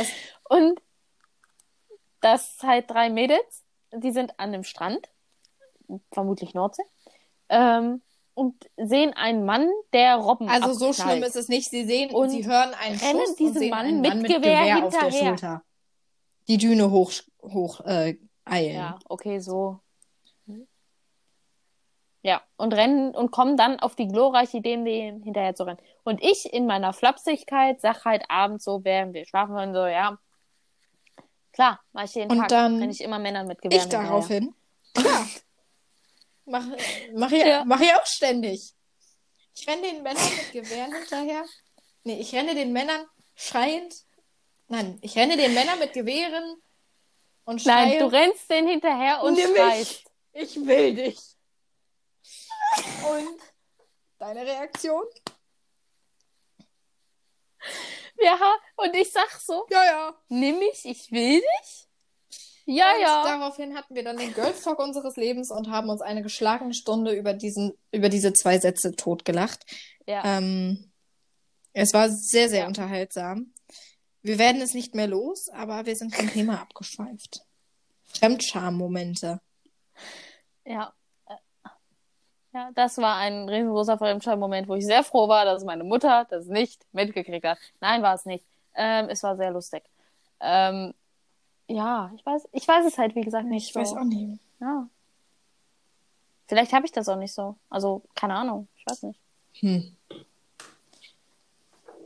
das, 0.00 0.08
und 0.50 0.82
das 2.20 2.58
halt 2.62 2.90
drei 2.90 3.08
Mädels, 3.08 3.64
die 3.90 4.12
sind 4.12 4.38
an 4.38 4.52
dem 4.52 4.64
Strand, 4.64 5.08
vermutlich 6.12 6.52
Nordsee, 6.52 6.82
ähm, 7.54 8.02
und 8.34 8.54
sehen 8.76 9.12
einen 9.14 9.44
Mann, 9.44 9.68
der 9.92 10.16
Robben 10.16 10.48
Also 10.48 10.70
abknallt. 10.70 10.94
so 10.94 11.02
schlimm 11.02 11.22
ist 11.22 11.36
es 11.36 11.48
nicht. 11.48 11.70
Sie 11.70 11.84
sehen 11.84 12.10
und 12.10 12.30
sie 12.30 12.44
hören 12.44 12.74
einen 12.74 12.98
rennen 12.98 13.20
Schuss 13.20 13.36
diesem 13.36 13.52
und 13.52 13.58
sehen 13.58 13.70
Mann 13.70 13.86
einen 13.86 14.00
mit, 14.00 14.10
Mann 14.10 14.22
mit 14.22 14.34
Gewehr, 14.34 14.60
Gewehr 14.60 14.84
auf 14.84 14.98
der 14.98 15.12
Schulter. 15.12 15.62
Die 16.48 16.58
Düne 16.58 16.90
hoch, 16.90 17.12
hoch 17.42 17.80
äh, 17.80 18.18
eilen. 18.44 18.74
Ja, 18.74 18.98
okay, 19.08 19.38
so. 19.38 19.80
Ja, 22.22 22.40
und 22.56 22.72
rennen 22.72 23.14
und 23.14 23.32
kommen 23.32 23.58
dann 23.58 23.78
auf 23.80 23.96
die 23.96 24.08
glorreiche 24.08 24.56
Idee, 24.56 24.76
dem 24.82 25.22
hinterher 25.22 25.54
zu 25.54 25.64
rennen. 25.64 25.78
Und 26.04 26.22
ich 26.24 26.50
in 26.54 26.66
meiner 26.66 26.94
Flapsigkeit 26.94 27.82
sag 27.82 28.06
halt 28.06 28.24
abends 28.30 28.64
so, 28.64 28.82
während 28.82 29.12
wir 29.12 29.26
schlafen 29.26 29.54
wollen, 29.54 29.74
so, 29.74 29.84
ja, 29.84 30.18
klar, 31.52 31.80
mach 31.92 32.04
ich 32.04 32.14
jeden 32.14 32.30
und 32.30 32.38
Tag, 32.38 32.48
dann 32.48 32.78
renne 32.78 32.92
ich 32.92 33.02
immer 33.02 33.18
Männern 33.18 33.46
mit 33.46 33.60
Gewehren 33.60 33.78
Ich 33.78 33.88
daraufhin, 33.90 34.54
klar, 34.94 35.26
Mach, 36.46 36.64
mach, 37.14 37.32
ich, 37.32 37.44
ja. 37.44 37.64
mach 37.64 37.80
ich 37.80 37.94
auch 37.94 38.06
ständig. 38.06 38.74
Ich 39.54 39.66
renne 39.66 39.82
den 39.82 40.02
Männern 40.02 40.36
mit 40.36 40.52
Gewehren 40.52 40.92
hinterher. 40.92 41.44
Nee, 42.02 42.20
ich 42.20 42.34
renne 42.34 42.54
den 42.54 42.72
Männern 42.72 43.06
schreiend. 43.34 43.94
Nein, 44.68 44.98
ich 45.00 45.16
renne 45.16 45.36
den 45.36 45.54
Männern 45.54 45.78
mit 45.78 45.92
Gewehren 45.92 46.62
und 47.44 47.62
schreie. 47.62 47.88
Nein, 47.88 47.98
du 47.98 48.06
rennst 48.06 48.50
den 48.50 48.66
hinterher 48.66 49.22
und 49.22 49.34
Nimm 49.34 49.54
schreist. 49.54 50.04
Ich. 50.32 50.56
ich 50.56 50.66
will 50.66 50.94
dich. 50.94 51.18
Und 53.08 53.40
deine 54.18 54.42
Reaktion? 54.42 55.04
Ja, 58.20 58.38
und 58.76 58.94
ich 58.94 59.10
sag 59.10 59.30
so. 59.40 59.66
Ja, 59.70 59.84
ja. 59.84 60.22
Nimm 60.28 60.58
mich, 60.58 60.84
ich 60.84 61.10
will 61.10 61.40
dich. 61.40 61.88
Ja, 62.66 62.94
und 62.94 63.02
ja. 63.02 63.22
Daraufhin 63.24 63.74
hatten 63.76 63.94
wir 63.94 64.04
dann 64.04 64.16
den 64.16 64.32
Girls 64.32 64.62
Talk 64.62 64.78
unseres 64.78 65.16
Lebens 65.16 65.50
und 65.50 65.70
haben 65.70 65.90
uns 65.90 66.00
eine 66.00 66.22
geschlagene 66.22 66.72
Stunde 66.72 67.12
über 67.12 67.34
diesen, 67.34 67.74
über 67.92 68.08
diese 68.08 68.32
zwei 68.32 68.58
Sätze 68.58 68.92
totgelacht. 68.92 69.66
Ja. 70.06 70.22
Ähm, 70.24 70.90
es 71.72 71.92
war 71.92 72.08
sehr, 72.08 72.48
sehr 72.48 72.60
ja. 72.60 72.66
unterhaltsam. 72.66 73.52
Wir 74.22 74.38
werden 74.38 74.62
es 74.62 74.72
nicht 74.72 74.94
mehr 74.94 75.06
los, 75.06 75.50
aber 75.50 75.84
wir 75.84 75.96
sind 75.96 76.14
vom 76.14 76.30
Thema 76.30 76.60
abgeschweift. 76.60 77.42
Fremdscham-Momente. 78.04 79.40
Ja. 80.64 80.92
Ja, 82.54 82.70
das 82.72 82.98
war 82.98 83.16
ein 83.16 83.48
riesengroßer 83.48 83.98
Fremdscham-Moment, 83.98 84.68
wo 84.68 84.76
ich 84.76 84.86
sehr 84.86 85.02
froh 85.02 85.28
war, 85.28 85.44
dass 85.44 85.64
meine 85.64 85.82
Mutter 85.82 86.24
das 86.30 86.46
nicht 86.46 86.86
mitgekriegt 86.92 87.44
hat. 87.44 87.58
Nein, 87.80 88.00
war 88.00 88.14
es 88.14 88.24
nicht. 88.26 88.46
Ähm, 88.76 89.08
es 89.08 89.24
war 89.24 89.36
sehr 89.36 89.50
lustig. 89.50 89.82
Ähm, 90.38 90.94
ja, 91.66 92.10
ich 92.16 92.24
weiß, 92.24 92.48
ich 92.52 92.68
weiß 92.68 92.86
es 92.86 92.98
halt, 92.98 93.14
wie 93.14 93.22
gesagt, 93.22 93.46
nicht. 93.46 93.68
Ich 93.68 93.72
so. 93.72 93.80
weiß 93.80 93.92
auch 93.92 94.04
nicht. 94.04 94.40
Ja. 94.60 94.88
Vielleicht 96.46 96.72
habe 96.72 96.86
ich 96.86 96.92
das 96.92 97.08
auch 97.08 97.16
nicht 97.16 97.34
so. 97.34 97.56
Also, 97.70 98.02
keine 98.14 98.34
Ahnung. 98.34 98.68
Ich 98.76 98.84
weiß 98.86 99.02
nicht. 99.04 99.20
Hm. 99.60 99.96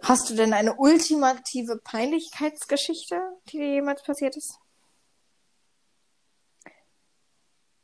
Hast 0.02 0.30
du 0.30 0.34
denn 0.34 0.52
eine 0.52 0.74
ultimative 0.74 1.76
Peinlichkeitsgeschichte, 1.82 3.20
die 3.48 3.58
dir 3.58 3.72
jemals 3.74 4.02
passiert 4.02 4.36
ist? 4.36 4.58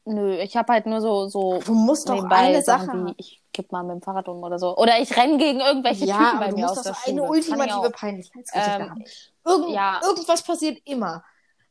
Nö, 0.06 0.36
ich 0.36 0.56
habe 0.56 0.72
halt 0.72 0.86
nur 0.86 1.00
so 1.00 1.28
so. 1.28 1.60
Du 1.64 1.74
musst 1.74 2.08
doch 2.08 2.22
eine 2.24 2.62
Sache. 2.62 3.06
Wie, 3.06 3.14
ich 3.16 3.42
kipp 3.52 3.72
mal 3.72 3.82
mit 3.82 3.94
dem 3.94 4.02
Fahrrad 4.02 4.28
um 4.28 4.42
oder 4.42 4.58
so. 4.58 4.76
Oder 4.76 5.00
ich 5.00 5.16
renne 5.16 5.38
gegen 5.38 5.60
irgendwelche 5.60 6.04
ja, 6.04 6.18
Typen 6.18 6.40
bei 6.40 6.52
mir 6.52 6.70
aus 6.70 6.82
der 6.82 6.94
Schule. 6.94 7.22
Eine 7.22 7.30
ultimative 7.30 7.90
Peinlichkeitsgeschichte 7.90 8.82
ähm, 8.82 8.90
haben. 8.90 9.04
Irgend, 9.46 9.70
ja. 9.70 10.00
Irgendwas 10.04 10.42
passiert 10.42 10.80
immer. 10.84 11.24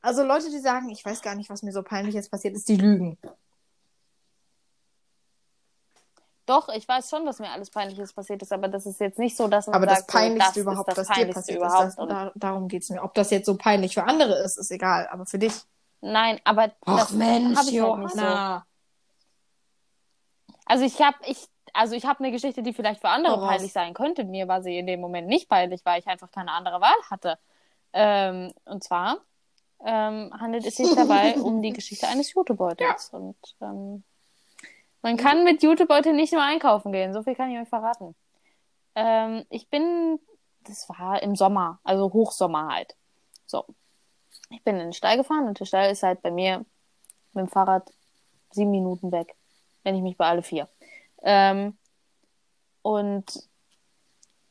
Also 0.04 0.22
Leute, 0.22 0.50
die 0.52 0.60
sagen, 0.60 0.90
ich 0.90 1.04
weiß 1.04 1.22
gar 1.22 1.34
nicht, 1.34 1.50
was 1.50 1.64
mir 1.64 1.72
so 1.72 1.82
peinlich 1.82 2.14
jetzt 2.14 2.30
passiert 2.30 2.56
ist, 2.56 2.68
die 2.68 2.76
lügen. 2.76 3.18
Doch, 6.46 6.68
ich 6.68 6.86
weiß 6.86 7.10
schon, 7.10 7.26
was 7.26 7.40
mir 7.40 7.50
alles 7.50 7.70
Peinliches 7.70 8.12
passiert 8.12 8.42
ist, 8.42 8.52
aber 8.52 8.68
das 8.68 8.86
ist 8.86 9.00
jetzt 9.00 9.18
nicht 9.18 9.38
so, 9.38 9.48
dass 9.48 9.68
man 9.68 9.78
Aber 9.78 9.86
sagt, 9.86 10.00
das 10.00 10.08
Peinlichste 10.08 10.56
das 10.56 10.58
überhaupt, 10.58 10.98
das 10.98 11.08
dir 11.08 11.28
passiert 11.32 11.58
überhaupt. 11.58 11.88
ist, 11.88 11.98
das, 11.98 12.08
da, 12.10 12.32
darum 12.36 12.68
geht 12.68 12.84
es 12.84 12.90
mir. 12.90 13.02
Ob 13.02 13.14
das 13.14 13.32
jetzt 13.32 13.46
so 13.46 13.56
peinlich 13.56 13.94
für 13.94 14.04
andere 14.04 14.44
ist, 14.44 14.58
ist 14.58 14.72
egal, 14.72 15.08
aber 15.10 15.26
für 15.26 15.40
dich. 15.40 15.54
Nein, 16.02 16.42
aber 16.44 16.74
das 16.86 17.12
Mensch, 17.12 17.58
ich 17.70 17.82
halt 17.82 18.00
nicht 18.00 18.16
so. 18.16 18.62
Also 20.66 20.84
ich 20.84 21.02
habe 21.02 21.18
ich 21.26 21.48
also 21.72 21.96
ich 21.96 22.06
habe 22.06 22.20
eine 22.20 22.32
Geschichte, 22.32 22.62
die 22.62 22.74
vielleicht 22.74 23.00
für 23.00 23.10
andere 23.10 23.38
oh, 23.38 23.48
peinlich 23.48 23.72
sein 23.72 23.94
könnte. 23.94 24.26
Mir 24.26 24.50
war 24.50 24.62
sie 24.62 24.78
in 24.78 24.86
dem 24.86 25.00
Moment 25.00 25.30
nicht 25.30 25.48
peinlich, 25.48 25.86
weil 25.86 26.02
ich 26.02 26.08
einfach 26.08 26.30
keine 26.30 26.52
andere 26.52 26.82
Wahl 26.82 27.10
hatte. 27.10 27.40
Ähm, 27.94 28.54
und 28.66 28.84
zwar 28.84 29.22
ähm, 29.84 30.32
handelt 30.40 30.66
es 30.66 30.78
sich 30.78 30.94
dabei 30.96 31.36
um 31.42 31.62
die 31.62 31.74
Geschichte 31.74 32.08
eines 32.08 32.34
Jutebeutels. 32.34 33.10
Ja. 33.12 33.20
Und 33.20 33.36
ähm, 33.62 34.04
Man 35.02 35.18
kann 35.18 35.44
mit 35.44 35.62
YouTube 35.62 35.90
heute 35.90 36.14
nicht 36.14 36.34
mehr 36.34 36.44
einkaufen 36.44 36.92
gehen. 36.92 37.14
So 37.14 37.24
viel 37.24 37.36
kann 37.36 37.52
ich 37.52 37.60
euch 37.60 37.70
verraten. 37.70 38.16
Ähm, 38.96 39.46
ich 39.50 39.70
bin, 39.70 40.20
das 40.64 40.88
war 40.90 41.22
im 41.22 41.36
Sommer, 41.36 41.80
also 41.84 42.12
Hochsommer 42.14 42.68
halt. 42.74 42.96
So. 43.46 43.66
Ich 44.50 44.64
bin 44.64 44.76
in 44.76 44.88
den 44.88 44.94
Stall 44.94 45.18
gefahren 45.18 45.48
und 45.48 45.60
der 45.60 45.66
Stall 45.66 45.92
ist 45.92 46.04
halt 46.04 46.22
bei 46.22 46.32
mir 46.32 46.66
mit 47.34 47.46
dem 47.46 47.50
Fahrrad 47.50 47.92
sieben 48.52 48.72
Minuten 48.72 49.12
weg. 49.12 49.36
Wenn 49.84 49.96
ich 49.96 50.02
mich 50.02 50.16
bei 50.16 50.28
alle 50.28 50.44
vier. 50.44 50.70
Ähm, 51.24 51.78
und 52.84 53.26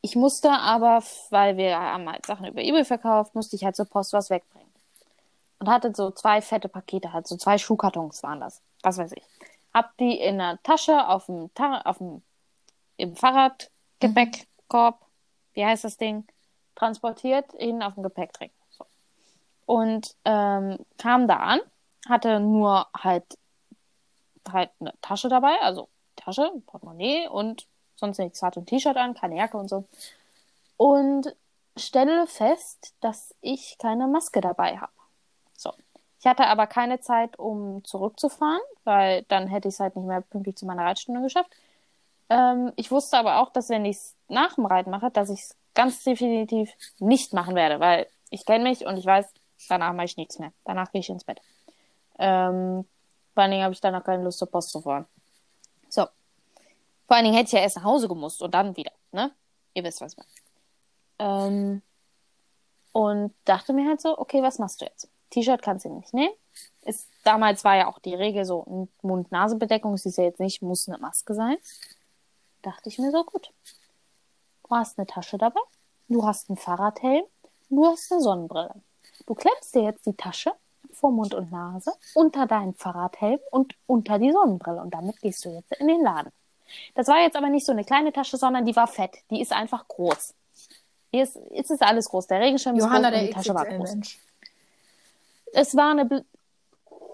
ich 0.03 0.17
musste 0.17 0.51
aber, 0.51 1.03
weil 1.31 1.57
wir 1.57 1.79
haben 1.79 2.11
halt 2.11 2.27
Sachen 2.27 2.47
über 2.47 2.61
Ebay 2.61 2.85
verkauft, 2.85 3.35
musste 3.35 3.57
ich 3.57 3.65
halt 3.65 3.77
zur 3.77 3.87
Post 3.87 4.13
was 4.13 4.31
wegbringen. 4.31 4.62
Und 5.63 5.69
hatte 5.69 5.95
so 5.95 6.11
zwei 6.11 6.43
fette 6.43 6.69
Pakete, 6.69 7.13
halt 7.13 7.29
so 7.29 7.37
zwei 7.37 7.57
Schuhkartons 7.57 8.25
waren 8.25 8.41
das. 8.41 8.61
Was 8.83 8.99
weiß 8.99 9.13
ich. 9.13 9.23
Hab 9.73 9.97
die 9.99 10.19
in 10.19 10.39
der 10.39 10.61
Tasche 10.65 11.07
auf 11.07 11.27
dem, 11.27 11.55
Ta 11.55 11.83
auf 11.83 11.99
dem 11.99 12.21
im 12.97 13.15
Fahrradgepäckkorb, 13.15 15.01
mhm. 15.01 15.07
wie 15.53 15.65
heißt 15.65 15.85
das 15.85 15.99
Ding, 15.99 16.27
transportiert, 16.75 17.53
hin 17.53 17.81
auf 17.81 17.95
dem 17.95 18.03
Gepäckträger. 18.03 18.53
So. 18.71 18.87
Und 19.65 20.17
ähm, 20.25 20.79
kam 20.99 21.29
da 21.29 21.37
an, 21.37 21.61
hatte 22.09 22.41
nur 22.41 22.89
halt 22.93 23.39
halt 24.51 24.71
eine 24.81 24.95
Tasche 25.01 25.29
dabei, 25.29 25.61
also 25.61 25.89
Tasche, 26.17 26.51
Portemonnaie 26.67 27.29
und 27.29 27.69
sonst 27.95 28.19
nichts. 28.19 28.43
Hatte 28.43 28.59
ein 28.59 28.67
T-Shirt 28.67 28.97
an, 28.97 29.15
keine 29.15 29.37
Jacke 29.37 29.57
und 29.59 29.69
so. 29.69 29.85
Und 30.77 31.37
stelle 31.77 32.27
fest, 32.27 32.95
dass 33.01 33.33
ich 33.41 33.79
keine 33.79 34.09
Maske 34.09 34.41
dabei 34.41 34.79
habe. 34.79 34.91
So. 35.57 35.73
Ich 36.21 36.27
hatte 36.27 36.47
aber 36.47 36.67
keine 36.67 37.01
Zeit, 37.01 37.39
um 37.39 37.85
zurückzufahren, 37.85 38.61
weil 38.85 39.23
dann 39.25 39.49
hätte 39.49 39.69
ich 39.69 39.75
es 39.75 39.81
halt 39.81 39.97
nicht 39.97 40.07
mehr 40.07 40.21
pünktlich 40.21 40.57
zu 40.57 40.67
meiner 40.67 40.85
Reitstunde 40.85 41.21
geschafft. 41.21 41.51
Ähm, 42.29 42.73
ich 42.77 42.91
wusste 42.91 43.19
aber 43.19 43.41
auch, 43.41 43.51
dass 43.51 43.69
wenn 43.69 43.85
ich 43.85 43.97
es 43.97 44.17
nach 44.29 44.55
dem 44.55 44.67
Reiten 44.67 44.91
mache, 44.91 45.11
dass 45.11 45.31
ich 45.31 45.41
es 45.41 45.57
ganz 45.75 46.05
definitiv 46.05 46.73
nicht 46.99 47.33
machen 47.33 47.55
werde, 47.55 47.81
weil 47.81 48.07
ich 48.31 48.47
kenne 48.47 48.65
mich 48.65 48.87
und 48.87 48.97
ich 48.97 49.07
weiß, 49.07 49.27
danach 49.69 49.93
mache 49.93 50.07
ich 50.07 50.17
nichts 50.17 50.39
mehr. 50.39 50.53
Danach 50.65 50.93
gehe 50.93 51.01
ich 51.01 51.09
ins 51.09 51.25
Bett. 51.25 51.41
Ähm, 52.19 52.87
vor 53.35 53.43
allen 53.43 53.51
Dingen 53.51 53.65
habe 53.65 53.75
ich 53.75 53.81
dann 53.81 53.95
auch 53.95 54.05
keine 54.05 54.23
Lust 54.23 54.39
zur 54.39 54.51
Post 54.51 54.71
zu 54.71 54.81
fahren. 54.81 55.07
So. 55.89 56.07
Vor 57.07 57.17
allen 57.17 57.25
Dingen 57.25 57.37
hätte 57.37 57.49
ich 57.49 57.53
ja 57.53 57.61
erst 57.61 57.77
nach 57.77 57.85
Hause 57.85 58.09
gemusst 58.09 58.43
und 58.43 58.55
dann 58.55 58.77
wieder, 58.77 58.93
ne? 59.11 59.33
Ihr 59.75 59.85
wisst, 59.85 60.01
was 60.01 60.13
ich 60.13 60.19
meine. 60.19 60.29
Ähm, 61.19 61.83
und 62.93 63.35
dachte 63.45 63.73
mir 63.73 63.89
halt 63.89 64.01
so, 64.01 64.17
okay, 64.19 64.43
was 64.43 64.59
machst 64.59 64.81
du 64.81 64.85
jetzt? 64.85 65.09
T-Shirt 65.33 65.63
kannst 65.63 65.85
du 65.85 65.91
nicht 65.91 66.15
nehmen. 66.15 66.35
Ist, 66.83 67.09
damals 67.25 67.65
war 67.65 67.77
ja 67.77 67.89
auch 67.89 67.99
die 67.99 68.15
Regel 68.15 68.45
so, 68.45 68.89
Mund-Nase-Bedeckung, 69.03 69.95
ist 69.95 70.05
ja 70.17 70.25
jetzt 70.25 70.41
nicht, 70.41 70.63
muss 70.63 70.89
eine 70.89 70.99
Maske 70.99 71.35
sein. 71.35 71.57
Dachte 72.63 72.89
ich 72.89 72.99
mir 72.99 73.11
so, 73.11 73.25
gut. 73.25 73.51
Du 74.69 74.77
hast 74.77 74.99
eine 74.99 75.07
Tasche 75.07 75.39
dabei, 75.39 75.61
du 76.09 76.25
hast 76.25 76.49
einen 76.49 76.57
Fahrradhelm, 76.57 77.25
du 77.69 77.87
hast 77.87 78.11
eine 78.13 78.21
Sonnenbrille. 78.21 78.75
Du 79.27 79.35
klemmst 79.35 79.75
dir 79.75 79.83
jetzt 79.83 80.07
die 80.07 80.15
Tasche 80.15 80.53
vor 80.93 81.11
Mund 81.11 81.35
und 81.35 81.51
Nase, 81.51 81.93
unter 82.15 82.47
deinen 82.47 82.75
Fahrradhelm 82.75 83.41
und 83.51 83.75
unter 83.87 84.19
die 84.19 84.33
Sonnenbrille. 84.33 84.81
Und 84.81 84.95
damit 84.95 85.21
gehst 85.21 85.45
du 85.45 85.51
jetzt 85.51 85.73
in 85.81 85.89
den 85.89 86.03
Laden. 86.03 86.33
Das 86.95 87.09
war 87.09 87.21
jetzt 87.21 87.37
aber 87.37 87.49
nicht 87.49 87.67
so 87.67 87.73
eine 87.73 87.85
kleine 87.85 88.13
Tasche, 88.13 88.37
sondern 88.37 88.65
die 88.65 88.77
war 88.77 88.87
fett. 88.87 89.19
Die 89.31 89.41
ist 89.41 89.53
einfach 89.53 89.87
groß. 89.89 90.35
Hier 91.11 91.25
ist, 91.25 91.37
ist 91.37 91.71
es 91.71 91.81
alles 91.81 92.09
groß. 92.09 92.27
Der 92.29 92.41
Regenschirm 92.41 92.77
Johanna, 92.77 93.09
ist 93.09 93.15
groß 93.15 93.21
und 93.21 93.29
die 93.29 93.35
Tasche 93.35 93.55
war 93.55 93.67
groß. 93.67 93.91
Mensch. 93.91 94.19
Es 95.53 95.77
war 95.77 95.91
eine, 95.91 96.07
Bl 96.07 96.25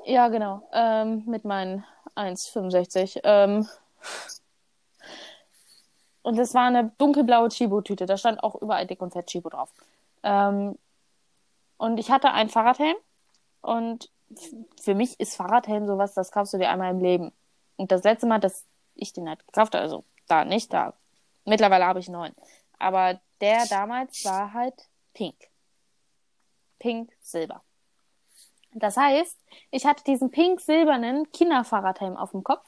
ja 0.04 0.28
genau, 0.28 0.66
ähm, 0.72 1.24
mit 1.26 1.44
meinen 1.44 1.84
1,65. 2.14 3.20
Ähm, 3.24 3.68
und 6.22 6.38
es 6.38 6.54
war 6.54 6.66
eine 6.66 6.92
dunkelblaue 6.98 7.48
Chibo-Tüte. 7.48 8.06
Da 8.06 8.16
stand 8.16 8.42
auch 8.42 8.54
überall 8.54 8.86
dick 8.86 9.02
und 9.02 9.12
fett 9.12 9.26
Chibo 9.26 9.48
drauf. 9.48 9.72
Ähm, 10.22 10.78
und 11.76 11.98
ich 11.98 12.10
hatte 12.10 12.32
einen 12.32 12.48
Fahrradhelm 12.48 12.96
und 13.60 14.10
für 14.80 14.94
mich 14.94 15.18
ist 15.20 15.36
Fahrradhelm 15.36 15.86
sowas, 15.86 16.14
das 16.14 16.32
kaufst 16.32 16.52
du 16.52 16.58
dir 16.58 16.70
einmal 16.70 16.90
im 16.90 17.00
Leben. 17.00 17.32
Und 17.76 17.92
das 17.92 18.02
letzte 18.02 18.26
Mal, 18.26 18.40
dass 18.40 18.64
ich 18.94 19.12
den 19.12 19.28
halt 19.28 19.46
gekauft 19.46 19.74
habe, 19.74 19.82
also 19.82 20.04
da 20.26 20.44
nicht 20.44 20.72
da. 20.72 20.94
Mittlerweile 21.44 21.86
habe 21.86 22.00
ich 22.00 22.08
neun. 22.08 22.34
Aber 22.78 23.20
der 23.40 23.66
damals 23.66 24.24
war 24.24 24.52
halt 24.52 24.88
pink. 25.14 25.36
Pink, 26.78 27.12
silber. 27.20 27.62
Das 28.72 28.96
heißt, 28.96 29.36
ich 29.70 29.86
hatte 29.86 30.04
diesen 30.04 30.30
pink-silbernen 30.30 31.30
Kinderfahrradhelm 31.32 32.16
auf 32.16 32.32
dem 32.32 32.44
Kopf, 32.44 32.66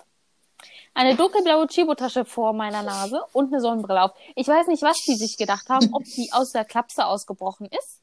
eine 0.94 1.14
dunkelblaue 1.14 1.66
Chibo-Tasche 1.66 2.24
vor 2.24 2.52
meiner 2.52 2.82
Nase 2.82 3.22
und 3.32 3.52
eine 3.52 3.60
Sonnenbrille 3.60 4.02
auf. 4.02 4.12
Ich 4.34 4.48
weiß 4.48 4.66
nicht, 4.66 4.82
was 4.82 4.98
die 5.02 5.14
sich 5.14 5.36
gedacht 5.36 5.68
haben, 5.68 5.90
ob 5.92 6.04
die 6.04 6.30
aus 6.32 6.52
der 6.52 6.64
Klapse 6.64 7.06
ausgebrochen 7.06 7.66
ist, 7.66 8.02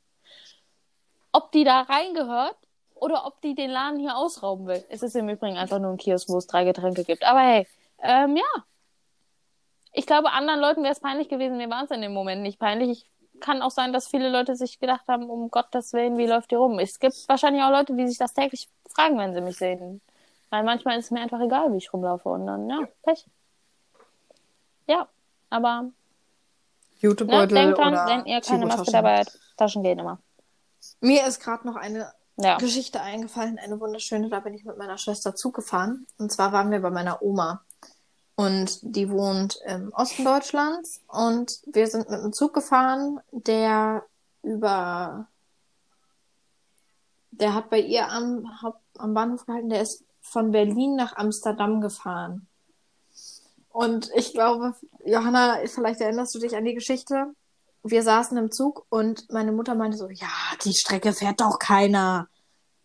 ob 1.31 1.51
die 1.51 1.63
da 1.63 1.81
reingehört 1.81 2.55
oder 2.95 3.25
ob 3.25 3.41
die 3.41 3.55
den 3.55 3.69
Laden 3.69 3.99
hier 3.99 4.15
ausrauben 4.15 4.67
will. 4.67 4.83
Es 4.89 5.03
ist 5.03 5.15
im 5.15 5.29
Übrigen 5.29 5.57
einfach 5.57 5.79
nur 5.79 5.91
ein 5.91 5.97
Kiosk, 5.97 6.29
wo 6.29 6.37
es 6.37 6.47
drei 6.47 6.63
Getränke 6.63 7.03
gibt. 7.03 7.23
Aber 7.23 7.41
hey, 7.41 7.67
ähm, 7.99 8.35
ja. 8.37 8.63
Ich 9.93 10.05
glaube, 10.05 10.31
anderen 10.31 10.59
Leuten 10.59 10.83
wäre 10.83 10.93
es 10.93 10.99
peinlich 10.99 11.27
gewesen. 11.27 11.57
Mir 11.57 11.69
war 11.69 11.83
es 11.83 11.91
in 11.91 12.01
dem 12.01 12.13
Moment 12.13 12.41
nicht 12.41 12.59
peinlich. 12.59 12.89
Ich 12.89 13.09
kann 13.39 13.61
auch 13.61 13.71
sein, 13.71 13.93
dass 13.93 14.07
viele 14.07 14.29
Leute 14.29 14.55
sich 14.55 14.79
gedacht 14.79 15.07
haben, 15.07 15.29
um 15.29 15.49
Gottes 15.49 15.93
Willen, 15.93 16.17
wie 16.17 16.27
läuft 16.27 16.51
die 16.51 16.55
rum? 16.55 16.79
Es 16.79 16.99
gibt 16.99 17.15
wahrscheinlich 17.27 17.63
auch 17.63 17.71
Leute, 17.71 17.95
die 17.95 18.07
sich 18.07 18.17
das 18.17 18.33
täglich 18.33 18.69
fragen, 18.89 19.17
wenn 19.17 19.33
sie 19.33 19.41
mich 19.41 19.57
sehen. 19.57 20.01
Weil 20.49 20.63
manchmal 20.63 20.97
ist 20.97 21.05
es 21.05 21.11
mir 21.11 21.21
einfach 21.21 21.41
egal, 21.41 21.71
wie 21.73 21.77
ich 21.77 21.91
rumlaufe. 21.91 22.29
Und 22.29 22.47
dann, 22.47 22.69
ja, 22.69 22.79
Pech. 23.03 23.25
Ja, 24.87 25.07
aber 25.49 25.91
Jutebeutel 26.99 27.53
ne, 27.53 27.65
denkt 27.65 27.77
dran, 27.77 27.93
wenn 28.07 28.25
ihr 28.25 28.41
keine 28.41 28.65
Maske 28.65 28.91
dabei 28.91 29.19
habt, 29.19 29.37
Taschen 29.57 29.83
gehen 29.83 29.99
immer. 29.99 30.19
Mir 31.01 31.25
ist 31.27 31.41
gerade 31.41 31.67
noch 31.67 31.75
eine 31.75 32.11
ja. 32.37 32.57
Geschichte 32.57 33.01
eingefallen, 33.01 33.59
eine 33.59 33.79
wunderschöne. 33.79 34.29
Da 34.29 34.39
bin 34.39 34.53
ich 34.53 34.63
mit 34.63 34.77
meiner 34.77 34.97
Schwester 34.97 35.35
Zug 35.35 35.55
gefahren. 35.55 36.07
Und 36.17 36.31
zwar 36.31 36.51
waren 36.53 36.71
wir 36.71 36.81
bei 36.81 36.91
meiner 36.91 37.21
Oma. 37.21 37.61
Und 38.37 38.79
die 38.81 39.09
wohnt 39.09 39.59
im 39.65 39.91
Osten 39.93 40.23
Deutschlands. 40.23 41.01
Und 41.07 41.59
wir 41.65 41.87
sind 41.87 42.09
mit 42.09 42.19
einem 42.19 42.31
Zug 42.31 42.53
gefahren, 42.53 43.19
der 43.31 44.05
über. 44.41 45.27
Der 47.31 47.53
hat 47.53 47.69
bei 47.69 47.81
ihr 47.81 48.09
am, 48.09 48.49
am 48.97 49.13
Bahnhof 49.13 49.45
gehalten. 49.45 49.69
Der 49.69 49.81
ist 49.81 50.05
von 50.21 50.51
Berlin 50.51 50.95
nach 50.95 51.17
Amsterdam 51.17 51.81
gefahren. 51.81 52.47
Und 53.69 54.09
ich 54.15 54.33
glaube, 54.33 54.75
Johanna, 55.05 55.59
vielleicht 55.65 55.99
erinnerst 55.99 56.33
du 56.33 56.39
dich 56.39 56.55
an 56.55 56.63
die 56.63 56.73
Geschichte 56.73 57.33
wir 57.91 58.03
saßen 58.03 58.37
im 58.37 58.51
Zug 58.51 58.85
und 58.89 59.31
meine 59.31 59.51
Mutter 59.51 59.75
meinte 59.75 59.97
so, 59.97 60.09
ja, 60.09 60.27
die 60.63 60.73
Strecke 60.73 61.13
fährt 61.13 61.41
doch 61.41 61.59
keiner. 61.59 62.27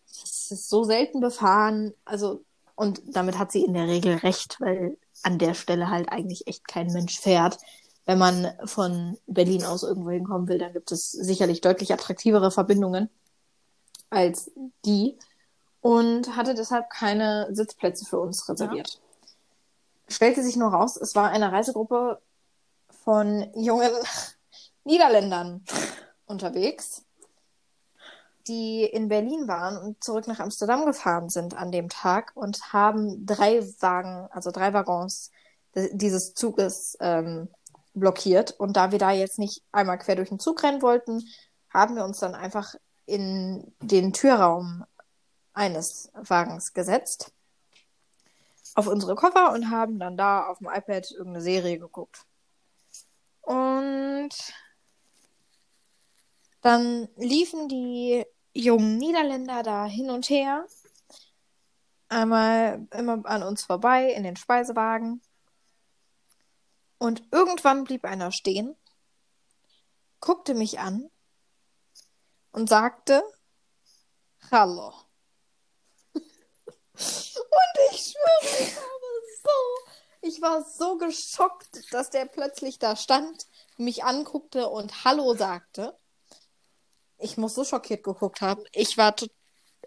Das 0.07 0.51
ist 0.51 0.69
so 0.69 0.83
selten 0.83 1.19
befahren. 1.19 1.93
Also, 2.05 2.43
und 2.75 3.01
damit 3.05 3.37
hat 3.37 3.51
sie 3.51 3.63
in 3.63 3.73
der 3.73 3.87
Regel 3.87 4.15
recht, 4.17 4.57
weil 4.59 4.97
an 5.23 5.39
der 5.39 5.53
Stelle 5.53 5.89
halt 5.89 6.09
eigentlich 6.09 6.47
echt 6.47 6.67
kein 6.67 6.87
Mensch 6.87 7.19
fährt. 7.19 7.57
Wenn 8.05 8.17
man 8.17 8.51
von 8.65 9.17
Berlin 9.27 9.63
aus 9.63 9.83
irgendwo 9.83 10.11
hinkommen 10.11 10.47
will, 10.47 10.57
dann 10.57 10.73
gibt 10.73 10.91
es 10.91 11.11
sicherlich 11.11 11.61
deutlich 11.61 11.93
attraktivere 11.93 12.51
Verbindungen 12.51 13.09
als 14.09 14.51
die 14.85 15.17
und 15.81 16.35
hatte 16.35 16.53
deshalb 16.53 16.89
keine 16.89 17.47
Sitzplätze 17.51 18.05
für 18.05 18.19
uns 18.19 18.47
reserviert. 18.47 18.89
Ja. 18.89 20.13
Stellte 20.15 20.43
sich 20.43 20.55
nur 20.55 20.69
raus, 20.69 20.97
es 20.97 21.15
war 21.15 21.29
eine 21.29 21.51
Reisegruppe 21.51 22.21
von 23.03 23.49
jungen 23.55 23.91
Niederländern 24.83 25.63
unterwegs, 26.25 27.05
die 28.47 28.83
in 28.83 29.07
Berlin 29.07 29.47
waren 29.47 29.77
und 29.77 30.03
zurück 30.03 30.27
nach 30.27 30.39
Amsterdam 30.39 30.85
gefahren 30.85 31.29
sind 31.29 31.55
an 31.55 31.71
dem 31.71 31.89
Tag 31.89 32.31
und 32.35 32.73
haben 32.73 33.25
drei 33.25 33.61
Wagen, 33.79 34.27
also 34.31 34.51
drei 34.51 34.73
Waggons 34.73 35.31
dieses 35.75 36.33
Zuges 36.33 36.97
ähm, 36.99 37.49
blockiert. 37.93 38.51
Und 38.51 38.77
da 38.77 38.91
wir 38.91 38.99
da 38.99 39.11
jetzt 39.11 39.39
nicht 39.39 39.63
einmal 39.71 39.97
quer 39.97 40.15
durch 40.15 40.29
den 40.29 40.39
Zug 40.39 40.61
rennen 40.63 40.81
wollten, 40.81 41.23
haben 41.69 41.95
wir 41.95 42.03
uns 42.03 42.19
dann 42.19 42.35
einfach 42.35 42.75
in 43.05 43.73
den 43.81 44.13
Türraum 44.13 44.85
eines 45.53 46.11
Wagens 46.13 46.73
gesetzt 46.73 47.31
auf 48.75 48.87
unsere 48.87 49.15
Koffer 49.15 49.51
und 49.51 49.69
haben 49.69 49.99
dann 49.99 50.17
da 50.17 50.47
auf 50.47 50.57
dem 50.59 50.67
iPad 50.67 51.11
irgendeine 51.11 51.41
Serie 51.41 51.77
geguckt. 51.77 52.25
Und 53.41 54.31
dann 56.61 57.09
liefen 57.17 57.67
die 57.67 58.25
jungen 58.53 58.97
Niederländer 58.97 59.63
da 59.63 59.85
hin 59.85 60.09
und 60.09 60.29
her. 60.29 60.65
Einmal 62.09 62.87
immer 62.91 63.25
an 63.25 63.43
uns 63.43 63.63
vorbei 63.63 64.11
in 64.11 64.23
den 64.23 64.35
Speisewagen. 64.35 65.21
Und 66.99 67.23
irgendwann 67.31 67.83
blieb 67.83 68.05
einer 68.05 68.31
stehen, 68.31 68.77
guckte 70.19 70.53
mich 70.53 70.79
an 70.79 71.09
und 72.51 72.69
sagte 72.69 73.23
Hallo. 74.51 74.93
und 76.13 76.23
ich 77.91 78.13
schwöre, 78.13 78.61
ich 78.61 78.75
habe 78.75 79.05
so, 79.43 79.49
ich 80.21 80.41
war 80.41 80.63
so 80.63 80.97
geschockt, 80.97 81.91
dass 81.93 82.09
der 82.09 82.25
plötzlich 82.25 82.79
da 82.79 82.95
stand, 82.95 83.47
mich 83.77 84.03
anguckte 84.03 84.69
und 84.69 85.03
Hallo 85.03 85.33
sagte. 85.33 85.97
Ich 87.23 87.37
muss 87.37 87.55
so 87.55 87.63
schockiert 87.63 88.03
geguckt 88.03 88.41
haben. 88.41 88.63
Ich 88.73 88.97
war, 88.97 89.15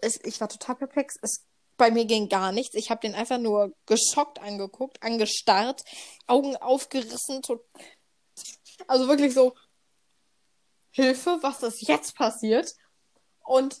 ich 0.01 0.41
war 0.41 0.49
total 0.49 0.75
perplex. 0.75 1.17
Es, 1.21 1.45
bei 1.77 1.91
mir 1.91 2.05
ging 2.05 2.29
gar 2.29 2.51
nichts. 2.51 2.75
Ich 2.75 2.89
habe 2.89 3.01
den 3.01 3.13
einfach 3.13 3.37
nur 3.37 3.73
geschockt 3.85 4.41
angeguckt, 4.41 5.01
angestarrt, 5.03 5.83
Augen 6.25 6.55
aufgerissen. 6.57 7.41
Also 8.87 9.07
wirklich 9.07 9.33
so, 9.33 9.53
Hilfe, 10.89 11.37
was 11.41 11.61
ist 11.61 11.87
jetzt 11.87 12.15
passiert? 12.15 12.73
Und 13.43 13.77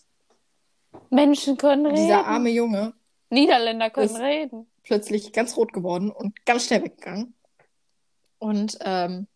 Menschen 1.09 1.57
können 1.57 1.87
reden. 1.87 2.03
Dieser 2.03 2.25
arme 2.27 2.49
Junge. 2.49 2.93
Niederländer 3.29 3.89
können 3.89 4.15
reden. 4.15 4.71
Plötzlich 4.83 5.33
ganz 5.33 5.57
rot 5.57 5.73
geworden 5.73 6.11
und 6.11 6.45
ganz 6.45 6.65
schnell 6.65 6.83
weggegangen. 6.83 7.35
Und 8.37 8.77
ähm, 8.81 9.27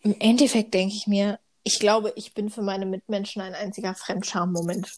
im 0.00 0.16
Endeffekt 0.18 0.72
denke 0.72 0.94
ich 0.94 1.06
mir, 1.06 1.38
ich 1.64 1.78
glaube, 1.78 2.12
ich 2.16 2.34
bin 2.34 2.50
für 2.50 2.62
meine 2.62 2.86
Mitmenschen 2.86 3.42
ein 3.42 3.54
einziger 3.54 3.94
Fremdscham-Moment. 3.94 4.90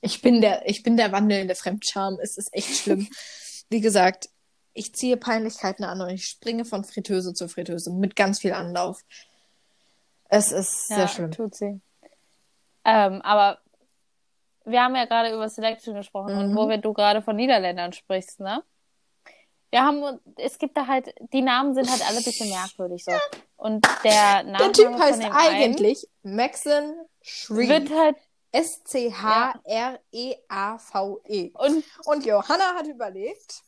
Ich 0.00 0.22
bin 0.22 0.40
der, 0.40 0.68
ich 0.68 0.82
bin 0.82 0.96
der 0.96 1.12
wandelnde 1.12 1.54
Fremdscham. 1.54 2.18
Es 2.20 2.36
ist 2.36 2.52
echt 2.52 2.76
schlimm. 2.76 3.08
Wie 3.68 3.80
gesagt, 3.80 4.28
ich 4.72 4.94
ziehe 4.94 5.16
Peinlichkeiten 5.16 5.84
an 5.84 6.00
und 6.00 6.10
ich 6.10 6.26
springe 6.26 6.64
von 6.64 6.84
Fritteuse 6.84 7.34
zu 7.34 7.48
Fritteuse 7.48 7.90
mit 7.90 8.14
ganz 8.14 8.40
viel 8.40 8.52
Anlauf. 8.52 9.02
Es 10.28 10.52
ist 10.52 10.90
ja, 10.90 10.96
sehr 10.96 11.08
schlimm. 11.08 11.30
Tut 11.32 11.54
sie. 11.54 11.80
Ähm, 12.84 13.22
aber 13.22 13.58
wir 14.64 14.82
haben 14.82 14.94
ja 14.94 15.06
gerade 15.06 15.34
über 15.34 15.48
Selection 15.48 15.94
gesprochen 15.94 16.34
mhm. 16.34 16.40
und 16.40 16.56
wo 16.56 16.68
wir, 16.68 16.78
du 16.78 16.92
gerade 16.92 17.22
von 17.22 17.36
Niederländern 17.36 17.92
sprichst, 17.92 18.40
ne? 18.40 18.62
Wir 19.70 19.82
haben, 19.82 20.20
es 20.36 20.58
gibt 20.58 20.76
da 20.76 20.86
halt, 20.86 21.12
die 21.32 21.42
Namen 21.42 21.74
sind 21.74 21.90
halt 21.90 22.06
alle 22.08 22.18
ein 22.18 22.24
bisschen 22.24 22.48
merkwürdig 22.48 23.04
so. 23.04 23.12
Und 23.56 23.86
der 24.04 24.42
Name 24.42 24.58
Der 24.58 24.72
Typ 24.72 24.98
heißt 24.98 25.22
eigentlich 25.30 26.06
Maxon 26.22 26.94
Shreve. 27.22 27.68
Wird 27.68 27.90
halt 27.90 28.16
S-C-H-R-E-A-V-E. 28.52 30.00
-E. 31.28 31.52
Und, 31.52 31.84
und 32.06 32.24
Johanna 32.24 32.74
hat 32.74 32.86
überlegt, 32.86 33.62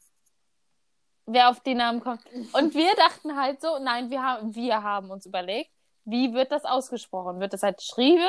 wer 1.26 1.50
auf 1.50 1.60
die 1.60 1.74
Namen 1.74 2.00
kommt. 2.00 2.22
Und 2.52 2.74
wir 2.74 2.94
dachten 2.96 3.36
halt 3.36 3.60
so, 3.60 3.78
nein, 3.78 4.10
wir 4.10 4.22
haben, 4.22 4.54
wir 4.54 4.82
haben 4.82 5.10
uns 5.10 5.26
überlegt, 5.26 5.70
wie 6.04 6.32
wird 6.32 6.52
das 6.52 6.64
ausgesprochen? 6.64 7.40
Wird 7.40 7.52
das 7.52 7.62
halt 7.62 7.82
Schriebe 7.82 8.28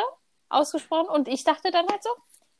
ausgesprochen? 0.49 1.09
Und 1.09 1.27
ich 1.27 1.43
dachte 1.45 1.71
dann 1.71 1.87
halt 1.87 2.03
so, 2.03 2.09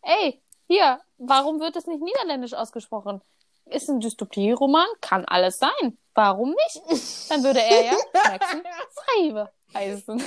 ey, 0.02 0.42
hier, 0.68 1.02
warum 1.18 1.60
wird 1.60 1.76
es 1.76 1.88
nicht 1.88 2.02
niederländisch 2.02 2.54
ausgesprochen? 2.54 3.22
Ist 3.70 3.90
ein 3.90 4.00
Dystopie-Roman, 4.00 4.88
kann 5.02 5.26
alles 5.26 5.60
sein. 5.60 5.98
Warum 6.14 6.50
nicht? 6.50 7.30
Dann 7.30 7.44
würde 7.44 7.62
er 7.62 7.86
ja 7.86 7.98
Maxim 8.14 8.64
Schreibe 8.94 9.52
heißen. 9.74 10.22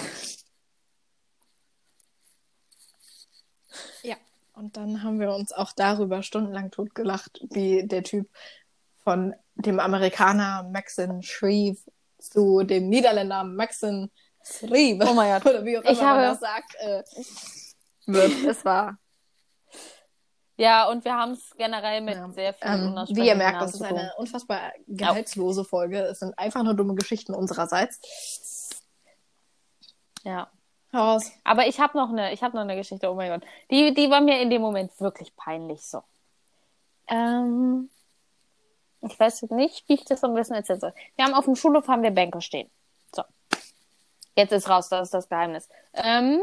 Ja, 4.03 4.17
und 4.55 4.77
dann 4.77 5.03
haben 5.03 5.19
wir 5.21 5.35
uns 5.35 5.53
auch 5.53 5.73
darüber 5.73 6.23
stundenlang 6.23 6.71
totgelacht, 6.71 7.41
wie 7.51 7.87
der 7.87 8.05
Typ 8.05 8.31
von 9.03 9.35
dem 9.57 9.81
Amerikaner 9.81 10.63
Maxim 10.71 11.23
Shreve 11.23 11.79
zu 12.19 12.63
dem 12.63 12.89
Niederländer 12.89 13.45
Maxim 13.45 14.11
Shreve. 14.45 15.05
Oh 15.09 15.15
mein 15.15 15.33
Gott. 15.33 15.47
Oder 15.55 15.65
wie 15.65 15.79
auch 15.79 15.83
immer 15.83 15.91
ich 15.91 16.01
habe... 16.01 16.21
man 16.21 16.31
das 16.31 16.41
sagt, 16.41 16.75
äh, 16.77 17.03
wird. 18.07 18.45
Es 18.45 18.65
war 18.65 18.99
ja, 20.57 20.89
und 20.89 21.05
wir 21.05 21.15
haben 21.15 21.33
es 21.33 21.51
generell 21.57 22.01
mit 22.03 22.15
ja. 22.15 22.29
sehr 22.31 22.55
vielen 22.55 22.97
ähm, 22.97 23.07
Wie 23.11 23.27
ihr 23.27 23.35
merkt, 23.35 23.63
das 23.63 23.75
ist 23.75 23.83
eine 23.83 24.13
unfassbar 24.17 24.73
gehaltslose 24.87 25.65
Folge. 25.65 25.99
Es 26.01 26.21
sind 26.21 26.39
einfach 26.39 26.63
nur 26.63 26.75
dumme 26.75 26.95
Geschichten 26.95 27.35
unsererseits. 27.35 28.01
Ja. 30.25 30.51
Raus. 30.95 31.33
Aber 31.43 31.67
ich 31.67 31.81
habe 31.81 31.97
noch 31.97 32.11
eine, 32.11 32.33
ich 32.35 32.43
habe 32.43 32.55
noch 32.55 32.63
eine 32.63 32.77
Geschichte. 32.77 33.11
Oh 33.11 33.15
mein 33.15 33.31
Gott, 33.31 33.49
die, 33.71 33.95
die 33.95 34.11
war 34.11 34.21
mir 34.21 34.41
in 34.41 34.51
dem 34.51 34.61
Moment 34.61 34.93
wirklich 35.01 35.35
peinlich. 35.37 35.87
So. 35.87 36.03
Ähm, 37.09 37.89
ich 39.01 39.19
weiß 39.19 39.43
nicht, 39.43 39.89
wie 39.89 39.95
ich 39.95 40.05
das 40.05 40.23
am 40.23 40.35
besten 40.35 40.55
erzählen 40.55 40.81
soll. 40.81 40.95
Wir 41.17 41.25
haben 41.25 41.35
auf 41.35 41.47
dem 41.47 41.57
Schulhof 41.57 41.89
haben 41.89 42.03
wir 42.03 42.11
Bänke 42.11 42.43
stehen. 42.43 42.71
So. 43.15 43.23
Jetzt 44.37 44.53
ist 44.53 44.69
raus, 44.69 44.91
das 44.91 45.09
ist 45.09 45.15
das 45.15 45.29
Geheimnis. 45.29 45.69
Ähm, 45.95 46.43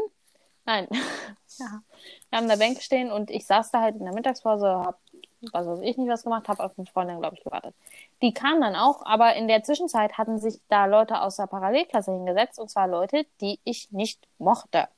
nein. 0.64 0.88
ja. 1.60 1.82
Wir 2.30 2.38
haben 2.38 2.48
da 2.48 2.56
Bänke 2.56 2.82
stehen 2.82 3.10
und 3.12 3.30
ich 3.30 3.46
saß 3.46 3.70
da 3.70 3.80
halt 3.80 3.96
in 3.96 4.04
der 4.04 4.14
Mittagspause, 4.14 4.66
hab 4.66 4.98
was 5.52 5.66
weiß 5.66 5.80
ich 5.82 5.96
nicht 5.96 6.10
was 6.10 6.22
gemacht, 6.22 6.48
habe 6.48 6.62
auf 6.62 6.72
eine 6.76 6.86
Freundin, 6.86 7.20
glaube 7.20 7.36
ich, 7.36 7.44
gewartet. 7.44 7.74
Die 8.22 8.34
kam 8.34 8.60
dann 8.60 8.76
auch, 8.76 9.04
aber 9.06 9.34
in 9.36 9.48
der 9.48 9.62
Zwischenzeit 9.62 10.18
hatten 10.18 10.38
sich 10.38 10.60
da 10.68 10.86
Leute 10.86 11.22
aus 11.22 11.36
der 11.36 11.46
Parallelklasse 11.46 12.12
hingesetzt, 12.12 12.58
und 12.58 12.70
zwar 12.70 12.88
Leute, 12.88 13.26
die 13.40 13.58
ich 13.64 13.90
nicht 13.90 14.26
mochte. 14.38 14.88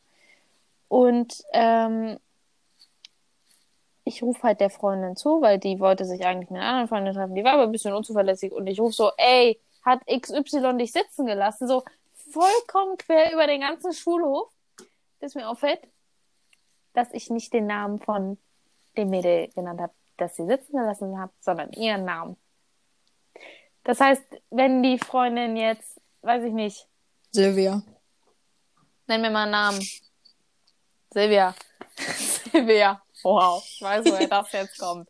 Und 0.88 1.42
ähm, 1.52 2.18
ich 4.04 4.22
rufe 4.22 4.42
halt 4.42 4.60
der 4.60 4.70
Freundin 4.70 5.16
zu, 5.16 5.40
weil 5.40 5.58
die 5.58 5.78
wollte 5.78 6.04
sich 6.04 6.26
eigentlich 6.26 6.50
mit 6.50 6.60
einer 6.60 6.68
anderen 6.68 6.88
Freundin 6.88 7.14
treffen, 7.14 7.34
die 7.34 7.44
war 7.44 7.54
aber 7.54 7.64
ein 7.64 7.72
bisschen 7.72 7.94
unzuverlässig 7.94 8.52
und 8.52 8.66
ich 8.66 8.80
rufe 8.80 8.94
so, 8.94 9.10
ey, 9.16 9.60
hat 9.84 10.00
XY 10.06 10.76
dich 10.78 10.92
sitzen 10.92 11.26
gelassen? 11.26 11.68
So 11.68 11.84
vollkommen 12.14 12.96
quer 12.98 13.32
über 13.32 13.46
den 13.46 13.60
ganzen 13.60 13.92
Schulhof, 13.92 14.48
das 15.20 15.34
mir 15.34 15.48
auffällt 15.48 15.80
dass 16.94 17.12
ich 17.12 17.30
nicht 17.30 17.52
den 17.52 17.66
Namen 17.66 17.98
von 17.98 18.38
dem 18.96 19.10
Mädel 19.10 19.48
genannt 19.48 19.80
habe, 19.80 19.92
das 20.16 20.36
sie 20.36 20.46
sitzen 20.46 20.76
gelassen 20.76 21.18
hat, 21.18 21.30
sondern 21.40 21.72
ihren 21.72 22.04
Namen. 22.04 22.36
Das 23.84 24.00
heißt, 24.00 24.22
wenn 24.50 24.82
die 24.82 24.98
Freundin 24.98 25.56
jetzt, 25.56 26.00
weiß 26.22 26.44
ich 26.44 26.52
nicht. 26.52 26.86
Silvia. 27.32 27.82
Nenn 29.06 29.22
mir 29.22 29.30
mal 29.30 29.42
einen 29.42 29.52
Namen. 29.52 29.88
Silvia. 31.10 31.54
Silvia. 32.50 33.02
Wow, 33.24 33.62
ich 33.64 33.80
weiß, 33.80 34.04
woher 34.06 34.26
das 34.26 34.50
jetzt 34.50 34.80
kommt. 34.80 35.08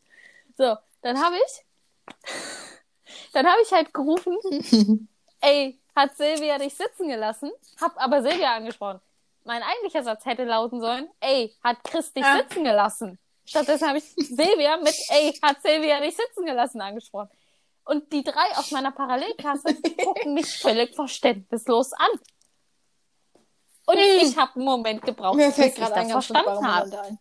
So, 0.58 0.76
dann 1.00 1.18
habe 1.18 1.34
ich, 1.36 1.64
dann 3.32 3.46
habe 3.46 3.62
ich 3.62 3.72
halt 3.72 3.94
gerufen, 3.94 4.36
ey, 5.40 5.80
hat 5.96 6.14
Silvia 6.18 6.58
dich 6.58 6.74
sitzen 6.74 7.08
gelassen? 7.08 7.50
Hab 7.80 7.96
aber 7.96 8.20
Silvia 8.20 8.54
angesprochen 8.54 9.00
mein 9.44 9.62
eigentlicher 9.62 10.02
Satz 10.02 10.24
hätte 10.24 10.44
lauten 10.44 10.80
sollen, 10.80 11.08
ey, 11.20 11.54
hat 11.62 11.82
Chris 11.84 12.12
dich 12.12 12.24
ja. 12.24 12.38
sitzen 12.38 12.64
gelassen? 12.64 13.18
Stattdessen 13.44 13.88
habe 13.88 13.98
ich 13.98 14.04
Silvia 14.16 14.76
mit, 14.78 14.94
ey, 15.08 15.32
hat 15.42 15.62
Silvia 15.62 16.00
dich 16.00 16.16
sitzen 16.16 16.44
gelassen 16.44 16.80
angesprochen. 16.80 17.30
Und 17.84 18.12
die 18.12 18.22
drei 18.22 18.56
aus 18.56 18.70
meiner 18.70 18.92
Parallelklasse 18.92 19.74
gucken 20.04 20.34
mich 20.34 20.58
völlig 20.58 20.94
verständnislos 20.94 21.92
an. 21.92 22.10
Und 23.86 23.96
hm. 23.96 24.18
ich 24.20 24.36
habe 24.36 24.54
einen 24.54 24.64
Moment 24.64 25.02
gebraucht, 25.02 25.36
Mir 25.36 25.50
fällt 25.50 25.74
bis 25.74 25.84
ich 25.84 25.90
das 25.90 26.10
verstanden 26.10 26.66
habe. 26.66 27.18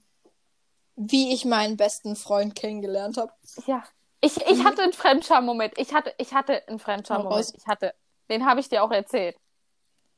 Wie 0.95 1.33
ich 1.33 1.45
meinen 1.45 1.77
besten 1.77 2.15
Freund 2.15 2.53
kennengelernt 2.53 3.17
habe. 3.17 3.33
Ja. 3.65 3.83
Ich, 4.23 4.37
ich 4.37 4.59
mhm. 4.59 4.65
hatte 4.65 4.83
einen 4.83 4.93
Fremdscham-Moment. 4.93 5.73
Ich 5.77 5.93
hatte, 5.95 6.13
ich 6.19 6.31
hatte 6.31 6.61
einen 6.67 6.77
Fremdscham-Moment. 6.77 7.53
Ich 7.57 7.65
hatte, 7.65 7.95
den 8.29 8.45
habe 8.45 8.59
ich 8.59 8.69
dir 8.69 8.83
auch 8.83 8.91
erzählt. 8.91 9.35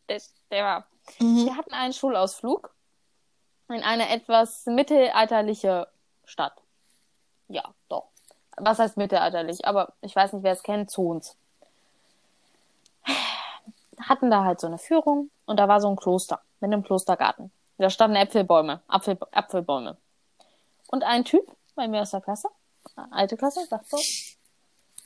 Der, 0.09 0.21
der 0.51 0.63
war 0.65 0.87
Mhm. 1.19 1.45
Wir 1.45 1.57
hatten 1.57 1.73
einen 1.73 1.93
Schulausflug 1.93 2.73
in 3.69 3.83
eine 3.83 4.09
etwas 4.09 4.65
mittelalterliche 4.65 5.87
Stadt. 6.25 6.53
Ja, 7.47 7.63
doch. 7.89 8.09
Was 8.57 8.79
heißt 8.79 8.97
mittelalterlich? 8.97 9.65
Aber 9.65 9.93
ich 10.01 10.15
weiß 10.15 10.33
nicht, 10.33 10.43
wer 10.43 10.53
es 10.53 10.63
kennt, 10.63 10.91
zu 10.91 11.07
uns. 11.07 11.35
Hatten 13.99 14.29
da 14.29 14.43
halt 14.43 14.59
so 14.59 14.67
eine 14.67 14.77
Führung 14.77 15.29
und 15.45 15.57
da 15.57 15.67
war 15.67 15.81
so 15.81 15.89
ein 15.89 15.95
Kloster 15.95 16.41
mit 16.59 16.71
einem 16.71 16.83
Klostergarten. 16.83 17.51
Da 17.77 17.89
standen 17.89 18.15
Äpfelbäume, 18.15 18.81
Apfel, 18.87 19.17
Apfelbäume. 19.31 19.97
Und 20.87 21.03
ein 21.03 21.25
Typ 21.25 21.45
bei 21.75 21.87
mir 21.87 22.01
aus 22.01 22.11
der 22.11 22.21
Klasse, 22.21 22.49
alte 23.11 23.35
Klasse, 23.35 23.65
sagt 23.65 23.89
so, 23.89 23.97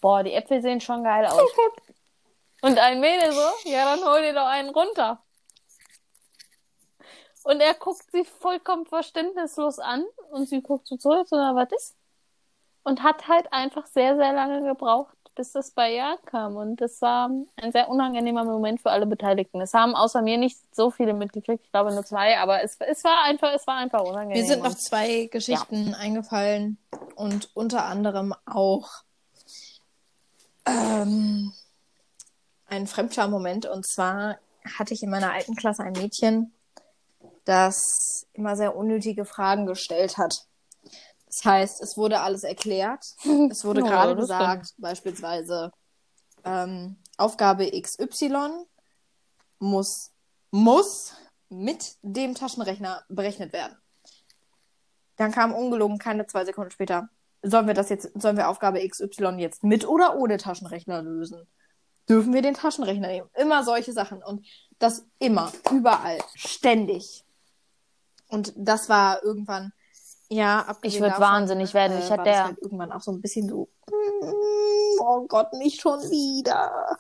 boah, 0.02 0.24
die 0.24 0.34
Äpfel 0.34 0.62
sehen 0.62 0.82
schon 0.82 1.04
geil 1.04 1.26
aus. 1.26 1.42
Und 2.62 2.78
ein 2.80 3.00
Mädel 3.00 3.32
so, 3.32 3.70
ja, 3.70 3.96
dann 3.96 4.04
hol 4.04 4.22
dir 4.22 4.34
doch 4.34 4.48
einen 4.48 4.70
runter. 4.70 5.22
Und 7.48 7.62
er 7.62 7.76
guckt 7.76 8.04
sie 8.12 8.26
vollkommen 8.26 8.86
verständnislos 8.86 9.80
an 9.80 10.04
und 10.32 10.50
sie 10.50 10.62
guckt 10.62 10.86
so 10.86 10.98
zurück, 10.98 11.30
so, 11.30 11.38
was 11.38 11.72
ist? 11.72 11.96
Und 12.84 13.04
hat 13.04 13.30
halt 13.30 13.54
einfach 13.54 13.86
sehr, 13.88 14.18
sehr 14.18 14.34
lange 14.34 14.68
gebraucht, 14.68 15.16
bis 15.34 15.54
das 15.54 15.72
bei 15.72 15.96
ihr 15.96 16.08
ankam. 16.08 16.58
Und 16.58 16.82
das 16.82 17.02
war 17.02 17.30
ein 17.56 17.72
sehr 17.72 17.88
unangenehmer 17.88 18.44
Moment 18.44 18.82
für 18.82 18.92
alle 18.92 19.06
Beteiligten. 19.06 19.62
Es 19.62 19.74
haben 19.74 19.96
außer 19.96 20.22
mir 20.22 20.38
nicht 20.38 20.58
so 20.76 20.92
viele 20.92 21.14
mitgekriegt, 21.14 21.64
ich 21.64 21.72
glaube 21.72 21.94
nur 21.94 22.04
zwei, 22.04 22.38
aber 22.38 22.64
es, 22.64 22.78
es 22.82 23.06
war 23.06 23.24
einfach, 23.24 23.54
es 23.56 23.66
war 23.66 23.76
einfach 23.76 24.02
unangenehm. 24.02 24.42
Mir 24.42 24.46
sind 24.46 24.62
noch 24.62 24.76
zwei 24.76 25.30
Geschichten 25.32 25.92
ja. 25.92 25.98
eingefallen 26.00 26.78
und 27.16 27.50
unter 27.54 27.86
anderem 27.86 28.36
auch 28.46 28.90
ähm, 30.66 31.54
ein 32.66 32.88
Fremdscham-Moment. 32.88 33.68
Und 33.68 33.88
zwar 33.88 34.38
hatte 34.78 34.94
ich 34.94 35.02
in 35.02 35.10
meiner 35.10 35.32
alten 35.32 35.56
Klasse 35.56 35.84
ein 35.84 35.94
Mädchen, 35.94 36.52
das 37.48 38.28
immer 38.34 38.56
sehr 38.58 38.76
unnötige 38.76 39.24
Fragen 39.24 39.66
gestellt 39.66 40.18
hat. 40.18 40.46
Das 41.26 41.46
heißt, 41.46 41.82
es 41.82 41.98
wurde 41.98 42.20
alles 42.20 42.44
erklärt. 42.44 43.04
Es 43.52 43.64
wurde 43.64 43.84
oh, 43.84 43.86
gerade 43.86 44.16
gesagt, 44.16 44.68
stimmt. 44.68 44.82
beispielsweise, 44.82 45.72
ähm, 46.44 46.98
Aufgabe 47.18 47.70
XY 47.70 48.66
muss, 49.60 50.12
muss 50.52 51.14
mit 51.50 51.96
dem 52.02 52.36
Taschenrechner 52.36 53.04
berechnet 53.08 53.54
werden. 53.54 53.78
Dann 55.16 55.32
kam 55.32 55.54
ungelogen 55.54 55.98
keine 56.00 56.28
zwei 56.28 56.46
Sekunden 56.46 56.72
später. 56.72 57.10
Sollen 57.42 57.68
wir 57.68 57.74
das 57.74 57.90
jetzt, 57.90 58.10
sollen 58.16 58.38
wir 58.38 58.50
Aufgabe 58.50 58.86
XY 58.86 59.38
jetzt 59.38 59.64
mit 59.64 59.88
oder 59.88 60.18
ohne 60.18 60.38
Taschenrechner 60.38 61.02
lösen? 61.02 61.48
Dürfen 62.10 62.34
wir 62.34 62.42
den 62.42 62.54
Taschenrechner 62.54 63.08
nehmen? 63.08 63.30
Immer 63.36 63.64
solche 63.64 63.94
Sachen. 63.94 64.24
Und 64.24 64.46
das 64.80 65.06
immer, 65.20 65.52
überall, 65.72 66.20
ständig. 66.36 67.26
Und 68.28 68.54
das 68.56 68.90
war 68.90 69.24
irgendwann, 69.24 69.72
ja, 70.30 70.78
Ich 70.82 71.00
würde 71.00 71.20
wahnsinnig 71.20 71.74
werden. 71.74 71.98
Ich 72.00 72.10
äh, 72.10 72.12
hatte 72.12 72.30
ja 72.30 72.46
halt 72.46 72.58
irgendwann 72.62 72.92
auch 72.92 73.02
so 73.02 73.12
ein 73.12 73.22
bisschen 73.22 73.48
so, 73.48 73.70
mm, 73.90 75.00
oh 75.00 75.26
Gott, 75.28 75.54
nicht 75.54 75.82
schon 75.82 76.02
wieder. 76.02 76.98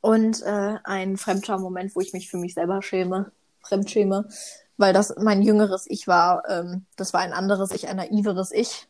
Und 0.00 0.42
äh, 0.42 0.78
ein 0.84 1.16
Fremdscham-Moment, 1.16 1.94
wo 1.94 2.00
ich 2.00 2.12
mich 2.12 2.30
für 2.30 2.38
mich 2.38 2.54
selber 2.54 2.80
schäme, 2.82 3.32
fremdschäme, 3.62 4.28
weil 4.76 4.92
das 4.92 5.14
mein 5.18 5.42
jüngeres 5.42 5.84
Ich 5.88 6.06
war. 6.08 6.48
Ähm, 6.48 6.86
das 6.96 7.12
war 7.12 7.20
ein 7.20 7.32
anderes 7.32 7.72
Ich, 7.72 7.88
ein 7.88 7.96
naiveres 7.96 8.50
Ich. 8.52 8.88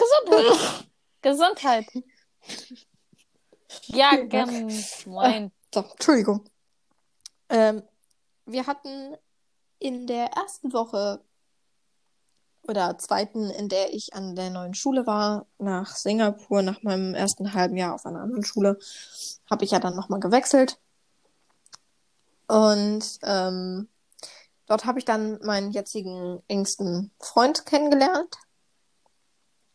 Gesundheit. 0.00 0.58
Gesundheit. 1.22 1.86
Ja, 3.86 4.16
gern. 4.16 4.70
So, 5.72 5.80
Entschuldigung. 5.80 6.44
Ähm, 7.48 7.82
wir 8.44 8.66
hatten 8.66 9.16
in 9.78 10.06
der 10.08 10.26
ersten 10.32 10.72
Woche 10.72 11.22
oder 12.62 12.98
zweiten, 12.98 13.50
in 13.50 13.68
der 13.68 13.94
ich 13.94 14.14
an 14.14 14.34
der 14.34 14.50
neuen 14.50 14.74
Schule 14.74 15.06
war, 15.06 15.46
nach 15.58 15.94
Singapur, 15.94 16.62
nach 16.62 16.82
meinem 16.82 17.14
ersten 17.14 17.54
halben 17.54 17.76
Jahr 17.76 17.94
auf 17.94 18.04
einer 18.04 18.20
anderen 18.20 18.44
Schule, 18.44 18.78
habe 19.48 19.64
ich 19.64 19.70
ja 19.70 19.78
dann 19.78 19.94
nochmal 19.94 20.20
gewechselt. 20.20 20.78
Und 22.48 23.04
ähm, 23.22 23.88
dort 24.66 24.84
habe 24.84 24.98
ich 24.98 25.04
dann 25.04 25.38
meinen 25.44 25.70
jetzigen 25.70 26.42
engsten 26.48 27.12
Freund 27.20 27.64
kennengelernt. 27.64 28.36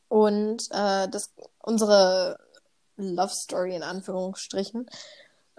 Und 0.09 0.69
äh, 0.71 1.07
das, 1.07 1.33
unsere 1.59 2.37
Love 2.97 3.33
Story 3.33 3.75
in 3.75 3.83
Anführungsstrichen 3.83 4.89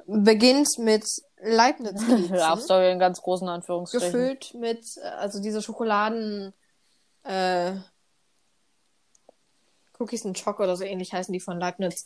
beginnt 0.06 0.78
mit 0.78 1.04
Leibniz. 1.42 2.00
Love 2.30 2.60
Story 2.60 2.92
in 2.92 2.98
ganz 2.98 3.20
großen 3.20 3.48
Anführungsstrichen. 3.48 4.12
Gefüllt 4.12 4.54
mit, 4.54 4.96
äh, 4.96 5.06
also 5.06 5.40
diese 5.40 5.62
Schokoladen, 5.62 6.52
äh, 7.24 7.72
Cookies 9.98 10.26
and 10.26 10.42
Choc 10.42 10.60
oder 10.60 10.76
so 10.76 10.84
ähnlich 10.84 11.12
heißen 11.12 11.32
die 11.32 11.40
von 11.40 11.58
Leibniz. 11.58 12.04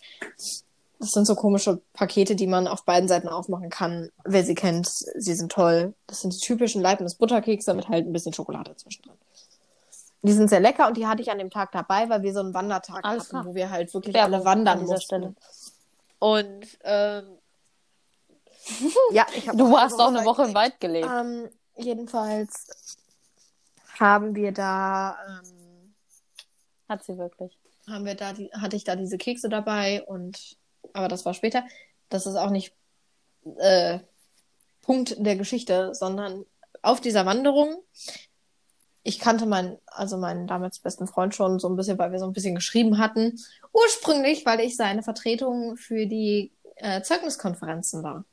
Das 1.00 1.12
sind 1.12 1.26
so 1.26 1.34
komische 1.34 1.80
Pakete, 1.94 2.36
die 2.36 2.46
man 2.46 2.68
auf 2.68 2.84
beiden 2.84 3.08
Seiten 3.08 3.28
aufmachen 3.28 3.70
kann. 3.70 4.10
Wer 4.24 4.44
sie 4.44 4.54
kennt, 4.54 4.86
sie 4.86 5.34
sind 5.34 5.50
toll. 5.50 5.94
Das 6.06 6.20
sind 6.20 6.34
die 6.34 6.38
typischen 6.38 6.82
Leibniz 6.82 7.14
Butterkekse 7.14 7.74
mit 7.74 7.88
halt 7.88 8.06
ein 8.06 8.12
bisschen 8.12 8.34
Schokolade 8.34 8.76
zwischendrin. 8.76 9.16
Die 10.22 10.32
sind 10.32 10.50
sehr 10.50 10.60
lecker 10.60 10.86
und 10.86 10.98
die 10.98 11.06
hatte 11.06 11.22
ich 11.22 11.30
an 11.30 11.38
dem 11.38 11.48
Tag 11.48 11.72
dabei, 11.72 12.08
weil 12.10 12.22
wir 12.22 12.34
so 12.34 12.40
einen 12.40 12.52
Wandertag 12.52 13.02
Alles 13.02 13.24
hatten, 13.24 13.30
klar. 13.30 13.46
wo 13.46 13.54
wir 13.54 13.70
halt 13.70 13.92
wirklich 13.94 14.20
alle 14.20 14.44
wandern 14.44 14.82
mussten. 14.82 15.00
Stelle. 15.00 15.34
Und 16.18 16.78
ähm, 16.84 17.38
ja, 19.12 19.26
ich 19.34 19.48
habe. 19.48 19.58
Du 19.58 19.76
hast 19.76 19.98
auch 19.98 20.08
eine 20.08 20.24
Woche 20.24 20.44
im 20.44 20.54
Wald 20.54 20.80
gelebt. 20.80 21.08
Ähm, 21.08 21.48
jedenfalls 21.76 22.66
haben 23.98 24.34
wir 24.34 24.52
da. 24.52 25.16
Ähm, 25.26 25.94
Hat 26.88 27.04
sie 27.04 27.18
wirklich. 27.18 27.58
Haben 27.88 28.04
wir 28.04 28.14
da 28.14 28.32
die, 28.32 28.50
hatte 28.52 28.76
ich 28.76 28.84
da 28.84 28.96
diese 28.96 29.18
Kekse 29.18 29.48
dabei 29.48 30.02
und 30.04 30.56
aber 30.92 31.08
das 31.08 31.24
war 31.24 31.34
später. 31.34 31.64
Das 32.08 32.26
ist 32.26 32.36
auch 32.36 32.50
nicht 32.50 32.74
äh, 33.56 34.00
Punkt 34.82 35.14
der 35.18 35.36
Geschichte, 35.36 35.94
sondern 35.94 36.44
auf 36.82 37.00
dieser 37.00 37.26
Wanderung 37.26 37.82
ich 39.02 39.18
kannte 39.18 39.46
meinen, 39.46 39.78
also 39.86 40.16
meinen 40.16 40.46
damals 40.46 40.78
besten 40.78 41.06
Freund 41.06 41.34
schon 41.34 41.58
so 41.58 41.68
ein 41.68 41.76
bisschen, 41.76 41.98
weil 41.98 42.12
wir 42.12 42.18
so 42.18 42.26
ein 42.26 42.32
bisschen 42.32 42.54
geschrieben 42.54 42.98
hatten. 42.98 43.38
Ursprünglich, 43.72 44.44
weil 44.44 44.60
ich 44.60 44.76
seine 44.76 45.02
Vertretung 45.02 45.76
für 45.76 46.06
die 46.06 46.52
äh, 46.76 47.02
Zeugniskonferenzen 47.02 48.02
war. 48.02 48.24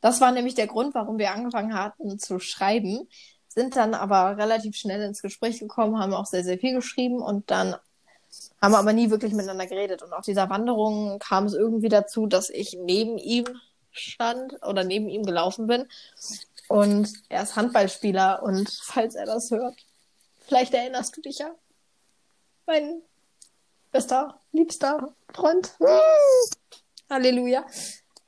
Das 0.00 0.20
war 0.20 0.32
nämlich 0.32 0.54
der 0.54 0.66
Grund, 0.66 0.94
warum 0.94 1.18
wir 1.18 1.32
angefangen 1.32 1.74
hatten 1.74 2.18
zu 2.18 2.38
schreiben, 2.38 3.08
sind 3.48 3.76
dann 3.76 3.94
aber 3.94 4.38
relativ 4.38 4.76
schnell 4.76 5.02
ins 5.02 5.22
Gespräch 5.22 5.58
gekommen, 5.58 5.98
haben 5.98 6.14
auch 6.14 6.26
sehr, 6.26 6.44
sehr 6.44 6.58
viel 6.58 6.74
geschrieben 6.74 7.20
und 7.20 7.50
dann 7.50 7.76
haben 8.62 8.72
wir 8.72 8.78
aber 8.78 8.92
nie 8.92 9.10
wirklich 9.10 9.32
miteinander 9.32 9.66
geredet. 9.66 10.02
Und 10.02 10.12
auf 10.12 10.24
dieser 10.24 10.48
Wanderung 10.50 11.18
kam 11.18 11.46
es 11.46 11.54
irgendwie 11.54 11.88
dazu, 11.88 12.26
dass 12.26 12.48
ich 12.48 12.78
neben 12.80 13.18
ihm 13.18 13.44
stand 13.90 14.54
oder 14.64 14.84
neben 14.84 15.08
ihm 15.08 15.24
gelaufen 15.24 15.66
bin 15.66 15.86
und 16.68 17.12
er 17.28 17.42
ist 17.42 17.56
Handballspieler 17.56 18.44
und 18.44 18.70
falls 18.70 19.16
er 19.16 19.26
das 19.26 19.50
hört, 19.50 19.74
vielleicht 20.38 20.72
erinnerst 20.72 21.16
du 21.16 21.20
dich 21.20 21.38
ja. 21.38 21.50
Mein 22.66 23.02
bester, 23.90 24.40
liebster 24.52 25.12
Freund. 25.34 25.76
Halleluja. 27.10 27.66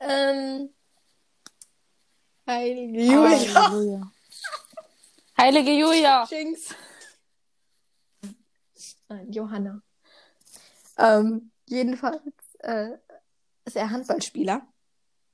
Ähm, 0.01 0.69
Heilige 2.47 3.01
Julia. 3.01 3.53
Halleluja. 3.53 4.11
Heilige 5.37 5.71
Julia. 5.71 6.27
Jinx. 6.29 6.75
Nein, 9.09 9.31
Johanna. 9.31 9.81
Ähm, 10.97 11.51
jedenfalls 11.67 12.21
äh, 12.59 12.91
ist 13.65 13.75
er 13.75 13.89
Handballspieler 13.89 14.65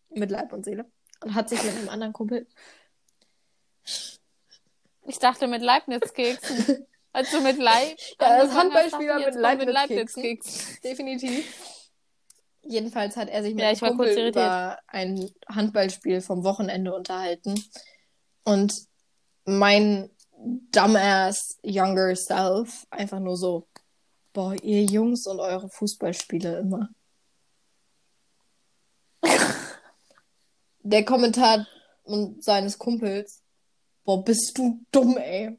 mit 0.10 0.32
Leib 0.32 0.54
und 0.54 0.66
Seele 0.66 0.86
und 1.22 1.36
hat 1.36 1.50
sich 1.50 1.62
mit 1.64 1.76
einem 1.76 1.90
anderen 1.90 2.14
Kumpel 2.14 2.48
ich 5.10 5.18
dachte 5.18 5.48
mit 5.48 5.62
Leibniz-Keksen. 5.62 6.86
Also 7.12 7.42
mit 7.42 7.58
Leib. 7.58 7.98
Ja, 8.22 8.38
das 8.38 8.54
Handballspieler 8.54 9.18
mit 9.18 9.34
Leibniz-Keksen. 9.34 10.24
Leibniz 10.24 10.80
Definitiv. 10.82 11.79
Jedenfalls 12.70 13.18
hat 13.18 13.30
er 13.30 13.42
sich 13.42 13.56
mit 13.56 13.64
ja, 13.64 13.70
einem 13.70 13.80
Kumpel 13.80 14.28
über 14.28 14.78
ein 14.88 15.30
Handballspiel 15.48 16.22
vom 16.22 16.44
Wochenende 16.44 16.94
unterhalten. 16.94 17.60
Und 18.44 18.74
mein 19.46 20.12
dumbass 20.72 21.58
younger 21.64 22.16
self 22.16 22.86
einfach 22.92 23.20
nur 23.20 23.38
so, 23.38 23.68
boah, 24.34 24.54
ihr 24.62 24.84
Jungs 24.86 25.26
und 25.26 25.40
eure 25.40 25.68
Fußballspiele 25.70 26.60
immer. 26.60 26.90
Der 30.84 31.04
Kommentar 31.04 31.66
seines 32.40 32.78
Kumpels, 32.78 33.42
Boah, 34.10 34.24
bist 34.24 34.58
du 34.58 34.84
dumm, 34.92 35.18
ey. 35.18 35.56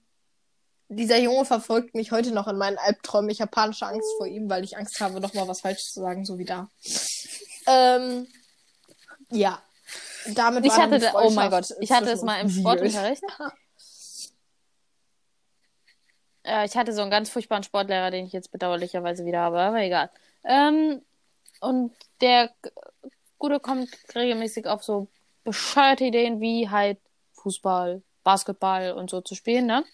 Dieser 0.93 1.19
Junge 1.19 1.45
verfolgt 1.45 1.95
mich 1.95 2.11
heute 2.11 2.33
noch 2.33 2.49
in 2.49 2.59
meinen 2.59 2.77
Albträumen. 2.77 3.31
Ich 3.31 3.41
habe 3.41 3.53
panische 3.53 3.87
Angst 3.87 4.11
vor 4.17 4.27
ihm, 4.27 4.51
weil 4.51 4.65
ich 4.65 4.77
Angst 4.77 5.01
habe, 5.01 5.21
noch 5.21 5.33
mal 5.35 5.47
was 5.47 5.61
Falsches 5.61 5.93
zu 5.93 6.01
sagen, 6.01 6.25
so 6.25 6.37
wie 6.37 6.45
da. 6.45 6.69
Ähm, 7.69 8.27
ja. 9.31 9.63
Damit 10.35 10.67
ich 10.67 10.73
hatte, 10.73 10.99
da, 10.99 11.15
oh 11.15 11.31
mein 11.31 11.49
Gott, 11.49 11.69
ich 11.79 11.93
hatte 11.93 12.11
es 12.11 12.23
mal 12.23 12.41
im 12.41 12.51
Sportunterricht. 12.51 13.23
ja, 16.45 16.65
ich 16.65 16.77
hatte 16.77 16.93
so 16.93 17.03
einen 17.03 17.11
ganz 17.13 17.31
furchtbaren 17.31 17.63
Sportlehrer, 17.63 18.11
den 18.11 18.27
ich 18.27 18.33
jetzt 18.33 18.51
bedauerlicherweise 18.51 19.25
wieder 19.25 19.43
habe, 19.43 19.61
aber 19.61 19.81
egal. 19.83 20.11
Ähm, 20.43 21.03
und 21.61 21.95
der 22.21 22.51
Gute 23.39 23.61
kommt 23.61 23.91
regelmäßig 24.15 24.67
auf 24.67 24.83
so 24.83 25.07
bescheuerte 25.45 26.05
Ideen 26.05 26.41
wie 26.41 26.69
halt 26.69 26.99
Fußball, 27.35 28.03
Basketball 28.25 28.91
und 28.93 29.09
so 29.09 29.21
zu 29.21 29.37
spielen, 29.37 29.67
ne? 29.67 29.85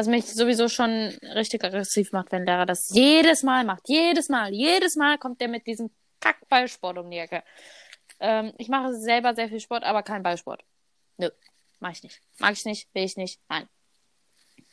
Was 0.00 0.06
mich 0.06 0.24
sowieso 0.24 0.70
schon 0.70 1.08
richtig 1.34 1.62
aggressiv 1.62 2.12
macht, 2.12 2.32
wenn 2.32 2.46
Lehrer 2.46 2.64
das 2.64 2.88
jedes 2.88 3.42
Mal 3.42 3.64
macht. 3.64 3.86
Jedes 3.86 4.30
Mal, 4.30 4.50
jedes 4.50 4.96
Mal 4.96 5.18
kommt 5.18 5.42
der 5.42 5.48
mit 5.48 5.66
diesem 5.66 5.90
Kackballsport 6.20 6.96
um 6.96 7.10
die 7.10 7.18
Ecke. 7.18 7.44
Ähm, 8.18 8.54
ich 8.56 8.70
mache 8.70 8.94
selber 8.94 9.34
sehr 9.34 9.50
viel 9.50 9.60
Sport, 9.60 9.84
aber 9.84 10.02
kein 10.02 10.22
Ballsport. 10.22 10.64
Nö, 11.18 11.28
mach 11.80 11.90
ich 11.90 12.02
nicht. 12.02 12.18
Mag 12.38 12.54
ich 12.54 12.64
nicht, 12.64 12.88
will 12.94 13.04
ich 13.04 13.18
nicht, 13.18 13.42
nein. 13.50 13.68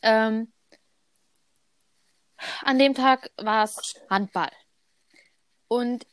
Ähm, 0.02 0.54
an 2.62 2.80
dem 2.80 2.96
Tag 2.96 3.30
war 3.36 3.66
es 3.66 3.96
Handball. 4.10 4.52
Und 5.68 6.08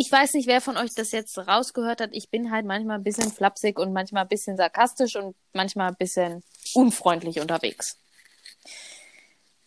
ich 0.00 0.10
weiß 0.10 0.32
nicht, 0.32 0.46
wer 0.46 0.62
von 0.62 0.78
euch 0.78 0.94
das 0.96 1.12
jetzt 1.12 1.36
rausgehört 1.36 2.00
hat. 2.00 2.08
Ich 2.12 2.30
bin 2.30 2.50
halt 2.50 2.64
manchmal 2.64 2.96
ein 2.96 3.04
bisschen 3.04 3.30
flapsig 3.30 3.78
und 3.78 3.92
manchmal 3.92 4.22
ein 4.22 4.28
bisschen 4.28 4.56
sarkastisch 4.56 5.14
und 5.14 5.36
manchmal 5.52 5.88
ein 5.88 5.96
bisschen 5.96 6.42
unfreundlich 6.72 7.38
unterwegs. 7.38 7.98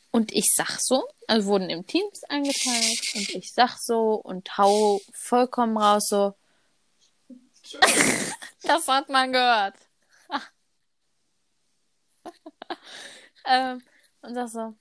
Und 0.09 0.31
ich 0.31 0.51
sag 0.55 0.79
so, 0.79 1.07
also 1.27 1.45
wurden 1.45 1.69
im 1.69 1.85
Teams 1.85 2.23
eingeteilt 2.29 2.99
und 3.13 3.29
ich 3.35 3.53
sag 3.53 3.77
so 3.77 4.15
und 4.15 4.57
hau 4.57 4.99
vollkommen 5.13 5.77
raus 5.77 6.07
so. 6.09 6.33
das 8.63 8.87
hat 8.87 9.09
man 9.09 9.33
gehört. 9.33 9.75
ähm, 13.45 13.83
und 14.23 14.33
sag 14.33 14.49
so, 14.49 14.73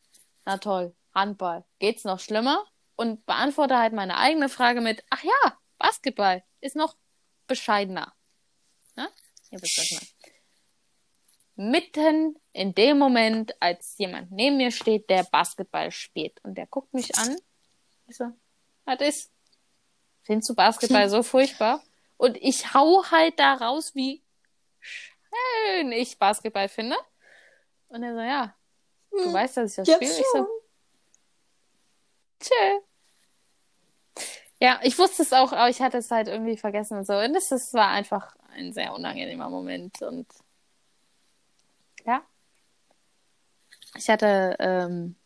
na 0.47 0.57
toll, 0.57 0.95
Handball. 1.15 1.63
Geht's 1.79 2.05
noch 2.05 2.21
schlimmer? 2.21 2.65
Und 3.03 3.27
beantworte 3.27 3.77
halt 3.77 3.93
meine 3.93 4.17
eigene 4.17 4.49
Frage 4.49 4.81
mit, 4.81 5.03
ach 5.11 5.25
ja, 5.25 5.59
Basketball 5.77 6.45
ist 6.61 6.77
noch 6.77 6.97
bescheidener. 7.49 8.15
Ne? 8.95 9.09
Ihr 9.51 9.61
wisst 9.61 9.77
das 9.77 9.91
mal. 9.91 10.07
Mitten 11.73 12.39
in 12.53 12.77
dem 12.77 12.99
Moment, 12.99 13.61
als 13.61 13.99
jemand 13.99 14.31
neben 14.31 14.57
mir 14.57 14.71
steht, 14.71 15.11
der 15.11 15.25
Basketball 15.25 15.91
spielt. 15.91 16.39
Und 16.45 16.55
der 16.55 16.69
guckt 16.69 16.95
mich 16.95 17.19
an. 17.19 17.37
Ich 18.07 18.19
so, 18.19 18.27
was 18.85 19.01
ist? 19.01 19.33
Findest 20.23 20.51
du 20.51 20.55
Basketball 20.55 21.09
so 21.09 21.25
furchtbar? 21.25 21.83
Und 22.17 22.37
ich 22.37 22.73
hau 22.73 23.05
halt 23.11 23.37
da 23.41 23.55
raus, 23.55 23.97
wie 23.97 24.23
schön 24.79 25.91
ich 25.91 26.21
Basketball 26.21 26.69
finde. 26.69 26.97
Und 27.89 28.05
er 28.05 28.15
so, 28.15 28.21
ja, 28.21 28.57
du 29.11 29.25
hm, 29.25 29.33
weißt, 29.33 29.57
dass 29.57 29.71
ich 29.73 29.85
das 29.85 29.93
spiele. 29.93 30.21
Ich 30.21 30.27
so, 30.33 30.47
tschö. 32.39 32.81
Ja, 34.63 34.79
ich 34.85 34.97
wusste 34.97 35.23
es 35.23 35.33
auch, 35.33 35.53
aber 35.53 35.71
ich 35.71 35.83
hatte 35.83 35.99
es 35.99 36.09
halt 36.13 36.29
irgendwie 36.29 36.57
vergessen 36.57 36.97
und 36.97 37.05
so. 37.05 37.15
Und 37.15 37.33
das, 37.33 37.49
das 37.49 37.75
war 37.75 37.89
einfach 37.89 38.37
ein 38.55 38.73
sehr 38.73 38.95
unangenehmer 38.95 39.51
Moment. 39.51 40.01
Und 40.03 40.29
ja. 42.07 42.23
Ich 43.97 44.09
hatte, 44.09 44.55
ähm, 44.61 45.17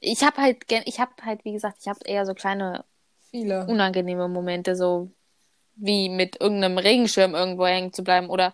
ich 0.00 0.22
habe 0.22 0.36
halt, 0.36 0.70
ich 0.84 1.00
habe 1.00 1.12
halt, 1.24 1.46
wie 1.46 1.52
gesagt, 1.52 1.78
ich 1.80 1.88
habe 1.88 2.00
eher 2.04 2.26
so 2.26 2.34
kleine, 2.34 2.84
viele 3.30 3.64
unangenehme 3.64 4.28
Momente, 4.28 4.76
so 4.76 5.10
wie 5.76 6.10
mit 6.10 6.38
irgendeinem 6.42 6.76
Regenschirm 6.76 7.34
irgendwo 7.34 7.66
hängen 7.66 7.94
zu 7.94 8.04
bleiben. 8.04 8.28
Oder 8.28 8.52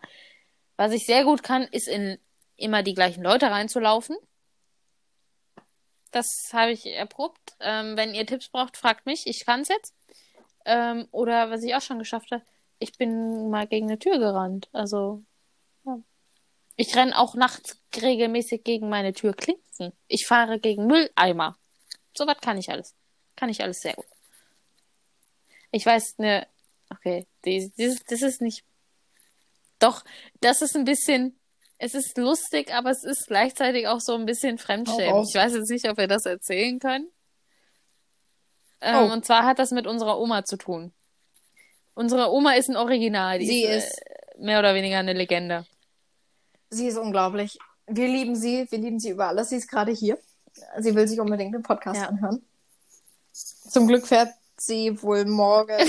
was 0.76 0.92
ich 0.92 1.06
sehr 1.06 1.24
gut 1.24 1.42
kann, 1.42 1.64
ist 1.64 1.88
in 1.88 2.18
immer 2.56 2.84
die 2.84 2.94
gleichen 2.94 3.24
Leute 3.24 3.50
reinzulaufen. 3.50 4.16
Das 6.16 6.48
habe 6.54 6.72
ich 6.72 6.86
erprobt. 6.86 7.56
Ähm, 7.60 7.98
wenn 7.98 8.14
ihr 8.14 8.24
Tipps 8.24 8.48
braucht, 8.48 8.78
fragt 8.78 9.04
mich. 9.04 9.26
Ich 9.26 9.44
kann 9.44 9.60
es 9.60 9.68
jetzt. 9.68 9.94
Ähm, 10.64 11.08
oder 11.10 11.50
was 11.50 11.62
ich 11.62 11.74
auch 11.74 11.82
schon 11.82 11.98
geschafft 11.98 12.30
habe, 12.30 12.42
ich 12.78 12.96
bin 12.96 13.50
mal 13.50 13.66
gegen 13.66 13.86
eine 13.88 13.98
Tür 13.98 14.18
gerannt. 14.18 14.70
Also, 14.72 15.22
ja. 15.84 15.98
Ich 16.76 16.96
renne 16.96 17.18
auch 17.18 17.34
nachts 17.34 17.82
regelmäßig 18.00 18.64
gegen 18.64 18.88
meine 18.88 19.12
Tür 19.12 19.34
klinken. 19.34 19.92
Ich 20.08 20.26
fahre 20.26 20.58
gegen 20.58 20.86
Mülleimer. 20.86 21.58
So 22.16 22.26
was 22.26 22.40
kann 22.40 22.56
ich 22.56 22.70
alles. 22.70 22.94
Kann 23.36 23.50
ich 23.50 23.62
alles 23.62 23.80
sehr 23.80 23.92
gut. 23.92 24.06
Ich 25.70 25.84
weiß, 25.84 26.16
ne, 26.16 26.46
okay, 26.88 27.26
das, 27.42 28.02
das 28.08 28.22
ist 28.22 28.40
nicht. 28.40 28.64
Doch, 29.78 30.02
das 30.40 30.62
ist 30.62 30.76
ein 30.76 30.86
bisschen 30.86 31.38
es 31.78 31.94
ist 31.94 32.16
lustig, 32.16 32.72
aber 32.74 32.90
es 32.90 33.04
ist 33.04 33.26
gleichzeitig 33.26 33.88
auch 33.88 34.00
so 34.00 34.14
ein 34.14 34.26
bisschen 34.26 34.58
Fremdschämen. 34.58 35.24
Ich 35.24 35.34
weiß 35.34 35.54
jetzt 35.54 35.70
nicht, 35.70 35.88
ob 35.88 35.98
wir 35.98 36.08
das 36.08 36.24
erzählen 36.24 36.78
können. 36.78 37.08
Ähm, 38.80 38.96
oh. 38.96 39.12
Und 39.12 39.24
zwar 39.24 39.44
hat 39.44 39.58
das 39.58 39.70
mit 39.70 39.86
unserer 39.86 40.18
Oma 40.18 40.44
zu 40.44 40.56
tun. 40.56 40.92
Unsere 41.94 42.30
Oma 42.30 42.52
ist 42.52 42.68
ein 42.68 42.76
Original. 42.76 43.38
Die 43.38 43.46
sie 43.46 43.62
ist, 43.64 43.86
ist 43.86 44.02
äh, 44.06 44.44
mehr 44.44 44.58
oder 44.58 44.74
weniger 44.74 44.98
eine 44.98 45.12
Legende. 45.12 45.66
Sie 46.70 46.86
ist 46.86 46.98
unglaublich. 46.98 47.58
Wir 47.86 48.08
lieben 48.08 48.36
sie. 48.36 48.66
Wir 48.70 48.78
lieben 48.78 48.98
sie 48.98 49.10
über 49.10 49.28
alles. 49.28 49.50
Sie 49.50 49.56
ist 49.56 49.68
gerade 49.68 49.92
hier. 49.92 50.18
Sie 50.78 50.94
will 50.94 51.06
sich 51.06 51.20
unbedingt 51.20 51.54
den 51.54 51.62
Podcast 51.62 52.00
ja. 52.00 52.08
anhören. 52.08 52.44
Zum 53.32 53.86
Glück 53.86 54.06
fährt 54.06 54.30
sie 54.56 55.02
wohl 55.02 55.24
morgen 55.26 55.76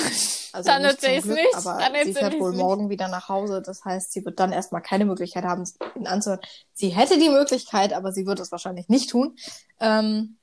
Also 0.58 0.72
dann 0.72 0.82
nicht 0.82 1.02
zum 1.02 1.22
Glück, 1.22 1.36
nicht. 1.36 1.56
aber 1.56 1.78
dann 1.78 2.04
sie 2.04 2.14
fährt 2.16 2.40
wohl 2.40 2.50
nicht. 2.50 2.60
morgen 2.60 2.90
wieder 2.90 3.08
nach 3.10 3.30
Hause. 3.30 3.62
Das 3.62 3.86
heißt, 3.86 4.12
sie 4.12 4.26
wird 4.26 4.40
dann 4.40 4.52
erstmal 4.52 4.82
keine 4.82 5.06
Möglichkeit 5.06 5.44
haben, 5.44 5.70
ihn 5.96 6.08
anzuhören. 6.08 6.42
Sie 6.74 6.90
hätte 6.90 7.20
die 7.20 7.30
Möglichkeit, 7.30 7.94
aber 7.94 8.12
sie 8.12 8.26
wird 8.26 8.40
es 8.40 8.52
wahrscheinlich 8.52 8.90
nicht 8.90 9.12
tun. 9.12 9.38
Ähm, 9.80 10.38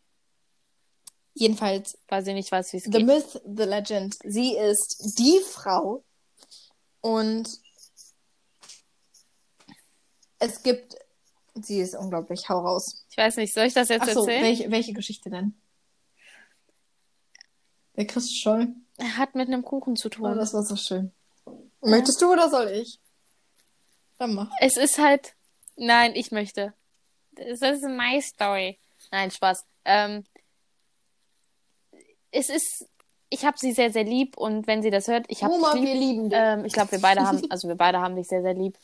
jedenfalls. 1.32 1.98
Weil 2.06 2.24
sie 2.24 2.32
nicht 2.32 2.52
weiß, 2.52 2.72
wie 2.72 2.76
es 2.76 2.84
geht. 2.84 2.94
The 2.94 3.02
Myth, 3.02 3.42
The 3.44 3.64
Legend. 3.64 4.16
Sie 4.22 4.56
ist 4.56 5.18
die 5.18 5.40
Frau. 5.50 6.04
Und 7.00 7.50
es 10.38 10.62
gibt. 10.62 10.94
Sie 11.54 11.80
ist 11.80 11.96
unglaublich. 11.96 12.48
Hau 12.48 12.60
raus. 12.60 13.04
Ich 13.10 13.16
weiß 13.16 13.36
nicht, 13.36 13.52
soll 13.52 13.64
ich 13.64 13.74
das 13.74 13.88
jetzt 13.88 14.02
Ach 14.02 14.10
so, 14.10 14.20
erzählen? 14.20 14.44
Welche, 14.44 14.70
welche 14.70 14.92
Geschichte 14.92 15.28
denn? 15.28 15.54
Der 17.96 18.06
Chris 18.06 18.32
Scholl. 18.32 18.74
Hat 19.00 19.34
mit 19.34 19.48
einem 19.48 19.64
Kuchen 19.64 19.96
zu 19.96 20.08
tun. 20.08 20.32
Oh, 20.32 20.34
das 20.34 20.54
war 20.54 20.62
so 20.62 20.76
schön. 20.76 21.12
Möchtest 21.80 22.20
du 22.22 22.32
oder 22.32 22.48
soll 22.48 22.68
ich? 22.68 23.00
Dann 24.18 24.34
mach. 24.34 24.50
Es 24.60 24.76
ist 24.76 24.98
halt. 24.98 25.34
Nein, 25.76 26.12
ich 26.14 26.30
möchte. 26.30 26.72
Das 27.32 27.60
ist 27.60 27.82
my 27.82 28.22
story. 28.22 28.78
Nein, 29.10 29.30
Spaß. 29.30 29.64
Ähm, 29.84 30.24
es 32.30 32.48
ist. 32.48 32.88
Ich 33.30 33.44
habe 33.44 33.58
sie 33.58 33.72
sehr, 33.72 33.90
sehr 33.90 34.04
lieb 34.04 34.36
und 34.36 34.68
wenn 34.68 34.80
sie 34.80 34.90
das 34.90 35.08
hört, 35.08 35.26
ich 35.28 35.42
habe 35.42 35.54
Oma, 35.54 35.72
lieb. 35.74 35.84
wir 35.84 35.94
lieben 35.94 36.30
dich. 36.30 36.38
Ähm, 36.40 36.64
ich 36.64 36.72
glaube, 36.72 36.92
wir 36.92 37.00
beide 37.00 37.26
haben, 37.26 37.42
also 37.50 37.66
wir 37.66 37.74
beide 37.74 38.00
haben 38.00 38.14
dich 38.14 38.28
sehr, 38.28 38.42
sehr 38.42 38.54
lieb. 38.54 38.78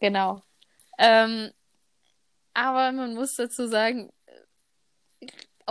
Genau. 0.00 0.42
Ähm, 0.98 1.50
aber 2.52 2.92
man 2.92 3.14
muss 3.14 3.34
dazu 3.36 3.68
sagen, 3.68 4.12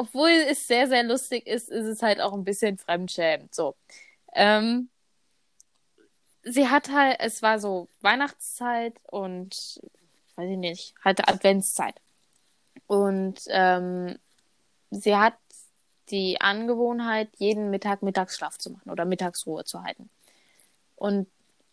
obwohl 0.02 0.30
es 0.30 0.66
sehr, 0.66 0.88
sehr 0.88 1.04
lustig 1.04 1.46
ist, 1.46 1.70
ist 1.70 1.86
es 1.86 2.02
halt 2.02 2.22
auch 2.22 2.34
ein 2.34 2.44
bisschen 2.44 2.80
fremdschämend. 2.80 3.54
So. 3.54 3.76
Ähm, 4.34 4.90
sie 6.42 6.68
hat 6.70 6.92
halt, 6.92 7.18
es 7.20 7.44
war 7.44 7.60
so 7.60 7.88
Weihnachtszeit 8.02 8.96
und 9.12 9.80
weiß 10.36 10.50
ich 10.50 10.58
nicht, 10.58 10.96
halt 11.04 11.30
Adventszeit. 11.30 11.94
Und 12.88 13.42
ähm, 13.50 14.18
sie 14.90 15.16
hat 15.16 15.36
die 16.10 16.42
Angewohnheit, 16.42 17.30
jeden 17.38 17.70
Mittag 17.70 18.02
Mittagsschlaf 18.02 18.58
zu 18.58 18.72
machen 18.72 18.90
oder 18.90 19.06
Mittagsruhe 19.06 19.66
zu 19.66 19.84
halten. 19.84 20.10
Und 20.96 21.28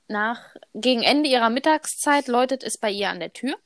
nach 0.06 0.54
gegen 0.74 1.02
Ende 1.02 1.30
ihrer 1.30 1.48
Mittagszeit 1.48 2.28
läutet 2.28 2.62
es 2.62 2.76
bei 2.76 2.90
ihr 2.90 3.08
an 3.08 3.20
der 3.20 3.32
Tür 3.32 3.56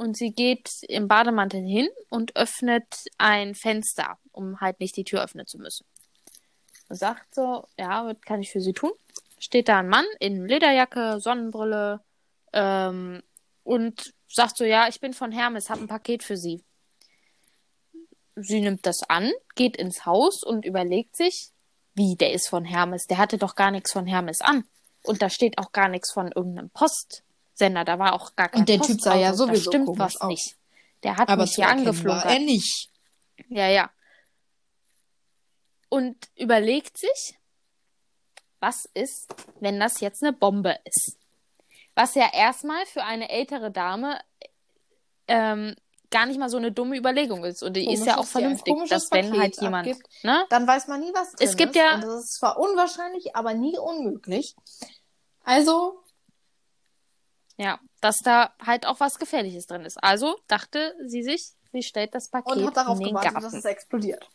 und 0.00 0.16
sie 0.16 0.32
geht 0.32 0.82
im 0.88 1.08
Bademantel 1.08 1.60
hin 1.60 1.86
und 2.08 2.34
öffnet 2.34 3.04
ein 3.18 3.54
Fenster, 3.54 4.16
um 4.32 4.58
halt 4.58 4.80
nicht 4.80 4.96
die 4.96 5.04
Tür 5.04 5.22
öffnen 5.22 5.46
zu 5.46 5.58
müssen. 5.58 5.84
Und 6.88 6.96
sagt 6.96 7.34
so, 7.34 7.66
ja, 7.78 8.06
was 8.06 8.18
kann 8.22 8.40
ich 8.40 8.50
für 8.50 8.62
sie 8.62 8.72
tun? 8.72 8.92
Steht 9.38 9.68
da 9.68 9.80
ein 9.80 9.90
Mann 9.90 10.06
in 10.18 10.46
Lederjacke, 10.46 11.20
Sonnenbrille 11.20 12.00
ähm, 12.54 13.22
und 13.62 14.14
sagt 14.26 14.56
so, 14.56 14.64
ja, 14.64 14.88
ich 14.88 15.00
bin 15.00 15.12
von 15.12 15.32
Hermes, 15.32 15.68
hab 15.68 15.78
ein 15.78 15.86
Paket 15.86 16.22
für 16.22 16.38
sie. 16.38 16.64
Sie 18.36 18.62
nimmt 18.62 18.86
das 18.86 19.02
an, 19.02 19.30
geht 19.54 19.76
ins 19.76 20.06
Haus 20.06 20.42
und 20.42 20.64
überlegt 20.64 21.14
sich, 21.14 21.50
wie, 21.92 22.16
der 22.16 22.32
ist 22.32 22.48
von 22.48 22.64
Hermes, 22.64 23.06
der 23.06 23.18
hatte 23.18 23.36
doch 23.36 23.54
gar 23.54 23.70
nichts 23.70 23.92
von 23.92 24.06
Hermes 24.06 24.40
an. 24.40 24.64
Und 25.02 25.20
da 25.20 25.28
steht 25.28 25.58
auch 25.58 25.72
gar 25.72 25.88
nichts 25.88 26.10
von 26.10 26.32
irgendeinem 26.32 26.70
Post. 26.70 27.22
Sender. 27.60 27.84
Da 27.84 27.98
war 27.98 28.14
auch 28.14 28.34
gar 28.34 28.48
kein 28.48 28.60
Und 28.60 28.68
der 28.68 28.80
Typ 28.80 29.00
sah 29.00 29.14
ja 29.14 29.32
sowieso 29.32 29.70
da 29.70 29.78
stimmt 29.78 29.98
was 29.98 30.20
aus. 30.20 30.28
nicht. 30.28 30.56
Der 31.04 31.16
hat 31.16 31.28
Aber 31.28 31.42
mich 31.42 31.54
hier 31.54 31.68
angeflogen. 31.68 32.22
er 32.22 32.38
nicht. 32.40 32.90
Ja, 33.48 33.68
ja. 33.68 33.90
Und 35.88 36.16
überlegt 36.36 36.98
sich, 36.98 37.38
was 38.58 38.88
ist, 38.94 39.34
wenn 39.60 39.78
das 39.80 40.00
jetzt 40.00 40.22
eine 40.22 40.32
Bombe 40.32 40.76
ist? 40.84 41.16
Was 41.94 42.14
ja 42.14 42.28
erstmal 42.32 42.84
für 42.86 43.04
eine 43.04 43.30
ältere 43.30 43.70
Dame 43.70 44.20
ähm, 45.28 45.74
gar 46.10 46.26
nicht 46.26 46.38
mal 46.38 46.48
so 46.48 46.56
eine 46.56 46.72
dumme 46.72 46.96
Überlegung 46.96 47.44
ist. 47.44 47.62
Und 47.62 47.74
die 47.74 47.84
Komisch 47.84 48.00
ist 48.00 48.06
ja 48.06 48.18
auch 48.18 48.26
vernünftig, 48.26 48.74
dass 48.88 49.10
wenn 49.12 49.38
halt 49.38 49.60
jemand. 49.60 49.88
Abgibt, 49.88 50.08
ne? 50.24 50.44
Dann 50.50 50.66
weiß 50.66 50.88
man 50.88 51.00
nie, 51.00 51.12
was 51.14 51.32
drin 51.32 51.48
es 51.48 51.56
gibt 51.56 51.76
ist. 51.76 51.76
Ja, 51.76 51.94
und 51.94 52.02
das 52.02 52.24
ist 52.24 52.34
zwar 52.34 52.58
unwahrscheinlich, 52.58 53.34
aber 53.36 53.54
nie 53.54 53.78
unmöglich. 53.78 54.56
Also 55.44 55.99
ja, 57.60 57.78
dass 58.00 58.16
da 58.24 58.54
halt 58.64 58.86
auch 58.86 59.00
was 59.00 59.18
Gefährliches 59.18 59.66
drin 59.66 59.84
ist. 59.84 60.02
Also 60.02 60.38
dachte 60.48 60.94
sie 61.06 61.22
sich, 61.22 61.52
sie 61.72 61.82
stellt 61.82 62.14
das 62.14 62.30
Paket 62.30 62.56
und 62.56 62.66
hat 62.68 62.76
darauf 62.78 62.98
in 62.98 63.04
den 63.04 63.08
gewartet, 63.10 63.32
Garten. 63.34 63.44
dass 63.44 63.52
es 63.52 63.66
explodiert. 63.66 64.26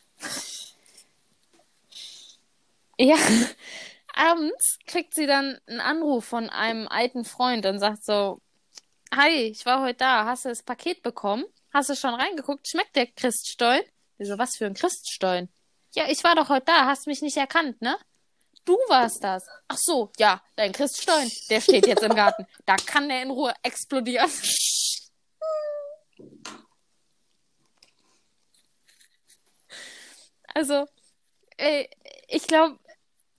Ja, 3.00 3.18
abends 4.14 4.78
kriegt 4.86 5.16
sie 5.16 5.26
dann 5.26 5.60
einen 5.66 5.80
Anruf 5.80 6.26
von 6.26 6.52
einem 6.52 6.88
alten 6.88 7.26
Freund 7.26 7.66
und 7.66 7.80
sagt 7.80 8.06
so, 8.06 8.40
Hi, 9.12 9.32
ich 9.32 9.66
war 9.66 9.82
heute 9.82 9.98
da, 9.98 10.26
hast 10.26 10.46
du 10.46 10.50
das 10.50 10.62
Paket 10.62 11.02
bekommen? 11.02 11.46
Hast 11.74 11.90
du 11.90 11.96
schon 11.96 12.14
reingeguckt? 12.14 12.68
Schmeckt 12.68 12.96
der 12.96 13.08
Christstollen? 13.08 13.82
Wieso, 14.20 14.38
was 14.38 14.56
für 14.56 14.68
ein 14.68 14.76
Christstollen? 14.76 15.50
Ja, 15.96 16.04
ich 16.10 16.24
war 16.24 16.36
doch 16.36 16.50
heute 16.50 16.68
da, 16.68 16.86
hast 16.86 17.08
mich 17.08 17.24
nicht 17.24 17.38
erkannt, 17.38 17.82
ne? 17.82 17.98
Du 18.66 18.74
warst 18.90 19.24
das. 19.24 19.46
Ach 19.68 19.78
so, 19.78 20.12
ja, 20.18 20.42
dein 20.56 20.72
Christstein, 20.72 21.32
der 21.50 21.62
steht 21.62 21.86
jetzt 21.86 22.04
im 22.04 22.16
Garten. 22.16 22.48
Da 22.66 22.76
kann 22.76 23.08
der 23.08 23.22
in 23.22 23.30
Ruhe 23.30 23.54
explodieren. 23.62 24.30
Also, 30.56 30.86
ey, 31.58 31.90
ich 32.28 32.48
glaube, 32.48 32.80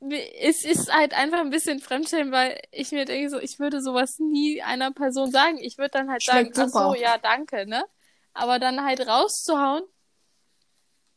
es 0.01 0.64
ist 0.64 0.93
halt 0.93 1.14
einfach 1.14 1.41
ein 1.41 1.51
bisschen 1.51 1.81
Fremdschämen, 1.81 2.31
weil 2.31 2.61
ich 2.70 2.93
mir 2.93 3.07
denke, 3.07 3.31
so, 3.31 3.39
ich 3.39 3.59
würde 3.59 3.81
sowas 3.81 4.18
nie 4.18 4.62
einer 4.62 4.93
Person 4.93 5.31
sagen. 5.31 5.59
Ich 5.59 5.79
würde 5.79 5.91
dann 5.91 6.11
halt 6.11 6.22
Schmeckt 6.22 6.55
sagen, 6.55 6.70
super. 6.70 6.87
ach 6.87 6.95
so, 6.95 7.01
ja, 7.01 7.18
danke, 7.18 7.66
ne? 7.66 7.85
Aber 8.33 8.59
dann 8.59 8.85
halt 8.85 9.07
rauszuhauen 9.09 9.83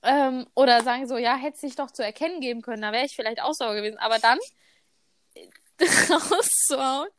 ähm, 0.04 0.48
oder 0.56 0.84
sagen 0.84 1.08
so, 1.08 1.18
ja, 1.18 1.36
hätte 1.36 1.60
sich 1.60 1.76
doch 1.76 1.92
zu 1.92 2.04
erkennen 2.04 2.42
geben 2.42 2.62
können, 2.62 2.82
da 2.82 2.92
wäre 2.92 3.06
ich 3.06 3.16
vielleicht 3.16 3.42
auch 3.42 3.54
sauer 3.54 3.76
gewesen. 3.76 3.98
Aber 3.98 4.20
dann 4.20 4.40
rauszuhauen, 5.82 7.10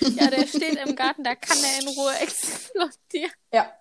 ja, 0.00 0.28
der 0.28 0.46
steht 0.46 0.76
im 0.76 0.94
Garten, 0.94 1.24
da 1.24 1.34
kann 1.34 1.56
er 1.58 1.80
in 1.80 1.88
Ruhe 1.88 2.18
explodieren. 2.20 3.32
Ja. 3.52 3.72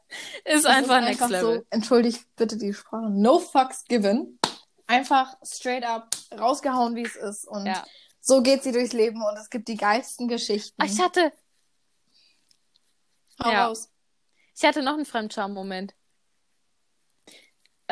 Ist 0.45 0.65
das 0.65 0.65
einfach 0.65 0.99
ist 0.99 1.05
next 1.05 1.21
einfach 1.21 1.29
level. 1.29 1.57
So, 1.59 1.65
entschuldigt 1.69 2.25
bitte 2.35 2.57
die 2.57 2.73
Sprache. 2.73 3.09
No 3.09 3.39
fucks 3.39 3.83
given. 3.85 4.39
Einfach 4.87 5.35
straight 5.43 5.83
up 5.83 6.09
rausgehauen, 6.37 6.95
wie 6.95 7.03
es 7.03 7.15
ist. 7.15 7.47
Und 7.47 7.65
ja. 7.65 7.83
so 8.19 8.41
geht 8.41 8.63
sie 8.63 8.71
durchs 8.71 8.93
Leben 8.93 9.21
und 9.23 9.37
es 9.37 9.49
gibt 9.49 9.67
die 9.67 9.77
geilsten 9.77 10.27
Geschichten. 10.27 10.81
Ich 10.83 10.99
hatte. 10.99 11.31
Hau 13.43 13.51
ja. 13.51 13.67
raus. 13.67 13.89
Ich 14.55 14.63
hatte 14.63 14.83
noch 14.83 14.93
einen 14.93 15.05
Fremdscham-Moment. 15.05 15.95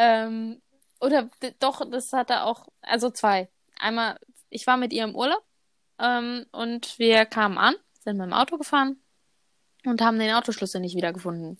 Ähm, 0.02 0.60
oder 1.00 1.30
doch, 1.60 1.88
das 1.90 2.12
hatte 2.12 2.44
auch, 2.44 2.68
also 2.82 3.12
zwei. 3.12 3.50
Einmal, 3.80 4.18
ich 4.50 4.66
war 4.66 4.78
mit 4.78 4.94
ihr 4.94 5.04
im 5.04 5.16
Urlaub 5.16 5.44
ähm, 6.00 6.46
und 6.52 6.98
wir 6.98 7.26
kamen 7.26 7.60
an, 7.60 7.76
sind 8.00 8.18
mit 8.18 8.26
dem 8.26 8.34
Auto 8.34 8.58
gefahren 8.58 8.98
und 9.86 10.02
haben 10.02 10.18
den 10.18 10.34
Autoschlüssel 10.34 10.82
nicht 10.82 10.96
wiedergefunden. 10.96 11.60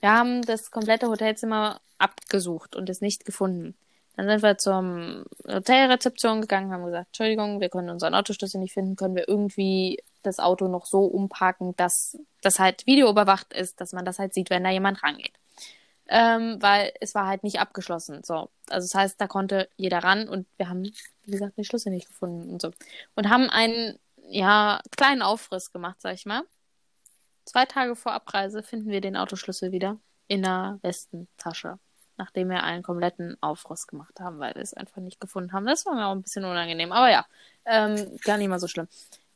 Wir 0.00 0.10
haben 0.10 0.42
das 0.42 0.72
komplette 0.72 1.08
Hotelzimmer 1.08 1.80
abgesucht 1.98 2.74
und 2.74 2.90
es 2.90 3.00
nicht 3.00 3.24
gefunden. 3.24 3.76
Dann 4.16 4.28
sind 4.28 4.42
wir 4.42 4.58
zur 4.58 5.24
Hotelrezeption 5.46 6.40
gegangen, 6.40 6.72
haben 6.72 6.84
gesagt, 6.84 7.08
Entschuldigung, 7.08 7.60
wir 7.60 7.68
können 7.68 7.90
unseren 7.90 8.14
Autoschlüssel 8.14 8.60
nicht 8.60 8.74
finden, 8.74 8.96
können 8.96 9.14
wir 9.14 9.28
irgendwie 9.28 10.02
das 10.22 10.40
Auto 10.40 10.66
noch 10.66 10.86
so 10.86 11.04
umparken, 11.04 11.76
dass 11.76 12.18
das 12.42 12.58
halt 12.58 12.84
videoüberwacht 12.86 13.52
ist, 13.52 13.80
dass 13.80 13.92
man 13.92 14.04
das 14.04 14.18
halt 14.18 14.34
sieht, 14.34 14.50
wenn 14.50 14.64
da 14.64 14.70
jemand 14.70 15.02
rangeht 15.04 15.34
ähm, 16.08 16.58
weil 16.60 16.92
es 17.00 17.14
war 17.14 17.26
halt 17.26 17.42
nicht 17.42 17.60
abgeschlossen. 17.60 18.22
So, 18.24 18.50
also 18.68 18.86
das 18.86 18.94
heißt, 18.94 19.20
da 19.20 19.26
konnte 19.26 19.68
jeder 19.76 19.98
ran 19.98 20.28
und 20.28 20.46
wir 20.56 20.68
haben, 20.68 20.84
wie 21.24 21.30
gesagt, 21.30 21.56
die 21.56 21.64
Schlüssel 21.64 21.90
nicht 21.90 22.08
gefunden 22.08 22.50
und 22.50 22.62
so 22.62 22.72
und 23.14 23.30
haben 23.30 23.48
einen 23.50 23.98
ja 24.28 24.80
kleinen 24.96 25.22
Aufriss 25.22 25.72
gemacht, 25.72 25.96
sag 26.00 26.14
ich 26.14 26.26
mal. 26.26 26.42
Zwei 27.44 27.66
Tage 27.66 27.94
vor 27.94 28.12
Abreise 28.12 28.62
finden 28.62 28.90
wir 28.90 29.00
den 29.00 29.16
Autoschlüssel 29.16 29.70
wieder 29.70 29.98
in 30.28 30.42
der 30.42 30.78
Westentasche, 30.82 31.78
nachdem 32.16 32.48
wir 32.48 32.62
einen 32.62 32.82
kompletten 32.82 33.36
Aufriss 33.42 33.86
gemacht 33.86 34.18
haben, 34.20 34.38
weil 34.38 34.54
wir 34.54 34.62
es 34.62 34.72
einfach 34.72 35.02
nicht 35.02 35.20
gefunden 35.20 35.52
haben. 35.52 35.66
Das 35.66 35.84
war 35.84 35.94
mir 35.94 36.06
auch 36.06 36.12
ein 36.12 36.22
bisschen 36.22 36.44
unangenehm, 36.44 36.92
aber 36.92 37.10
ja, 37.10 37.26
ähm, 37.66 38.18
gar 38.24 38.38
nicht 38.38 38.48
mal 38.48 38.58
so 38.58 38.68
schlimm. 38.68 38.88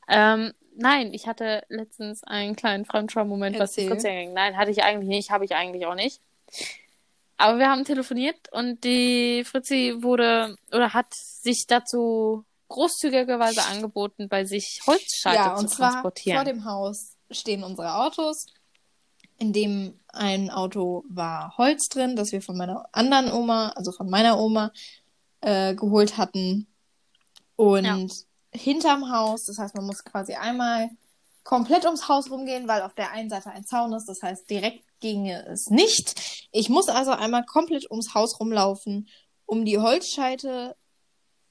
Ähm, 0.08 0.54
nein, 0.74 1.12
ich 1.12 1.26
hatte 1.26 1.64
letztens 1.68 2.24
einen 2.24 2.56
kleinen 2.56 2.86
Fremdschau-Moment, 2.86 3.58
was 3.58 3.72
die 3.72 3.88
Fritzi 3.88 4.08
ging. 4.08 4.32
Nein, 4.32 4.56
hatte 4.56 4.70
ich 4.70 4.82
eigentlich 4.82 5.08
nicht, 5.08 5.30
habe 5.30 5.44
ich 5.44 5.54
eigentlich 5.54 5.84
auch 5.84 5.94
nicht. 5.94 6.22
Aber 7.36 7.58
wir 7.58 7.70
haben 7.70 7.84
telefoniert 7.84 8.52
und 8.52 8.82
die 8.82 9.44
Fritzi 9.44 9.94
wurde 10.00 10.56
oder 10.72 10.92
hat 10.92 11.14
sich 11.14 11.66
dazu 11.68 12.44
großzügigerweise 12.68 13.62
angeboten, 13.64 14.28
bei 14.28 14.44
sich 14.44 14.80
Holzscheite 14.86 15.36
ja, 15.36 15.56
zu 15.56 15.66
transportieren. 15.68 16.36
Vor 16.36 16.44
dem 16.44 16.64
Haus 16.64 17.16
stehen 17.30 17.64
unsere 17.64 17.94
Autos. 17.94 18.46
In 19.38 19.52
dem 19.52 19.98
ein 20.08 20.50
Auto 20.50 21.04
war 21.08 21.56
Holz 21.56 21.88
drin, 21.88 22.16
das 22.16 22.32
wir 22.32 22.42
von 22.42 22.56
meiner 22.56 22.88
anderen 22.92 23.32
Oma, 23.32 23.68
also 23.70 23.92
von 23.92 24.10
meiner 24.10 24.38
Oma, 24.40 24.72
äh, 25.40 25.74
geholt 25.74 26.16
hatten. 26.16 26.66
Und 27.54 27.84
ja. 27.84 27.98
hinterm 28.52 29.12
Haus, 29.12 29.44
das 29.44 29.58
heißt, 29.58 29.76
man 29.76 29.86
muss 29.86 30.04
quasi 30.04 30.34
einmal 30.34 30.90
komplett 31.44 31.84
ums 31.84 32.08
Haus 32.08 32.30
rumgehen, 32.30 32.68
weil 32.68 32.82
auf 32.82 32.94
der 32.94 33.12
einen 33.12 33.30
Seite 33.30 33.50
ein 33.50 33.64
Zaun 33.64 33.92
ist. 33.92 34.06
Das 34.06 34.22
heißt, 34.22 34.50
direkt 34.50 34.84
ginge 35.00 35.46
es 35.46 35.70
nicht. 35.70 36.48
Ich 36.52 36.68
muss 36.68 36.88
also 36.88 37.12
einmal 37.12 37.44
komplett 37.44 37.90
ums 37.90 38.14
Haus 38.14 38.38
rumlaufen, 38.40 39.08
um 39.46 39.64
die 39.64 39.78
Holzscheite 39.78 40.76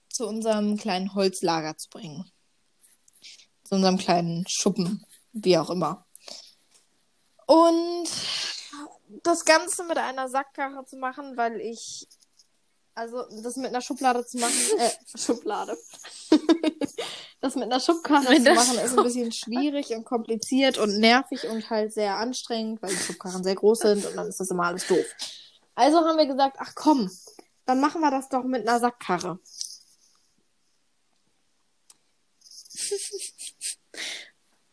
zu 0.09 0.27
unserem 0.27 0.77
kleinen 0.77 1.13
Holzlager 1.13 1.77
zu 1.77 1.89
bringen. 1.89 2.31
Zu 3.63 3.75
unserem 3.75 3.97
kleinen 3.97 4.45
Schuppen, 4.47 5.05
wie 5.33 5.57
auch 5.57 5.69
immer. 5.69 6.05
Und 7.45 8.09
das 9.23 9.45
Ganze 9.45 9.83
mit 9.83 9.97
einer 9.97 10.29
Sackkarre 10.29 10.85
zu 10.85 10.97
machen, 10.97 11.37
weil 11.37 11.59
ich. 11.61 12.07
Also, 12.93 13.23
das 13.43 13.55
mit 13.57 13.67
einer 13.67 13.81
Schublade 13.81 14.25
zu 14.25 14.37
machen. 14.39 14.55
Äh, 14.79 14.89
Schublade. 15.17 15.77
Das 17.39 17.55
mit 17.55 17.65
einer 17.65 17.79
Schubkarre 17.79 18.25
zu 18.25 18.53
machen, 18.53 18.79
ist 18.79 18.97
ein 18.97 19.03
bisschen 19.03 19.31
schwierig 19.31 19.89
und 19.91 20.05
kompliziert 20.05 20.77
und 20.77 20.99
nervig 20.99 21.47
und 21.47 21.69
halt 21.69 21.93
sehr 21.93 22.17
anstrengend, 22.17 22.81
weil 22.81 22.89
die 22.89 22.97
Schubkarren 22.97 23.43
sehr 23.43 23.55
groß 23.55 23.79
sind 23.79 24.05
und 24.05 24.15
dann 24.15 24.27
ist 24.27 24.39
das 24.39 24.49
immer 24.49 24.65
alles 24.65 24.87
doof. 24.87 25.05
Also 25.75 25.97
haben 25.97 26.17
wir 26.17 26.25
gesagt, 26.25 26.57
ach 26.59 26.73
komm, 26.73 27.11
dann 27.65 27.79
machen 27.79 28.01
wir 28.01 28.09
das 28.09 28.29
doch 28.29 28.43
mit 28.43 28.67
einer 28.67 28.79
Sackkarre. 28.79 29.39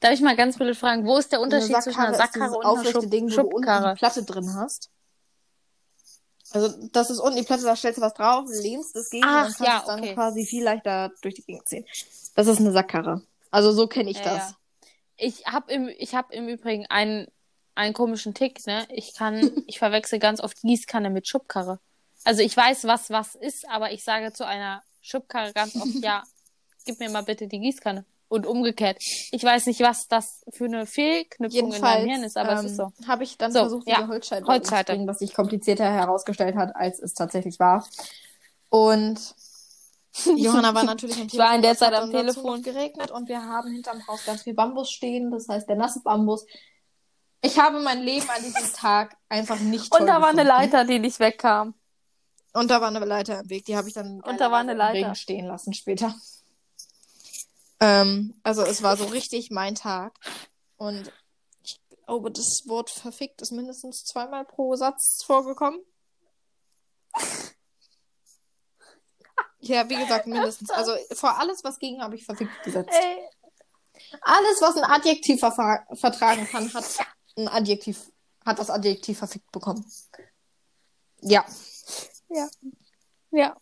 Darf 0.00 0.12
ich 0.12 0.20
mal 0.20 0.36
ganz 0.36 0.56
blöd 0.56 0.76
fragen, 0.76 1.06
wo 1.06 1.16
ist 1.18 1.32
der 1.32 1.40
Unterschied 1.40 1.82
zwischen 1.82 2.00
einer 2.00 2.14
Sackkarre 2.14 2.56
und 2.56 2.64
einer 2.64 2.84
Schub 2.84 3.10
Ding, 3.10 3.26
wo 3.26 3.30
Schubkarre? 3.30 3.50
du 3.50 3.56
unten 3.56 3.68
eine 3.68 3.94
Platte 3.96 4.22
drin 4.22 4.54
hast. 4.54 4.90
Also 6.54 6.72
das 6.92 7.10
ist 7.10 7.18
unten 7.18 7.36
die 7.36 7.42
Platte, 7.42 7.64
da 7.64 7.74
stellst 7.74 7.98
du 7.98 8.02
was 8.02 8.14
drauf, 8.14 8.48
lehnst 8.48 8.94
es 8.94 9.10
gegen 9.10 9.24
Ach, 9.26 9.48
und 9.48 9.56
kannst 9.56 9.60
ja, 9.60 9.82
okay. 9.82 10.06
dann 10.06 10.14
quasi 10.14 10.46
viel 10.46 10.62
leichter 10.62 11.10
durch 11.20 11.34
die 11.34 11.42
Gegend 11.42 11.68
ziehen. 11.68 11.84
Das 12.36 12.46
ist 12.46 12.60
eine 12.60 12.70
Sackkarre. 12.70 13.22
Also 13.50 13.72
so 13.72 13.88
kenne 13.88 14.10
ich 14.10 14.18
ja, 14.18 14.24
das. 14.24 14.50
Ja. 14.50 14.56
Ich 15.16 15.46
habe 15.46 15.72
im, 15.72 15.88
ich 15.98 16.14
hab 16.14 16.30
im 16.32 16.46
Übrigen 16.46 16.86
einen, 16.86 17.26
einen 17.74 17.92
komischen 17.92 18.34
Tick, 18.34 18.64
ne? 18.68 18.86
Ich 18.88 19.14
kann, 19.14 19.50
ich 19.66 19.80
verwechsel 19.80 20.20
ganz 20.20 20.40
oft 20.40 20.60
Gießkanne 20.60 21.10
mit 21.10 21.26
Schubkarre. 21.26 21.80
Also 22.22 22.42
ich 22.42 22.56
weiß, 22.56 22.84
was 22.84 23.10
was 23.10 23.34
ist, 23.34 23.68
aber 23.68 23.90
ich 23.90 24.04
sage 24.04 24.32
zu 24.32 24.46
einer 24.46 24.84
Schubkarre 25.02 25.52
ganz 25.52 25.74
oft, 25.74 25.94
ja, 26.02 26.22
gib 26.86 27.00
mir 27.00 27.10
mal 27.10 27.24
bitte 27.24 27.48
die 27.48 27.58
Gießkanne. 27.58 28.04
Und 28.28 28.46
umgekehrt. 28.46 28.96
Ich 29.30 29.44
weiß 29.44 29.66
nicht, 29.66 29.80
was 29.80 30.08
das 30.08 30.42
für 30.52 30.64
eine 30.64 30.86
Fehlknüpfung 30.86 31.72
in 31.72 31.80
meinem 31.80 32.08
Hirn 32.08 32.22
ist, 32.24 32.36
aber 32.36 32.52
ähm, 32.52 32.58
es 32.58 32.64
ist 32.72 32.76
so. 32.76 32.92
Ähm, 32.98 33.06
habe 33.06 33.22
ich 33.22 33.36
dann 33.38 33.52
so, 33.52 33.60
versucht, 33.60 33.88
ja, 33.88 33.96
diese 33.96 34.08
Holzscheite, 34.08 34.46
Holzscheite. 34.46 34.92
Bringen, 34.92 35.06
was 35.06 35.18
sich 35.18 35.34
komplizierter 35.34 35.84
herausgestellt 35.84 36.56
hat, 36.56 36.74
als 36.74 36.98
es 37.00 37.14
tatsächlich 37.14 37.60
war. 37.60 37.86
Und 38.70 39.34
Johanna 40.36 40.74
war 40.74 40.84
natürlich 40.84 41.20
am 41.20 41.28
Telefon. 41.28 41.38
Ich 41.38 41.38
war 41.38 41.54
in 41.54 41.62
der 41.62 41.76
Zeit 41.76 41.92
am 41.92 42.10
Telefon. 42.10 42.62
geregnet 42.62 43.10
und 43.10 43.28
wir 43.28 43.42
haben 43.42 43.70
hinterm 43.70 44.06
Haus 44.06 44.24
ganz 44.24 44.42
viel 44.42 44.54
Bambus 44.54 44.90
stehen. 44.90 45.30
Das 45.30 45.48
heißt, 45.48 45.68
der 45.68 45.76
nasse 45.76 46.00
Bambus. 46.00 46.46
Ich 47.42 47.58
habe 47.58 47.80
mein 47.80 48.00
Leben 48.00 48.28
an 48.30 48.42
diesem 48.42 48.72
Tag 48.72 49.16
einfach 49.28 49.58
nicht 49.58 49.94
Und 49.94 50.06
da 50.06 50.22
war 50.22 50.30
eine 50.30 50.44
Leiter, 50.44 50.84
die 50.84 50.98
nicht 50.98 51.20
wegkam. 51.20 51.74
Und 52.54 52.70
da 52.70 52.80
war 52.80 52.88
eine 52.88 53.04
Leiter 53.04 53.40
im 53.40 53.50
Weg. 53.50 53.64
Die 53.66 53.76
habe 53.76 53.88
ich 53.88 53.94
dann 53.94 54.20
und 54.20 54.40
da 54.40 54.50
war 54.50 54.60
eine 54.60 54.74
Leiter. 54.74 54.94
Regen 54.94 55.14
stehen 55.14 55.46
lassen 55.46 55.74
später. 55.74 56.14
Ähm, 57.84 58.34
also 58.42 58.62
es 58.62 58.82
war 58.82 58.96
so 58.96 59.04
richtig 59.04 59.50
mein 59.50 59.74
Tag. 59.74 60.18
Und 60.76 61.12
ich 61.62 61.78
glaube, 62.06 62.30
das 62.30 62.62
Wort 62.64 62.88
verfickt 62.88 63.42
ist 63.42 63.52
mindestens 63.52 64.04
zweimal 64.04 64.46
pro 64.46 64.74
Satz 64.74 65.22
vorgekommen. 65.22 65.80
Ja, 69.60 69.88
wie 69.90 69.96
gesagt, 69.96 70.26
mindestens. 70.26 70.70
Also 70.70 70.92
vor 71.12 71.38
alles, 71.38 71.62
was 71.62 71.78
ging, 71.78 72.00
habe 72.00 72.16
ich 72.16 72.24
verfickt 72.24 72.62
gesetzt. 72.62 72.90
Ey. 72.90 73.28
Alles, 74.22 74.62
was 74.62 74.76
ein 74.76 74.84
Adjektiv 74.84 75.40
ver 75.40 75.86
vertragen 75.92 76.46
kann, 76.46 76.72
hat 76.72 76.84
ein 77.36 77.48
Adjektiv, 77.48 78.10
hat 78.46 78.58
das 78.58 78.70
Adjektiv 78.70 79.18
verfickt 79.18 79.50
bekommen. 79.52 79.84
Ja. 81.20 81.44
Ja. 82.30 82.48
Ja. 83.30 83.56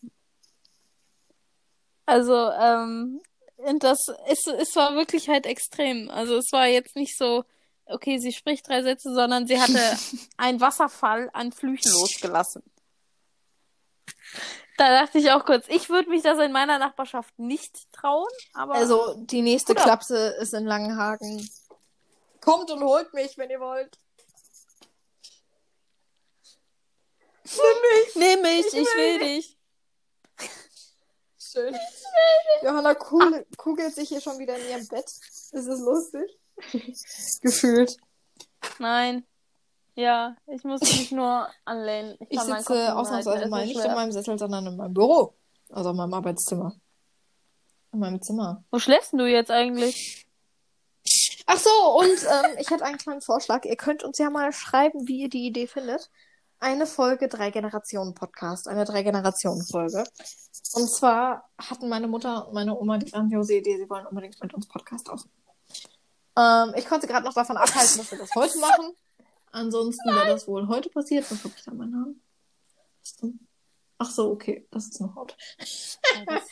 Also, 2.05 2.51
ähm, 2.51 3.21
und 3.65 3.83
das 3.83 3.99
ist, 4.29 4.47
es 4.47 4.75
war 4.75 4.95
wirklich 4.95 5.29
halt 5.29 5.45
extrem. 5.45 6.09
Also 6.09 6.37
es 6.37 6.51
war 6.51 6.67
jetzt 6.67 6.95
nicht 6.95 7.17
so, 7.17 7.43
okay, 7.85 8.17
sie 8.19 8.31
spricht 8.31 8.67
drei 8.67 8.83
Sätze, 8.83 9.13
sondern 9.13 9.47
sie 9.47 9.59
hatte 9.59 9.79
einen 10.37 10.61
Wasserfall 10.61 11.29
an 11.33 11.51
Flüchen 11.51 11.91
losgelassen. 11.93 12.63
Da 14.77 15.01
dachte 15.01 15.19
ich 15.19 15.31
auch 15.31 15.45
kurz, 15.45 15.67
ich 15.67 15.89
würde 15.89 16.09
mich 16.09 16.23
das 16.23 16.39
in 16.39 16.51
meiner 16.51 16.79
Nachbarschaft 16.79 17.37
nicht 17.37 17.91
trauen, 17.91 18.29
aber. 18.53 18.73
Also, 18.73 19.13
die 19.17 19.43
nächste 19.43 19.73
Oder? 19.73 19.83
Klapse 19.83 20.35
ist 20.39 20.53
in 20.53 20.65
Langenhagen. 20.65 21.47
Kommt 22.41 22.71
und 22.71 22.83
holt 22.83 23.13
mich, 23.13 23.37
wenn 23.37 23.49
ihr 23.51 23.59
wollt. 23.59 23.97
Nimm 27.45 27.55
mich! 27.55 28.15
Nimm 28.15 28.41
mich, 28.41 28.65
ich, 28.67 28.73
ich 28.73 28.95
will, 28.95 29.19
will 29.19 29.19
dich. 29.19 29.57
Schön. 31.53 31.75
Johanna 32.63 32.95
kugel, 32.95 33.45
kugelt 33.57 33.93
sich 33.93 34.09
hier 34.09 34.21
schon 34.21 34.39
wieder 34.39 34.57
in 34.57 34.69
ihrem 34.69 34.87
Bett. 34.87 35.05
Ist 35.05 35.53
es 35.53 35.79
lustig? 35.79 36.39
Gefühlt. 37.41 37.95
Nein. 38.79 39.23
Ja, 39.95 40.35
ich 40.47 40.63
muss 40.63 40.81
mich 40.81 41.11
nur 41.11 41.47
anlehnen. 41.65 42.17
Ich, 42.21 42.31
ich 42.31 42.41
sitze 42.41 42.95
ausnahmsweise 42.95 43.47
mal 43.47 43.65
nicht 43.65 43.79
in 43.79 43.93
meinem 43.93 44.11
Sessel, 44.11 44.39
sondern 44.39 44.65
in 44.65 44.77
meinem 44.77 44.93
Büro. 44.93 45.35
Also 45.69 45.91
in 45.91 45.95
meinem 45.95 46.13
Arbeitszimmer. 46.15 46.73
In 47.91 47.99
meinem 47.99 48.21
Zimmer. 48.21 48.63
Wo 48.71 48.79
schläfst 48.79 49.13
du 49.13 49.25
jetzt 49.27 49.51
eigentlich? 49.51 50.25
Ach 51.45 51.59
so, 51.59 51.99
und 51.99 52.07
ähm, 52.07 52.57
ich 52.57 52.71
hätte 52.71 52.85
einen 52.85 52.97
kleinen 52.97 53.21
Vorschlag. 53.21 53.65
Ihr 53.65 53.75
könnt 53.75 54.03
uns 54.03 54.17
ja 54.17 54.31
mal 54.31 54.51
schreiben, 54.51 55.07
wie 55.07 55.21
ihr 55.21 55.29
die 55.29 55.45
Idee 55.45 55.67
findet. 55.67 56.09
Eine 56.59 56.85
Folge 56.85 57.27
Drei 57.27 57.51
Generationen 57.51 58.13
Podcast, 58.13 58.67
eine 58.67 58.85
Drei 58.85 59.03
Generationen 59.03 59.63
Folge. 59.65 60.03
Und 60.73 60.89
zwar 60.89 61.49
hatten 61.57 61.89
meine 61.89 62.07
Mutter 62.07 62.47
und 62.47 62.53
meine 62.53 62.77
Oma 62.77 62.97
die 62.97 63.11
grandiose 63.11 63.55
Idee, 63.55 63.77
sie 63.77 63.89
wollen 63.89 64.05
unbedingt 64.07 64.41
mit 64.41 64.53
uns 64.53 64.67
Podcast 64.67 65.09
aufnehmen. 65.09 65.43
Ähm, 66.37 66.73
ich 66.75 66.87
konnte 66.87 67.07
gerade 67.07 67.25
noch 67.25 67.33
davon 67.33 67.57
abhalten, 67.57 67.97
dass 67.97 68.11
wir 68.11 68.17
das 68.17 68.33
heute 68.35 68.57
machen. 68.59 68.95
Ansonsten 69.51 70.09
wäre 70.09 70.27
das 70.27 70.47
wohl 70.47 70.67
heute 70.67 70.89
passiert. 70.89 71.29
Was 71.29 71.43
habe 71.43 71.53
ich 71.55 71.63
da 71.63 71.73
meinen 71.73 71.91
Namen? 71.91 72.21
Ach 73.99 74.09
so, 74.09 74.31
okay, 74.31 74.67
das 74.71 74.87
ist 74.87 74.99
noch 74.99 75.15
Haut. 75.15 75.37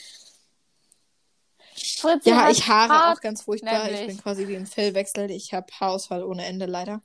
Fritzi 2.02 2.30
ja, 2.30 2.50
ich 2.50 2.68
haare 2.68 2.94
Haar 2.94 3.14
auch 3.14 3.22
ganz 3.22 3.44
furchtbar. 3.44 3.86
Nämlich. 3.86 4.02
Ich 4.02 4.08
bin 4.08 4.18
quasi 4.18 4.48
wie 4.48 4.56
im 4.56 4.66
Fellwechsel. 4.66 5.32
Ich 5.32 5.54
habe 5.54 5.68
Haarausfall 5.80 6.24
ohne 6.24 6.46
Ende 6.46 6.66
leider. 6.66 7.02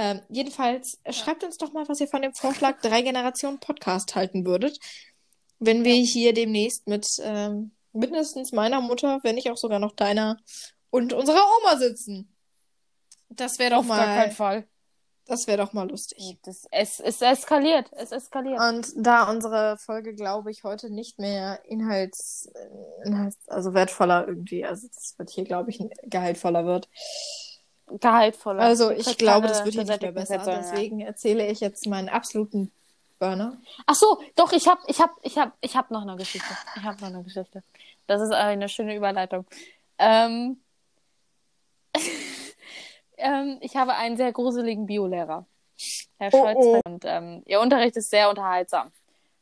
Ähm, 0.00 0.22
jedenfalls, 0.30 0.98
ja. 1.04 1.12
schreibt 1.12 1.44
uns 1.44 1.58
doch 1.58 1.74
mal, 1.74 1.86
was 1.86 2.00
ihr 2.00 2.08
von 2.08 2.22
dem 2.22 2.32
Vorschlag 2.32 2.80
drei 2.80 3.02
Generationen 3.02 3.60
Podcast 3.60 4.14
halten 4.14 4.46
würdet. 4.46 4.78
Wenn 5.58 5.84
wir 5.84 5.94
hier 5.94 6.32
demnächst 6.32 6.88
mit 6.88 7.06
ähm, 7.22 7.72
mindestens 7.92 8.52
meiner 8.52 8.80
Mutter, 8.80 9.20
wenn 9.24 9.34
nicht 9.34 9.50
auch 9.50 9.58
sogar 9.58 9.78
noch 9.78 9.92
deiner 9.92 10.38
und 10.88 11.12
unserer 11.12 11.42
Oma 11.58 11.76
sitzen. 11.76 12.34
Das 13.28 13.58
wäre 13.58 13.72
doch 13.72 13.80
Auf 13.80 13.86
mal. 13.88 13.98
Auf 13.98 14.06
gar 14.06 14.16
keinen 14.16 14.32
Fall. 14.32 14.68
Das 15.26 15.46
wäre 15.46 15.58
doch 15.58 15.74
mal 15.74 15.88
lustig. 15.88 16.38
Das, 16.44 16.64
es, 16.70 16.98
es 16.98 17.20
eskaliert. 17.20 17.90
Es 17.92 18.10
eskaliert. 18.10 18.58
Und 18.58 18.88
da 18.96 19.30
unsere 19.30 19.76
Folge, 19.76 20.14
glaube 20.14 20.50
ich, 20.50 20.64
heute 20.64 20.88
nicht 20.88 21.18
mehr 21.18 21.60
Inhalts, 21.66 22.50
Inhalts 23.04 23.36
also 23.48 23.74
wertvoller 23.74 24.26
irgendwie, 24.26 24.64
also 24.64 24.88
das 24.88 25.14
wird 25.18 25.28
hier, 25.28 25.44
glaube 25.44 25.70
ich, 25.70 25.78
gehaltvoller 26.04 26.64
wird. 26.64 26.88
Gehaltvoller. 27.98 28.62
Also 28.62 28.90
ich 28.90 29.18
glaube, 29.18 29.48
das 29.48 29.64
wird 29.64 29.74
hier 29.74 29.84
nicht 29.84 30.02
mehr 30.02 30.12
besser. 30.12 30.36
Person, 30.36 30.54
Deswegen 30.58 31.00
ja. 31.00 31.06
erzähle 31.06 31.46
ich 31.46 31.60
jetzt 31.60 31.86
meinen 31.86 32.08
absoluten 32.08 32.70
Burner. 33.18 33.58
Ach 33.86 33.94
so, 33.94 34.20
doch, 34.34 34.52
ich 34.52 34.66
habe 34.66 34.80
ich 34.86 35.00
hab, 35.00 35.10
ich 35.22 35.38
hab, 35.38 35.52
ich 35.60 35.76
hab 35.76 35.90
noch 35.90 36.02
eine 36.02 36.16
Geschichte. 36.16 36.48
Ich 36.76 36.82
habe 36.82 37.00
noch 37.00 37.08
eine 37.08 37.22
Geschichte. 37.22 37.62
Das 38.06 38.20
ist 38.20 38.32
eine 38.32 38.68
schöne 38.68 38.96
Überleitung. 38.96 39.46
Ähm, 39.98 40.60
ähm, 43.16 43.58
ich 43.60 43.76
habe 43.76 43.94
einen 43.94 44.16
sehr 44.16 44.32
gruseligen 44.32 44.86
Biolehrer, 44.86 45.46
Herr 46.18 46.30
oh, 46.32 46.38
Scholz. 46.38 46.58
Oh. 46.58 46.80
Und 46.84 47.04
ähm, 47.06 47.42
ihr 47.46 47.60
Unterricht 47.60 47.96
ist 47.96 48.10
sehr 48.10 48.30
unterhaltsam. 48.30 48.90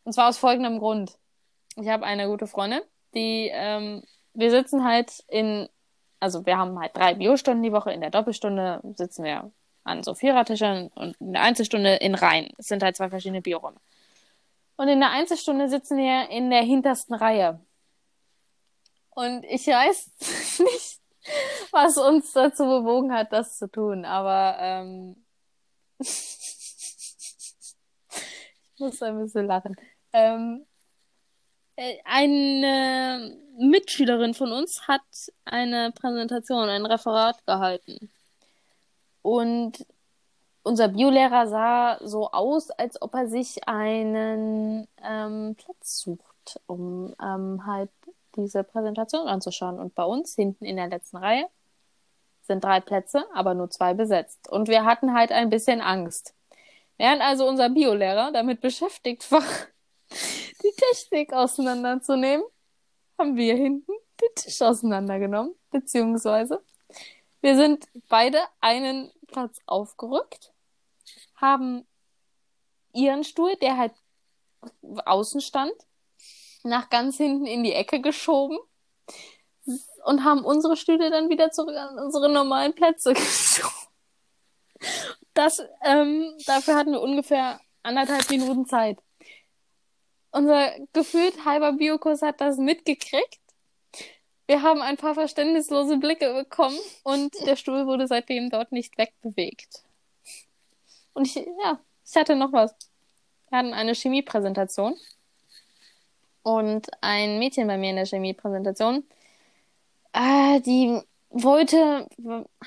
Und 0.05 0.12
zwar 0.12 0.29
aus 0.29 0.39
folgendem 0.39 0.79
Grund. 0.79 1.16
Ich 1.77 1.89
habe 1.89 2.05
eine 2.05 2.27
gute 2.27 2.47
Freundin, 2.47 2.81
die, 3.15 3.51
ähm, 3.53 4.03
wir 4.35 4.51
sitzen 4.51 4.85
halt 4.85 5.23
in, 5.29 5.69
also 6.20 6.45
wir 6.47 6.59
haben 6.59 6.78
halt 6.78 6.97
drei 6.97 7.15
Biostunden 7.15 7.62
die 7.62 7.73
Woche. 7.73 7.93
In 7.93 8.01
der 8.01 8.11
Doppelstunde 8.11 8.81
sitzen 8.95 9.24
wir 9.24 9.51
an 9.85 10.03
so 10.03 10.15
Vierertischen 10.15 10.89
und 10.89 11.16
in 11.20 11.32
der 11.32 11.43
Einzelstunde 11.43 11.95
in 11.97 12.15
Reihen. 12.15 12.53
Es 12.59 12.69
sind 12.69 12.82
halt 12.82 12.97
zwei 12.97 13.09
verschiedene 13.09 13.40
Bioräume. 13.40 13.81
Und 14.77 14.89
in 14.89 15.01
der 15.01 15.11
Einzelstunde 15.11 15.69
sitzen 15.69 15.97
wir 15.99 16.28
in 16.31 16.51
der 16.51 16.62
hintersten 16.62 17.15
Reihe. 17.15 17.61
Und 19.11 19.45
ich 19.45 19.66
weiß 19.66 20.59
nicht, 20.61 21.01
was 21.73 21.97
uns 21.97 22.32
dazu 22.32 22.65
bewogen 22.65 23.12
hat, 23.12 23.32
das 23.32 23.59
zu 23.59 23.69
tun. 23.69 24.05
Aber 24.05 24.57
ähm, 24.61 25.24
ich 25.99 26.36
muss 28.78 29.03
ein 29.03 29.19
bisschen 29.19 29.47
lachen. 29.47 29.74
Ähm, 30.12 30.65
äh, 30.65 30.78
eine 32.05 33.37
Mitschülerin 33.59 34.35
von 34.35 34.53
uns 34.53 34.87
hat 34.89 35.03
eine 35.45 35.93
Präsentation, 35.93 36.69
ein 36.69 36.87
Referat 36.87 37.45
gehalten. 37.47 38.11
Und 39.23 39.87
unser 40.63 40.89
Biolehrer 40.89 41.47
sah 41.47 41.99
so 42.07 42.31
aus, 42.31 42.71
als 42.71 43.01
ob 43.01 43.15
er 43.15 43.29
sich 43.29 43.67
einen 43.69 44.87
ähm, 45.03 45.55
Platz 45.57 46.01
sucht, 46.01 46.61
um 46.67 47.15
ähm, 47.23 47.65
halt 47.67 47.91
diese 48.37 48.65
Präsentation 48.65 49.29
anzuschauen. 49.29 49.79
Und 49.79 49.95
bei 49.95 50.05
uns 50.05 50.35
hinten 50.35 50.65
in 50.65 50.77
der 50.77 50.89
letzten 50.89 51.17
Reihe 51.19 51.47
sind 52.43 52.65
drei 52.65 52.81
Plätze, 52.81 53.25
aber 53.35 53.55
nur 53.55 53.71
zwei 53.71 53.95
besetzt. 53.95 54.49
Und 54.51 54.69
wir 54.69 54.85
hatten 54.85 55.15
halt 55.15 55.33
ein 55.33 55.51
bisschen 55.51 55.81
Angst. 55.81 56.35
Während 56.97 57.23
also 57.23 57.47
unser 57.47 57.71
Biolehrer 57.71 58.33
damit 58.33 58.61
beschäftigt 58.63 59.31
war, 59.31 59.45
die 60.63 60.73
Technik 60.77 61.33
auseinanderzunehmen, 61.33 62.45
haben 63.19 63.37
wir 63.37 63.55
hinten 63.55 63.93
den 64.21 64.35
Tisch 64.35 64.61
auseinandergenommen, 64.63 65.55
beziehungsweise 65.71 66.63
wir 67.41 67.57
sind 67.57 67.87
beide 68.09 68.41
einen 68.61 69.13
Platz 69.27 69.59
aufgerückt, 69.67 70.53
haben 71.37 71.87
ihren 72.93 73.25
Stuhl, 73.25 73.55
der 73.57 73.77
halt 73.77 73.93
außen 75.05 75.41
stand, 75.41 75.75
nach 76.65 76.91
ganz 76.91 77.17
hinten 77.17 77.47
in 77.47 77.63
die 77.63 77.73
Ecke 77.73 78.01
geschoben 78.01 78.59
und 80.05 80.25
haben 80.25 80.45
unsere 80.45 80.77
Stühle 80.77 81.11
dann 81.11 81.29
wieder 81.29 81.51
zurück 81.51 81.77
an 81.77 81.99
unsere 81.99 82.29
normalen 82.29 82.75
Plätze 82.75 83.13
geschoben. 83.15 83.75
Das, 85.35 85.63
ähm, 85.85 86.35
dafür 86.47 86.75
hatten 86.75 86.93
wir 86.93 87.01
ungefähr 87.01 87.61
anderthalb 87.83 88.29
Minuten 88.31 88.67
Zeit. 88.67 88.99
Unser 90.31 90.73
gefühlt 90.93 91.45
halber 91.45 91.73
Biokurs 91.73 92.23
hat 92.23 92.41
das 92.41 92.59
mitgekriegt. 92.59 93.41
Wir 94.47 94.63
haben 94.63 94.81
ein 94.81 94.97
paar 94.97 95.15
verständnislose 95.15 95.99
Blicke 95.99 96.33
bekommen 96.33 96.79
und 97.03 97.35
der 97.47 97.57
Stuhl 97.57 97.87
wurde 97.87 98.07
seitdem 98.07 98.51
dort 98.51 98.73
nicht 98.73 98.97
wegbewegt. 98.97 99.83
Und 101.13 101.27
ich, 101.27 101.35
ja, 101.37 101.81
ich 102.05 102.17
hatte 102.17 102.37
noch 102.37 102.53
was. 102.53 102.75
Wir 103.51 103.59
hatten 103.59 103.75
eine 103.75 103.95
Chemiepräsentation 103.95 104.97
und 106.43 106.87
ein 107.03 107.39
Mädchen 107.39 107.67
bei 107.67 107.77
mir 107.77 107.91
in 107.91 107.97
der 107.97 108.07
Chemiepräsentation, 108.07 109.05
äh, 110.15 110.61
die 110.61 111.01
wollte 111.31 112.09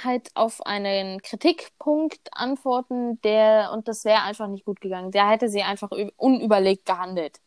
halt 0.03 0.29
auf 0.35 0.63
einen 0.65 1.21
Kritikpunkt 1.21 2.29
antworten, 2.31 3.19
der, 3.21 3.71
und 3.73 3.87
das 3.87 4.05
wäre 4.05 4.21
einfach 4.21 4.47
nicht 4.47 4.65
gut 4.65 4.81
gegangen. 4.81 5.11
Der 5.11 5.29
hätte 5.29 5.49
sie 5.49 5.63
einfach 5.63 5.89
unüberlegt 6.17 6.85
gehandelt. 6.85 7.39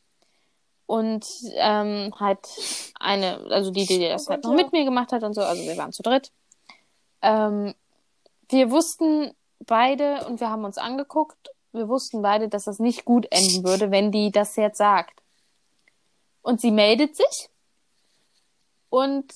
Und 0.86 1.26
ähm, 1.54 2.12
halt 2.18 2.46
eine, 3.00 3.38
also 3.50 3.70
die, 3.70 3.86
die 3.86 4.00
das 4.00 4.26
oh 4.26 4.30
halt 4.30 4.44
noch 4.44 4.50
ja. 4.50 4.56
mit 4.56 4.72
mir 4.72 4.84
gemacht 4.84 5.12
hat 5.12 5.22
und 5.22 5.34
so, 5.34 5.40
also 5.40 5.62
wir 5.62 5.76
waren 5.76 5.92
zu 5.92 6.02
dritt. 6.02 6.30
Ähm, 7.22 7.74
wir 8.50 8.70
wussten 8.70 9.34
beide 9.60 10.26
und 10.26 10.40
wir 10.40 10.50
haben 10.50 10.64
uns 10.64 10.76
angeguckt, 10.76 11.50
wir 11.72 11.88
wussten 11.88 12.22
beide, 12.22 12.48
dass 12.48 12.64
das 12.64 12.78
nicht 12.78 13.04
gut 13.04 13.26
enden 13.30 13.64
würde, 13.64 13.90
wenn 13.90 14.12
die 14.12 14.30
das 14.30 14.56
jetzt 14.56 14.78
sagt. 14.78 15.20
Und 16.42 16.60
sie 16.60 16.70
meldet 16.70 17.16
sich. 17.16 17.48
Und 18.90 19.34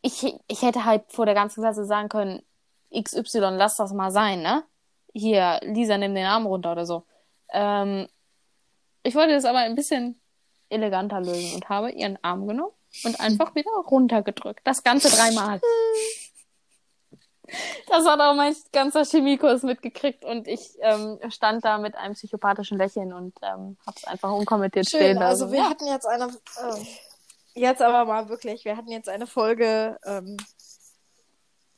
ich, 0.00 0.36
ich 0.46 0.62
hätte 0.62 0.84
halt 0.84 1.04
vor 1.08 1.26
der 1.26 1.34
ganzen 1.34 1.62
Klasse 1.62 1.84
sagen 1.84 2.08
können, 2.08 2.42
XY, 2.94 3.56
lass 3.56 3.76
das 3.76 3.92
mal 3.92 4.10
sein, 4.10 4.42
ne? 4.42 4.62
Hier, 5.12 5.60
Lisa, 5.62 5.98
nimm 5.98 6.14
den 6.14 6.26
Arm 6.26 6.46
runter 6.46 6.72
oder 6.72 6.86
so. 6.86 7.04
Ähm, 7.52 8.06
ich 9.04 9.14
wollte 9.14 9.34
das 9.34 9.44
aber 9.44 9.58
ein 9.58 9.74
bisschen 9.74 10.20
eleganter 10.70 11.20
lösen 11.20 11.54
und 11.54 11.68
habe 11.68 11.92
ihren 11.92 12.18
Arm 12.22 12.48
genommen 12.48 12.72
und 13.04 13.20
einfach 13.20 13.54
wieder 13.54 13.70
runtergedrückt. 13.70 14.60
Das 14.64 14.82
Ganze 14.82 15.14
dreimal. 15.14 15.60
Das 17.88 18.06
hat 18.06 18.20
auch 18.20 18.34
mein 18.34 18.56
ganzer 18.72 19.04
Chemiekurs 19.04 19.62
mitgekriegt 19.62 20.24
und 20.24 20.48
ich 20.48 20.76
ähm, 20.80 21.18
stand 21.28 21.62
da 21.64 21.76
mit 21.76 21.94
einem 21.94 22.14
psychopathischen 22.14 22.78
Lächeln 22.78 23.12
und 23.12 23.36
ähm, 23.42 23.76
habe 23.86 23.96
es 23.96 24.04
einfach 24.04 24.32
unkommentiert 24.32 24.88
Schön, 24.88 25.00
stehen 25.00 25.18
lassen. 25.18 25.42
Also 25.42 25.52
wir 25.52 25.58
ja. 25.58 25.68
hatten 25.68 25.86
jetzt 25.86 26.06
eine, 26.06 26.24
äh, 26.24 27.60
jetzt 27.60 27.82
aber 27.82 28.06
mal 28.06 28.30
wirklich, 28.30 28.64
wir 28.64 28.78
hatten 28.78 28.90
jetzt 28.90 29.10
eine 29.10 29.26
Folge 29.26 29.98
ähm, 30.06 30.38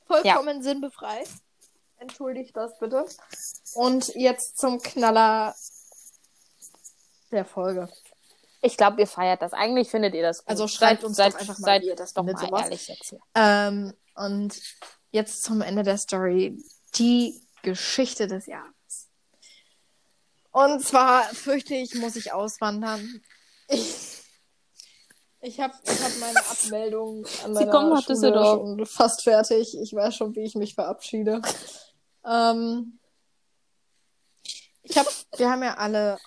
vollkommen 0.06 0.58
ja. 0.58 0.62
sinnbefreit. 0.62 1.28
Entschuldigt 1.98 2.56
das 2.56 2.78
bitte. 2.78 3.04
Und 3.74 4.14
jetzt 4.14 4.58
zum 4.58 4.80
Knaller 4.80 5.54
der 7.32 7.44
Folge. 7.44 7.88
Ich 8.62 8.76
glaube, 8.76 9.00
ihr 9.00 9.06
feiert 9.06 9.42
das. 9.42 9.52
Eigentlich 9.52 9.90
findet 9.90 10.14
ihr 10.14 10.22
das 10.22 10.38
gut. 10.38 10.48
Also 10.48 10.68
schreibt 10.68 11.04
uns 11.04 11.16
seid, 11.16 11.34
doch 11.34 11.40
einfach 11.40 11.58
mal, 11.58 11.66
seid, 11.66 11.82
wie 11.82 11.88
ihr 11.88 11.96
das 11.96 12.14
doch 12.14 12.24
mal 12.24 12.36
sowas. 12.36 12.62
ehrlich 12.62 12.88
jetzt 12.88 13.10
hier. 13.10 13.20
Ähm, 13.34 13.92
und 14.14 14.60
jetzt 15.10 15.44
zum 15.44 15.60
Ende 15.60 15.82
der 15.82 15.98
Story 15.98 16.62
die 16.96 17.40
Geschichte 17.62 18.26
des 18.26 18.46
Jahres. 18.46 18.72
Und 20.50 20.82
zwar 20.82 21.22
fürchte 21.24 21.74
ich, 21.74 21.94
muss 21.96 22.16
ich 22.16 22.32
auswandern. 22.32 23.20
Ich, 23.68 24.22
ich 25.40 25.60
habe 25.60 25.74
ich 25.84 26.02
hab 26.02 26.18
meine 26.18 26.38
Abmeldung 26.38 27.26
an 27.44 27.52
meiner 27.52 27.66
Sie 27.66 27.70
kommen 27.70 27.90
nach 27.90 28.02
Schule 28.02 28.44
schon 28.44 28.86
fast 28.86 29.22
fertig. 29.22 29.76
Ich 29.78 29.92
weiß 29.92 30.16
schon, 30.16 30.34
wie 30.34 30.44
ich 30.44 30.54
mich 30.54 30.74
verabschiede. 30.74 31.42
ähm, 32.26 32.98
ich 34.82 34.96
hab, 34.96 35.06
wir 35.36 35.50
haben 35.50 35.62
ja 35.62 35.74
alle 35.74 36.18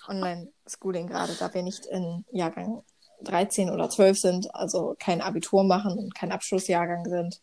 Online-Schooling 0.70 1.06
gerade, 1.06 1.34
da 1.34 1.52
wir 1.52 1.62
nicht 1.62 1.86
in 1.86 2.24
Jahrgang 2.30 2.82
13 3.22 3.70
oder 3.70 3.90
12 3.90 4.18
sind, 4.18 4.54
also 4.54 4.96
kein 4.98 5.20
Abitur 5.20 5.64
machen 5.64 5.98
und 5.98 6.14
kein 6.14 6.32
Abschlussjahrgang 6.32 7.04
sind 7.04 7.40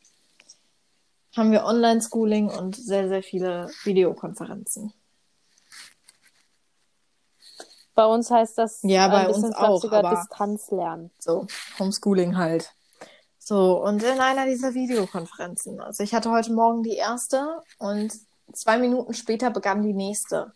haben 1.37 1.51
wir 1.51 1.65
Online-Schooling 1.65 2.49
und 2.49 2.75
sehr, 2.75 3.07
sehr 3.07 3.21
viele 3.21 3.69
Videokonferenzen. 3.83 4.91
Bei 7.93 8.05
uns 8.05 8.29
heißt 8.29 8.57
das 8.57 8.79
ja, 8.83 9.07
bei 9.07 9.27
uns 9.27 9.55
auch, 9.55 9.79
sogar 9.79 10.15
Distanzlernen. 10.15 11.11
So, 11.19 11.47
Homeschooling 11.79 12.37
halt. 12.37 12.73
So, 13.39 13.83
und 13.83 14.03
in 14.03 14.19
einer 14.19 14.45
dieser 14.45 14.73
Videokonferenzen. 14.73 15.79
Also 15.79 16.03
ich 16.03 16.13
hatte 16.13 16.31
heute 16.31 16.53
Morgen 16.53 16.83
die 16.83 16.95
erste 16.95 17.61
und 17.79 18.13
zwei 18.53 18.77
Minuten 18.77 19.13
später 19.13 19.49
begann 19.49 19.83
die 19.83 19.93
nächste. 19.93 20.53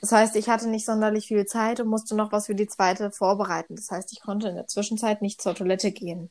Das 0.00 0.12
heißt, 0.12 0.36
ich 0.36 0.48
hatte 0.48 0.68
nicht 0.68 0.86
sonderlich 0.86 1.26
viel 1.26 1.44
Zeit 1.46 1.80
und 1.80 1.88
musste 1.88 2.16
noch 2.16 2.32
was 2.32 2.46
für 2.46 2.54
die 2.54 2.66
zweite 2.66 3.10
vorbereiten. 3.10 3.76
Das 3.76 3.90
heißt, 3.90 4.12
ich 4.12 4.20
konnte 4.20 4.48
in 4.48 4.54
der 4.54 4.66
Zwischenzeit 4.66 5.20
nicht 5.20 5.42
zur 5.42 5.54
Toilette 5.54 5.92
gehen. 5.92 6.30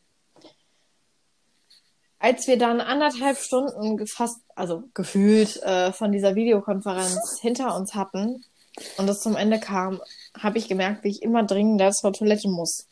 Als 2.18 2.48
wir 2.48 2.58
dann 2.58 2.82
anderthalb 2.82 3.38
Stunden 3.38 3.96
gefasst, 3.96 4.40
also 4.56 4.84
gefühlt 4.94 5.62
äh, 5.64 5.94
von 5.94 6.12
dieser 6.12 6.36
Videokonferenz 6.36 7.40
hinter 7.40 7.78
uns 7.78 7.96
hatten 7.96 8.44
und 8.98 9.10
es 9.10 9.22
zum 9.22 9.38
Ende 9.38 9.60
kam, 9.60 10.02
habe 10.38 10.58
ich 10.58 10.68
gemerkt, 10.68 11.06
wie 11.06 11.10
ich 11.10 11.22
immer 11.22 11.44
dringender 11.44 11.92
zur 11.92 12.12
Toilette 12.12 12.50
muss. 12.50 12.89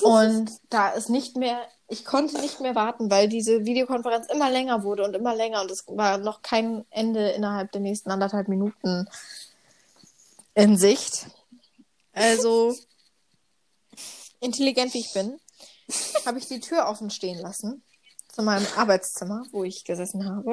Und 0.00 0.50
da 0.70 0.90
ist 0.90 1.10
nicht 1.10 1.36
mehr, 1.36 1.60
ich 1.88 2.04
konnte 2.04 2.40
nicht 2.40 2.60
mehr 2.60 2.74
warten, 2.74 3.10
weil 3.10 3.28
diese 3.28 3.66
Videokonferenz 3.66 4.26
immer 4.32 4.50
länger 4.50 4.82
wurde 4.82 5.04
und 5.04 5.14
immer 5.14 5.34
länger 5.34 5.60
und 5.60 5.70
es 5.70 5.84
war 5.86 6.18
noch 6.18 6.42
kein 6.42 6.86
Ende 6.90 7.30
innerhalb 7.30 7.70
der 7.72 7.82
nächsten 7.82 8.10
anderthalb 8.10 8.48
Minuten 8.48 9.08
in 10.54 10.76
Sicht. 10.76 11.26
Also, 12.12 12.74
intelligent 14.40 14.94
wie 14.94 15.00
ich 15.00 15.12
bin, 15.12 15.38
habe 16.26 16.38
ich 16.38 16.48
die 16.48 16.60
Tür 16.60 16.86
offen 16.86 17.10
stehen 17.10 17.38
lassen 17.38 17.82
zu 18.28 18.42
meinem 18.42 18.66
Arbeitszimmer, 18.76 19.44
wo 19.52 19.64
ich 19.64 19.84
gesessen 19.84 20.28
habe. 20.28 20.52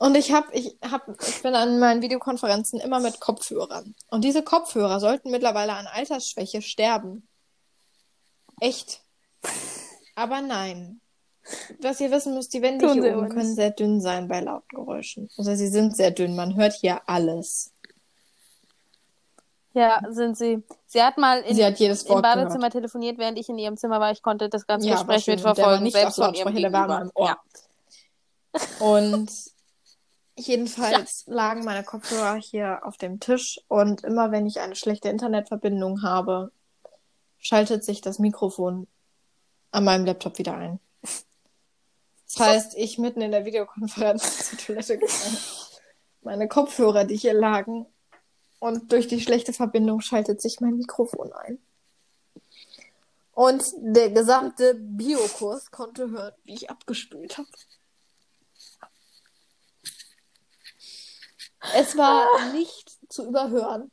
Und 0.00 0.16
ich 0.16 0.32
habe, 0.32 0.46
ich 0.54 0.78
habe, 0.82 1.14
ich 1.20 1.42
bin 1.42 1.54
an 1.54 1.78
meinen 1.78 2.00
Videokonferenzen 2.00 2.80
immer 2.80 3.00
mit 3.00 3.20
Kopfhörern. 3.20 3.94
Und 4.08 4.24
diese 4.24 4.42
Kopfhörer 4.42 4.98
sollten 4.98 5.30
mittlerweile 5.30 5.74
an 5.74 5.86
Altersschwäche 5.86 6.62
sterben. 6.62 7.28
Echt. 8.60 9.02
Aber 10.14 10.40
nein. 10.40 11.02
Was 11.82 12.00
ihr 12.00 12.10
wissen 12.10 12.32
müsst, 12.32 12.54
die 12.54 12.62
Wände 12.62 12.90
hier 12.94 13.18
oben 13.18 13.28
können 13.28 13.54
sehr 13.54 13.72
dünn 13.72 14.00
sein 14.00 14.26
bei 14.26 14.40
lauten 14.40 14.68
Geräuschen. 14.74 15.28
Also 15.36 15.54
sie 15.54 15.68
sind 15.68 15.94
sehr 15.94 16.12
dünn. 16.12 16.34
Man 16.34 16.56
hört 16.56 16.72
hier 16.72 17.02
alles. 17.06 17.74
Ja, 19.74 20.00
sind 20.08 20.38
sie. 20.38 20.62
Sie 20.86 21.02
hat 21.02 21.18
mal 21.18 21.42
in, 21.42 21.56
sie 21.56 21.64
hat 21.64 21.78
jedes 21.78 22.04
im 22.04 22.22
Badezimmer 22.22 22.56
gehört. 22.56 22.72
telefoniert, 22.72 23.18
während 23.18 23.38
ich 23.38 23.50
in 23.50 23.58
ihrem 23.58 23.76
Zimmer 23.76 24.00
war. 24.00 24.12
Ich 24.12 24.22
konnte 24.22 24.48
das 24.48 24.66
ganze 24.66 24.88
ja, 24.88 24.94
Gespräch 24.94 25.26
mitverfolgen. 25.26 25.82
Nicht 25.82 25.92
selbst 25.92 26.16
von 26.16 26.32
ihrem 26.32 26.54
der 26.54 26.72
war 26.72 26.88
mal 26.88 27.10
Ohr. 27.14 27.26
Ja. 27.26 28.60
Und 28.78 29.30
jedenfalls 30.46 31.24
ja. 31.26 31.34
lagen 31.34 31.64
meine 31.64 31.84
Kopfhörer 31.84 32.36
hier 32.36 32.80
auf 32.84 32.96
dem 32.96 33.20
Tisch 33.20 33.60
und 33.68 34.04
immer 34.04 34.32
wenn 34.32 34.46
ich 34.46 34.60
eine 34.60 34.76
schlechte 34.76 35.08
Internetverbindung 35.08 36.02
habe, 36.02 36.52
schaltet 37.38 37.84
sich 37.84 38.00
das 38.00 38.18
Mikrofon 38.18 38.86
an 39.70 39.84
meinem 39.84 40.04
Laptop 40.04 40.38
wieder 40.38 40.54
ein. 40.56 40.80
Das 41.02 42.38
heißt, 42.38 42.74
ich 42.76 42.98
mitten 42.98 43.22
in 43.22 43.32
der 43.32 43.44
Videokonferenz 43.44 44.48
zur 44.50 44.58
Toilette 44.58 44.98
gegangen. 44.98 45.38
Meine 46.22 46.48
Kopfhörer, 46.48 47.04
die 47.04 47.16
hier 47.16 47.34
lagen, 47.34 47.86
und 48.60 48.92
durch 48.92 49.08
die 49.08 49.20
schlechte 49.20 49.52
Verbindung 49.52 50.00
schaltet 50.02 50.40
sich 50.40 50.60
mein 50.60 50.76
Mikrofon 50.76 51.32
ein. 51.32 51.58
Und 53.32 53.64
der 53.78 54.10
gesamte 54.10 54.74
Biokurs 54.74 55.70
konnte 55.70 56.10
hören, 56.10 56.34
wie 56.44 56.54
ich 56.54 56.70
abgespült 56.70 57.38
habe. 57.38 57.48
Es 61.74 61.96
war 61.96 62.52
nicht 62.52 62.98
zu 63.08 63.26
überhören. 63.26 63.90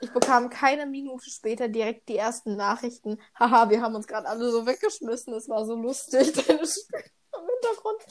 Ich 0.00 0.12
bekam 0.12 0.50
keine 0.50 0.84
Minute 0.84 1.30
später 1.30 1.68
direkt 1.68 2.08
die 2.08 2.18
ersten 2.18 2.56
Nachrichten. 2.56 3.18
Haha, 3.38 3.70
wir 3.70 3.80
haben 3.80 3.94
uns 3.94 4.06
gerade 4.06 4.28
alle 4.28 4.50
so 4.50 4.66
weggeschmissen. 4.66 5.32
Es 5.32 5.48
war 5.48 5.64
so 5.64 5.74
lustig, 5.74 6.32
deine 6.46 6.66
Stimme 6.66 7.04
im 7.32 7.48
Hintergrund. 7.48 8.02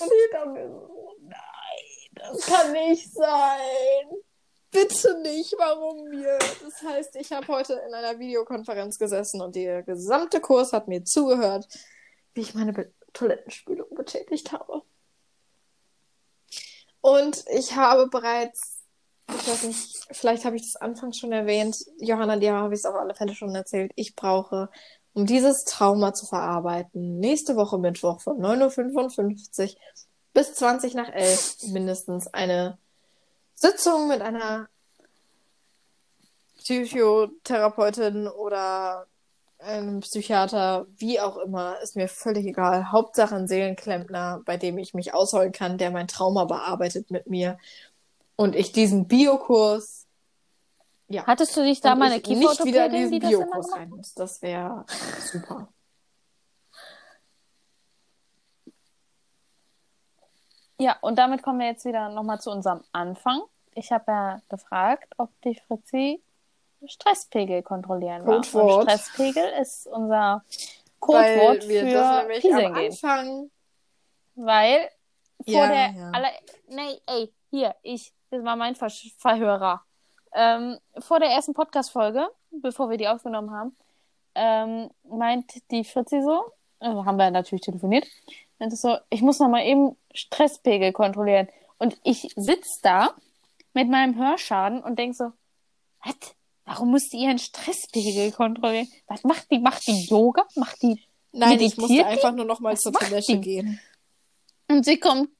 Und 0.00 0.10
hinter 0.22 0.46
mir 0.46 0.68
so, 0.68 1.14
nein, 1.20 2.10
das 2.14 2.46
kann 2.46 2.72
nicht 2.72 3.12
sein. 3.12 4.08
Bitte 4.72 5.20
nicht, 5.20 5.52
warum 5.58 6.08
mir? 6.08 6.38
Das 6.62 6.82
heißt, 6.82 7.16
ich 7.16 7.32
habe 7.32 7.46
heute 7.48 7.74
in 7.86 7.94
einer 7.94 8.18
Videokonferenz 8.18 8.98
gesessen 8.98 9.40
und 9.40 9.56
der 9.56 9.82
gesamte 9.82 10.40
Kurs 10.40 10.72
hat 10.72 10.86
mir 10.86 11.04
zugehört, 11.04 11.66
wie 12.34 12.42
ich 12.42 12.54
meine 12.54 12.72
Be 12.72 12.92
Toilettenspülung 13.12 13.92
betätigt 13.96 14.52
habe. 14.52 14.82
Und 17.00 17.44
ich 17.48 17.76
habe 17.76 18.08
bereits, 18.08 18.84
ich 19.28 19.48
weiß 19.48 19.62
nicht, 19.64 20.06
vielleicht 20.10 20.44
habe 20.44 20.56
ich 20.56 20.62
das 20.62 20.80
anfangs 20.80 21.18
schon 21.18 21.32
erwähnt, 21.32 21.76
Johanna, 21.98 22.36
dir 22.36 22.54
habe 22.54 22.74
ich 22.74 22.80
es 22.80 22.86
auf 22.86 22.94
alle 22.94 23.14
Fälle 23.14 23.34
schon 23.34 23.54
erzählt, 23.54 23.92
ich 23.96 24.14
brauche, 24.14 24.68
um 25.12 25.26
dieses 25.26 25.64
Trauma 25.64 26.12
zu 26.12 26.26
verarbeiten, 26.26 27.18
nächste 27.18 27.56
Woche 27.56 27.78
Mittwoch 27.78 28.20
von 28.20 28.38
9.55 28.38 29.74
Uhr 29.74 29.80
bis 30.32 30.54
20 30.54 30.94
nach 30.94 31.08
11 31.08 31.68
mindestens 31.72 32.28
eine 32.28 32.78
Sitzung 33.54 34.08
mit 34.08 34.22
einer 34.22 34.68
Psychotherapeutin 36.58 38.28
oder 38.28 39.06
einem 39.62 40.00
Psychiater, 40.00 40.86
wie 40.96 41.20
auch 41.20 41.36
immer, 41.36 41.80
ist 41.80 41.96
mir 41.96 42.08
völlig 42.08 42.46
egal. 42.46 42.90
Hauptsache 42.92 43.34
ein 43.34 43.46
Seelenklempner, 43.46 44.42
bei 44.44 44.56
dem 44.56 44.78
ich 44.78 44.94
mich 44.94 45.14
ausholen 45.14 45.52
kann, 45.52 45.78
der 45.78 45.90
mein 45.90 46.08
Trauma 46.08 46.44
bearbeitet 46.44 47.10
mit 47.10 47.28
mir. 47.28 47.58
Und 48.36 48.56
ich 48.56 48.72
diesen 48.72 49.06
Biokurs. 49.06 50.06
Ja. 51.08 51.26
Hattest 51.26 51.56
du 51.56 51.62
dich 51.62 51.80
da 51.80 51.94
mal 51.94 52.06
eine 52.06 52.16
Nicht 52.16 52.64
wieder 52.64 52.86
in 52.86 52.92
diesen 52.92 53.10
die 53.12 53.20
Biokurs 53.20 53.72
rein 53.72 53.90
muss. 53.90 54.14
Das 54.14 54.40
wäre 54.42 54.84
super. 55.30 55.68
Ja, 60.78 60.96
und 61.02 61.18
damit 61.18 61.42
kommen 61.42 61.58
wir 61.58 61.66
jetzt 61.66 61.84
wieder 61.84 62.08
nochmal 62.08 62.40
zu 62.40 62.50
unserem 62.50 62.80
Anfang. 62.92 63.42
Ich 63.74 63.92
habe 63.92 64.04
ja 64.08 64.42
gefragt, 64.48 65.12
ob 65.18 65.28
die 65.42 65.54
Fritzi 65.54 66.22
Stresspegel 66.86 67.62
kontrollieren 67.62 68.24
Codewort. 68.24 68.88
Und 68.88 68.90
Stresspegel 68.90 69.44
ist 69.60 69.86
unser 69.86 70.44
Codewort 70.98 71.64
für 71.64 72.40
Pieseln 72.40 72.74
gehen. 72.74 72.92
Anfang... 72.92 73.50
Weil 74.36 74.88
vor 75.44 75.52
ja, 75.52 75.68
der 75.68 75.90
ja. 75.90 76.10
aller... 76.12 76.30
Nee, 76.68 77.00
ey, 77.06 77.32
hier, 77.50 77.74
ich, 77.82 78.12
das 78.30 78.44
war 78.44 78.56
mein 78.56 78.74
Ver 78.74 78.90
Verhörer. 79.18 79.82
Ähm, 80.32 80.78
vor 80.98 81.18
der 81.18 81.30
ersten 81.30 81.54
Podcast-Folge, 81.54 82.28
bevor 82.50 82.88
wir 82.88 82.96
die 82.96 83.08
aufgenommen 83.08 83.50
haben, 83.50 83.76
ähm, 84.34 84.90
meint 85.04 85.52
die 85.70 85.84
Fritzi 85.84 86.22
so, 86.22 86.52
also 86.78 87.04
haben 87.04 87.16
wir 87.16 87.30
natürlich 87.30 87.62
telefoniert, 87.62 88.06
meinte 88.58 88.76
so, 88.76 88.96
ich 89.10 89.22
muss 89.22 89.40
noch 89.40 89.48
mal 89.48 89.64
eben 89.64 89.96
Stresspegel 90.14 90.92
kontrollieren. 90.92 91.48
Und 91.78 91.98
ich 92.04 92.32
sitz 92.36 92.80
da 92.80 93.10
mit 93.72 93.88
meinem 93.88 94.16
Hörschaden 94.16 94.82
und 94.82 94.98
denk 94.98 95.14
so, 95.16 95.32
was? 96.04 96.36
Warum 96.70 96.92
muss 96.92 97.08
die 97.08 97.16
ihren 97.16 97.40
Stresspegel 97.40 98.30
kontrollieren? 98.30 98.86
Was 99.08 99.24
macht 99.24 99.50
die? 99.50 99.58
Macht 99.58 99.84
die 99.88 100.04
Yoga? 100.04 100.46
Macht 100.54 100.80
die 100.82 101.02
Nein, 101.32 101.58
ich 101.58 101.76
musste 101.76 102.06
einfach 102.06 102.32
nur 102.32 102.44
noch 102.44 102.60
mal 102.60 102.74
Was 102.74 102.82
zur 102.82 102.92
Toilette 102.92 103.40
gehen. 103.40 103.80
Und 104.68 104.84
sie 104.84 104.98
kommt 105.00 105.30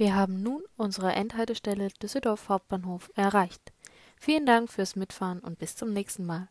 Wir 0.00 0.16
haben 0.16 0.42
nun 0.42 0.62
unsere 0.78 1.12
Endhaltestelle 1.12 1.88
Düsseldorf 2.02 2.48
Hauptbahnhof 2.48 3.12
erreicht. 3.16 3.60
Vielen 4.18 4.46
Dank 4.46 4.72
fürs 4.72 4.96
Mitfahren 4.96 5.40
und 5.40 5.58
bis 5.58 5.76
zum 5.76 5.92
nächsten 5.92 6.24
Mal. 6.24 6.48